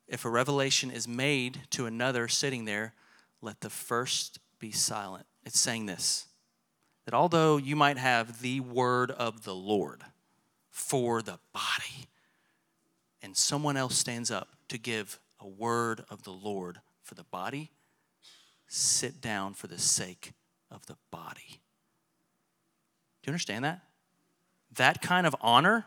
If 0.07 0.25
a 0.25 0.29
revelation 0.29 0.91
is 0.91 1.07
made 1.07 1.61
to 1.71 1.87
another 1.87 2.27
sitting 2.27 2.65
there, 2.65 2.93
let 3.41 3.61
the 3.61 3.71
first 3.71 4.37
be 4.59 4.71
silent. 4.71 5.25
It's 5.43 5.59
saying 5.59 5.87
this 5.87 6.27
that 7.05 7.15
although 7.15 7.57
you 7.57 7.75
might 7.75 7.97
have 7.97 8.43
the 8.43 8.59
word 8.59 9.09
of 9.09 9.43
the 9.43 9.55
Lord 9.55 10.03
for 10.69 11.23
the 11.23 11.39
body, 11.51 12.07
and 13.23 13.35
someone 13.35 13.75
else 13.75 13.97
stands 13.97 14.29
up 14.29 14.49
to 14.67 14.77
give 14.77 15.19
a 15.39 15.47
word 15.47 16.05
of 16.11 16.25
the 16.25 16.31
Lord 16.31 16.81
for 17.01 17.15
the 17.15 17.23
body, 17.23 17.71
sit 18.67 19.19
down 19.19 19.55
for 19.55 19.65
the 19.65 19.79
sake 19.79 20.33
of 20.69 20.85
the 20.85 20.97
body. 21.09 21.59
Do 23.23 23.29
you 23.29 23.31
understand 23.31 23.65
that? 23.65 23.88
That 24.79 25.01
kind 25.01 25.27
of 25.27 25.35
honor, 25.41 25.85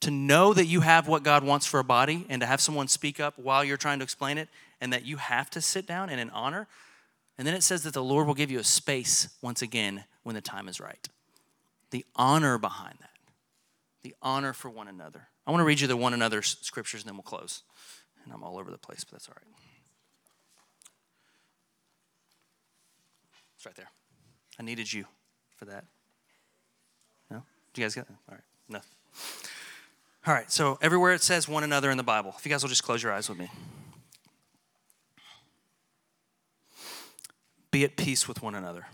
to 0.00 0.10
know 0.10 0.54
that 0.54 0.64
you 0.64 0.80
have 0.80 1.08
what 1.08 1.22
God 1.22 1.44
wants 1.44 1.66
for 1.66 1.78
a 1.78 1.84
body 1.84 2.24
and 2.30 2.40
to 2.40 2.46
have 2.46 2.60
someone 2.60 2.88
speak 2.88 3.20
up 3.20 3.38
while 3.38 3.62
you're 3.62 3.76
trying 3.76 3.98
to 3.98 4.02
explain 4.02 4.38
it 4.38 4.48
and 4.80 4.94
that 4.94 5.04
you 5.04 5.18
have 5.18 5.50
to 5.50 5.60
sit 5.60 5.86
down 5.86 6.08
in 6.08 6.18
an 6.18 6.30
honor. 6.30 6.66
And 7.36 7.46
then 7.46 7.54
it 7.54 7.62
says 7.62 7.82
that 7.82 7.92
the 7.92 8.02
Lord 8.02 8.26
will 8.26 8.34
give 8.34 8.50
you 8.50 8.58
a 8.58 8.64
space 8.64 9.28
once 9.42 9.60
again 9.60 10.04
when 10.22 10.34
the 10.34 10.40
time 10.40 10.68
is 10.68 10.80
right. 10.80 11.06
The 11.90 12.06
honor 12.16 12.56
behind 12.56 12.96
that, 13.00 13.10
the 14.02 14.14
honor 14.22 14.54
for 14.54 14.70
one 14.70 14.88
another. 14.88 15.28
I 15.46 15.50
want 15.50 15.60
to 15.60 15.66
read 15.66 15.80
you 15.80 15.86
the 15.86 15.98
one 15.98 16.14
another 16.14 16.40
scriptures 16.40 17.02
and 17.02 17.08
then 17.08 17.16
we'll 17.16 17.24
close. 17.24 17.62
And 18.24 18.32
I'm 18.32 18.42
all 18.42 18.58
over 18.58 18.70
the 18.70 18.78
place, 18.78 19.04
but 19.04 19.12
that's 19.12 19.28
all 19.28 19.34
right. 19.36 19.54
It's 23.56 23.66
right 23.66 23.74
there. 23.74 23.90
I 24.58 24.62
needed 24.62 24.90
you 24.90 25.04
for 25.56 25.66
that. 25.66 25.84
Do 27.74 27.80
you 27.80 27.84
guys 27.84 27.94
get 27.94 28.06
that? 28.06 28.16
All 28.28 28.34
right. 28.34 28.44
No. 28.68 28.80
All 30.26 30.32
right. 30.32 30.50
So 30.50 30.78
everywhere 30.80 31.12
it 31.12 31.22
says 31.22 31.48
one 31.48 31.64
another 31.64 31.90
in 31.90 31.96
the 31.96 32.02
Bible, 32.02 32.34
if 32.38 32.46
you 32.46 32.50
guys 32.50 32.62
will 32.62 32.70
just 32.70 32.84
close 32.84 33.02
your 33.02 33.12
eyes 33.12 33.28
with 33.28 33.38
me. 33.38 33.50
Be 37.70 37.84
at 37.84 37.96
peace 37.96 38.28
with 38.28 38.40
one 38.40 38.54
another. 38.54 38.86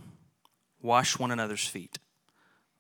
Wash 0.81 1.18
one 1.18 1.31
another's 1.31 1.66
feet. 1.66 1.99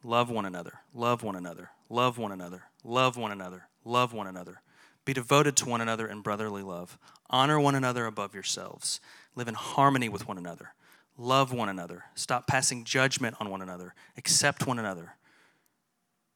Love 0.02 0.30
one 0.30 0.46
another. 0.46 0.80
Love 0.94 1.22
one 1.22 1.36
another. 1.36 1.70
Love 1.90 2.16
one 2.16 2.32
another. 2.32 2.62
Love 2.82 3.18
one 3.18 3.30
another. 3.30 3.68
Love 3.84 4.14
one 4.14 4.26
another. 4.26 4.62
Be 5.04 5.12
devoted 5.12 5.56
to 5.56 5.68
one 5.68 5.82
another 5.82 6.06
in 6.06 6.22
brotherly 6.22 6.62
love. 6.62 6.98
Honor 7.28 7.60
one 7.60 7.74
another 7.74 8.06
above 8.06 8.32
yourselves. 8.32 9.00
Live 9.34 9.48
in 9.48 9.54
harmony 9.54 10.08
with 10.08 10.26
one 10.26 10.38
another. 10.38 10.72
Love 11.18 11.52
one 11.52 11.68
another. 11.68 12.04
Stop 12.14 12.46
passing 12.46 12.84
judgment 12.84 13.36
on 13.38 13.50
one 13.50 13.60
another. 13.60 13.94
Accept 14.16 14.66
one 14.66 14.78
another. 14.78 15.16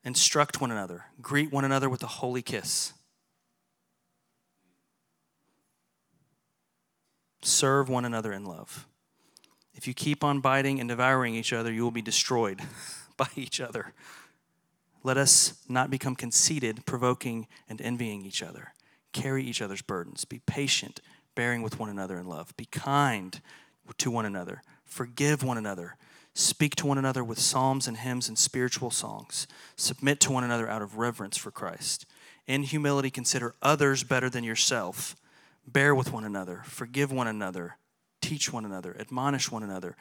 Instruct 0.05 0.61
one 0.61 0.71
another. 0.71 1.07
Greet 1.23 1.51
one 1.51 1.65
another 1.65 1.89
with 1.89 2.03
a 2.03 2.07
holy 2.07 2.43
kiss. 2.43 2.93
Serve 7.43 7.89
one 7.89 8.05
another 8.05 8.33
in 8.33 8.45
love. 8.45 8.87
If 9.75 9.89
you 9.89 9.95
keep 9.95 10.23
on 10.23 10.41
biting 10.41 10.79
and 10.79 10.89
devouring 10.89 11.35
each 11.35 11.53
other, 11.53 11.73
you 11.73 11.83
will 11.83 11.91
be 11.91 12.03
destroyed 12.03 12.61
by 13.17 13.29
each 13.35 13.61
other. 13.61 13.93
Let 15.03 15.17
us 15.17 15.55
not 15.69 15.91
become 15.91 16.17
conceited, 16.17 16.87
provoking 16.87 17.47
and 17.69 17.81
envying 17.81 18.25
each 18.25 18.43
other. 18.43 18.73
Carry 19.13 19.45
each 19.45 19.61
other's 19.61 19.83
burdens. 19.83 20.25
Be 20.25 20.41
patient, 20.47 21.01
bearing 21.35 21.63
with 21.63 21.79
one 21.79 21.91
another 21.91 22.19
in 22.19 22.27
love. 22.27 22.57
Be 22.57 22.65
kind 22.67 23.41
to 23.99 24.11
one 24.11 24.27
another. 24.27 24.63
Forgive 24.85 25.43
one 25.43 25.59
another. 25.59 25.97
Speak 26.35 26.75
to 26.77 26.87
one 26.87 26.99
another 26.99 27.23
with 27.23 27.39
psalms 27.39 27.87
and 27.87 27.97
hymns 27.97 28.29
and 28.29 28.37
spiritual 28.37 28.91
songs. 28.91 29.47
Submit 29.77 30.19
to 30.21 30.33
one 30.33 30.43
another 30.43 30.69
out 30.69 30.83
of 30.83 30.99
reverence 30.99 31.37
for 31.37 31.53
Christ. 31.53 32.07
In 32.47 32.65
humility, 32.65 33.11
consider 33.11 33.55
others 33.63 34.03
better 34.03 34.29
than 34.29 34.43
yourself. 34.43 35.15
Bear 35.67 35.95
with 35.95 36.13
one 36.13 36.25
another. 36.25 36.63
Forgive 36.65 37.13
one 37.13 37.29
another. 37.29 37.77
Teach 38.21 38.53
one 38.53 38.65
another. 38.65 38.97
Admonish 38.99 39.51
one 39.51 39.63
another. 39.63 39.97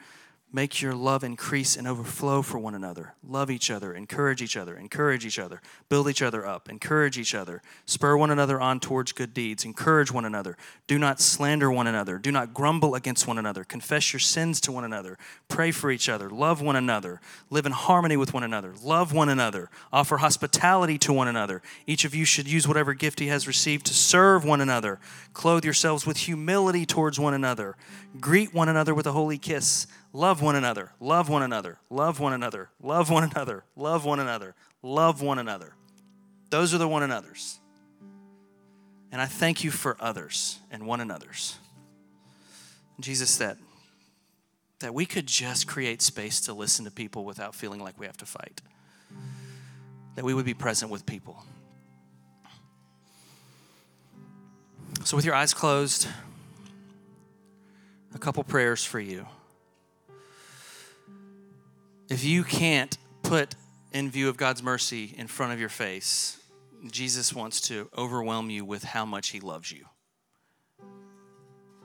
Make 0.54 0.80
your 0.80 0.94
love 0.94 1.24
increase 1.24 1.74
and 1.74 1.88
overflow 1.88 2.40
for 2.40 2.60
one 2.60 2.76
another. 2.76 3.14
Love 3.26 3.50
each 3.50 3.72
other, 3.72 3.92
encourage 3.92 4.40
each 4.40 4.56
other, 4.56 4.76
encourage 4.76 5.26
each 5.26 5.40
other, 5.40 5.60
build 5.88 6.08
each 6.08 6.22
other 6.22 6.46
up, 6.46 6.70
encourage 6.70 7.18
each 7.18 7.34
other, 7.34 7.60
spur 7.86 8.16
one 8.16 8.30
another 8.30 8.60
on 8.60 8.78
towards 8.78 9.10
good 9.10 9.34
deeds, 9.34 9.64
encourage 9.64 10.12
one 10.12 10.24
another. 10.24 10.56
Do 10.86 10.96
not 10.96 11.20
slander 11.20 11.72
one 11.72 11.88
another, 11.88 12.18
do 12.18 12.30
not 12.30 12.54
grumble 12.54 12.94
against 12.94 13.26
one 13.26 13.36
another, 13.36 13.64
confess 13.64 14.12
your 14.12 14.20
sins 14.20 14.60
to 14.60 14.70
one 14.70 14.84
another, 14.84 15.18
pray 15.48 15.72
for 15.72 15.90
each 15.90 16.08
other, 16.08 16.30
love 16.30 16.62
one 16.62 16.76
another, 16.76 17.20
live 17.50 17.66
in 17.66 17.72
harmony 17.72 18.16
with 18.16 18.32
one 18.32 18.44
another, 18.44 18.74
love 18.80 19.12
one 19.12 19.28
another, 19.28 19.70
offer 19.92 20.18
hospitality 20.18 20.98
to 20.98 21.12
one 21.12 21.26
another. 21.26 21.62
Each 21.84 22.04
of 22.04 22.14
you 22.14 22.24
should 22.24 22.46
use 22.46 22.68
whatever 22.68 22.94
gift 22.94 23.18
he 23.18 23.26
has 23.26 23.48
received 23.48 23.86
to 23.86 23.94
serve 23.94 24.44
one 24.44 24.60
another. 24.60 25.00
Clothe 25.32 25.64
yourselves 25.64 26.06
with 26.06 26.18
humility 26.18 26.86
towards 26.86 27.18
one 27.18 27.34
another. 27.34 27.74
Greet 28.20 28.54
one 28.54 28.68
another 28.68 28.94
with 28.94 29.08
a 29.08 29.12
holy 29.12 29.36
kiss. 29.36 29.88
Love 30.14 30.40
one 30.40 30.54
another, 30.54 30.92
love 31.00 31.28
one 31.28 31.42
another, 31.42 31.76
love 31.90 32.20
one 32.20 32.32
another, 32.32 32.70
love 32.80 33.10
one 33.10 33.24
another, 33.24 33.64
love 33.74 34.04
one 34.04 34.20
another, 34.20 34.54
love 34.80 35.20
one 35.20 35.40
another. 35.40 35.74
Those 36.50 36.72
are 36.72 36.78
the 36.78 36.86
one 36.86 37.02
another's. 37.02 37.58
And 39.10 39.20
I 39.20 39.26
thank 39.26 39.64
you 39.64 39.72
for 39.72 39.96
others 39.98 40.60
and 40.70 40.86
one 40.86 41.00
another's. 41.00 41.56
Jesus, 43.00 43.38
that, 43.38 43.56
that 44.78 44.94
we 44.94 45.04
could 45.04 45.26
just 45.26 45.66
create 45.66 46.00
space 46.00 46.40
to 46.42 46.54
listen 46.54 46.84
to 46.84 46.92
people 46.92 47.24
without 47.24 47.52
feeling 47.52 47.80
like 47.80 47.98
we 47.98 48.06
have 48.06 48.16
to 48.18 48.26
fight. 48.26 48.60
That 50.14 50.24
we 50.24 50.32
would 50.32 50.44
be 50.44 50.54
present 50.54 50.92
with 50.92 51.06
people. 51.06 51.44
So, 55.02 55.16
with 55.16 55.24
your 55.24 55.34
eyes 55.34 55.52
closed, 55.52 56.06
a 58.14 58.18
couple 58.18 58.44
prayers 58.44 58.84
for 58.84 59.00
you. 59.00 59.26
If 62.08 62.22
you 62.22 62.44
can't 62.44 62.96
put 63.22 63.54
in 63.92 64.10
view 64.10 64.28
of 64.28 64.36
God's 64.36 64.62
mercy 64.62 65.14
in 65.16 65.26
front 65.26 65.52
of 65.52 65.60
your 65.60 65.70
face, 65.70 66.38
Jesus 66.90 67.32
wants 67.32 67.62
to 67.62 67.88
overwhelm 67.96 68.50
you 68.50 68.64
with 68.64 68.84
how 68.84 69.06
much 69.06 69.28
he 69.28 69.40
loves 69.40 69.72
you. 69.72 69.86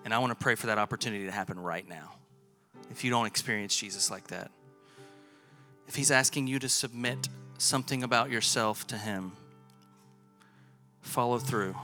And 0.04 0.14
I 0.14 0.20
want 0.20 0.32
to 0.32 0.36
pray 0.44 0.56
for 0.56 0.68
that 0.68 0.78
opportunity 0.78 1.26
to 1.26 1.32
happen 1.32 1.58
right 1.60 1.88
now. 1.88 2.16
If 2.92 3.04
you 3.04 3.12
don't 3.12 3.28
experience 3.28 3.76
Jesus 3.76 4.12
like 4.12 4.28
that, 4.28 4.52
if 5.88 5.96
he's 5.96 6.12
asking 6.12 6.48
you 6.48 6.60
to 6.60 6.70
submit 6.70 7.30
something 7.58 8.04
about 8.04 8.30
yourself 8.30 8.86
to 8.88 8.98
him, 8.98 9.32
follow 11.02 11.40
through. 11.40 11.76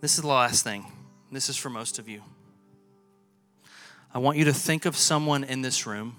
This 0.00 0.16
is 0.16 0.22
the 0.22 0.28
last 0.28 0.62
thing. 0.62 0.84
This 1.32 1.48
is 1.48 1.56
for 1.56 1.70
most 1.70 1.98
of 1.98 2.08
you. 2.08 2.22
I 4.18 4.20
want 4.20 4.36
you 4.36 4.46
to 4.46 4.52
think 4.52 4.84
of 4.84 4.96
someone 4.96 5.44
in 5.44 5.62
this 5.62 5.86
room, 5.86 6.16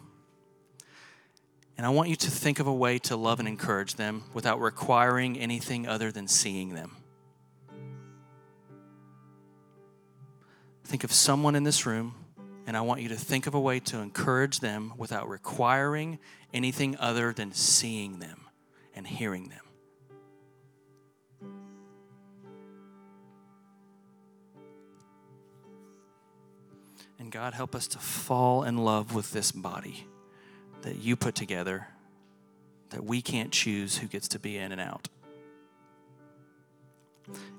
and 1.78 1.86
I 1.86 1.90
want 1.90 2.08
you 2.08 2.16
to 2.16 2.32
think 2.32 2.60
of 2.60 2.66
a 2.66 2.74
way 2.74 2.98
to 3.00 3.18
love 3.18 3.40
and 3.40 3.48
encourage 3.48 3.96
them 3.96 4.24
without 4.34 4.62
requiring 4.62 5.38
anything 5.38 5.86
other 5.86 6.10
than 6.10 6.26
seeing 6.30 6.74
them. 6.76 6.96
Think 10.86 11.04
of 11.04 11.12
someone 11.12 11.56
in 11.56 11.66
this 11.66 11.86
room, 11.86 12.16
and 12.66 12.78
I 12.78 12.82
want 12.82 13.02
you 13.02 13.10
to 13.10 13.18
think 13.18 13.48
of 13.48 13.54
a 13.54 13.60
way 13.60 13.82
to 13.82 13.98
encourage 13.98 14.62
them 14.62 14.94
without 14.96 15.28
requiring 15.28 16.20
anything 16.54 16.96
other 17.00 17.34
than 17.34 17.52
seeing 17.52 18.20
them 18.20 18.48
and 18.96 19.06
hearing 19.06 19.50
them. 19.50 19.69
And 27.20 27.32
God, 27.34 27.54
help 27.54 27.76
us 27.76 27.86
to 27.88 28.00
fall 28.00 28.64
in 28.64 28.78
love 28.78 29.14
with 29.14 29.32
this 29.32 29.52
body 29.52 30.08
that 30.84 30.96
you 30.96 31.18
put 31.18 31.36
together, 31.36 31.88
that 32.92 33.04
we 33.04 33.22
can't 33.22 33.52
choose 33.52 33.98
who 33.98 34.08
gets 34.08 34.30
to 34.30 34.40
be 34.40 34.58
in 34.58 34.72
and 34.72 34.80
out. 34.80 35.10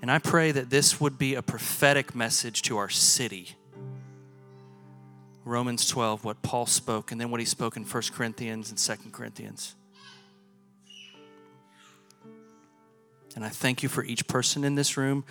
And 0.00 0.10
I 0.10 0.18
pray 0.18 0.50
that 0.50 0.70
this 0.70 0.98
would 0.98 1.18
be 1.18 1.34
a 1.34 1.42
prophetic 1.42 2.14
message 2.14 2.62
to 2.62 2.78
our 2.78 2.88
city. 2.88 3.56
Romans 5.44 5.86
12, 5.86 6.24
what 6.24 6.42
Paul 6.42 6.64
spoke, 6.66 7.12
and 7.12 7.20
then 7.20 7.30
what 7.30 7.40
he 7.40 7.46
spoke 7.46 7.76
in 7.76 7.84
1 7.84 8.02
Corinthians 8.14 8.70
and 8.70 8.78
2 8.78 9.10
Corinthians. 9.10 9.74
And 13.36 13.44
I 13.44 13.48
thank 13.50 13.82
you 13.82 13.88
for 13.88 14.02
each 14.02 14.26
person 14.26 14.64
in 14.64 14.74
this 14.74 14.96
room 14.96 15.24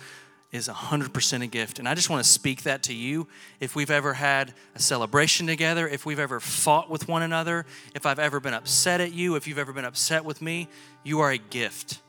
is 0.52 0.68
100% 0.68 1.42
a 1.42 1.46
gift. 1.46 1.78
And 1.78 1.88
I 1.88 1.94
just 1.94 2.10
want 2.10 2.24
to 2.24 2.28
speak 2.28 2.64
that 2.64 2.82
to 2.84 2.94
you. 2.94 3.28
If 3.60 3.76
we've 3.76 3.90
ever 3.90 4.14
had 4.14 4.52
a 4.74 4.80
celebration 4.80 5.46
together, 5.46 5.86
if 5.86 6.04
we've 6.04 6.18
ever 6.18 6.40
fought 6.40 6.90
with 6.90 7.08
one 7.08 7.22
another, 7.22 7.66
if 7.94 8.04
I've 8.06 8.18
ever 8.18 8.40
been 8.40 8.54
upset 8.54 9.00
at 9.00 9.12
you, 9.12 9.36
if 9.36 9.46
you've 9.46 9.58
ever 9.58 9.72
been 9.72 9.84
upset 9.84 10.24
with 10.24 10.42
me, 10.42 10.68
you 11.04 11.20
are 11.20 11.30
a 11.30 11.38
gift. 11.38 12.00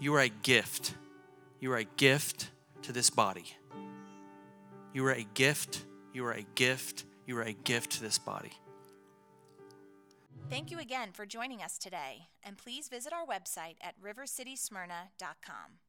You 0.00 0.14
are 0.14 0.20
a 0.20 0.28
gift. 0.28 0.94
You 1.60 1.72
are 1.72 1.78
a 1.78 1.84
gift 1.84 2.50
to 2.82 2.92
this 2.92 3.10
body. 3.10 3.56
You 4.92 5.06
are 5.06 5.12
a 5.12 5.26
gift. 5.34 5.84
You 6.12 6.24
are 6.26 6.32
a 6.32 6.46
gift. 6.54 7.04
You 7.26 7.38
are 7.38 7.42
a 7.42 7.52
gift 7.52 7.92
to 7.92 8.02
this 8.02 8.18
body. 8.18 8.52
Thank 10.50 10.70
you 10.70 10.78
again 10.78 11.12
for 11.12 11.24
joining 11.24 11.62
us 11.62 11.78
today, 11.78 12.28
and 12.42 12.58
please 12.58 12.88
visit 12.88 13.12
our 13.12 13.24
website 13.24 13.76
at 13.80 13.94
rivercitysmyrna.com. 14.02 15.81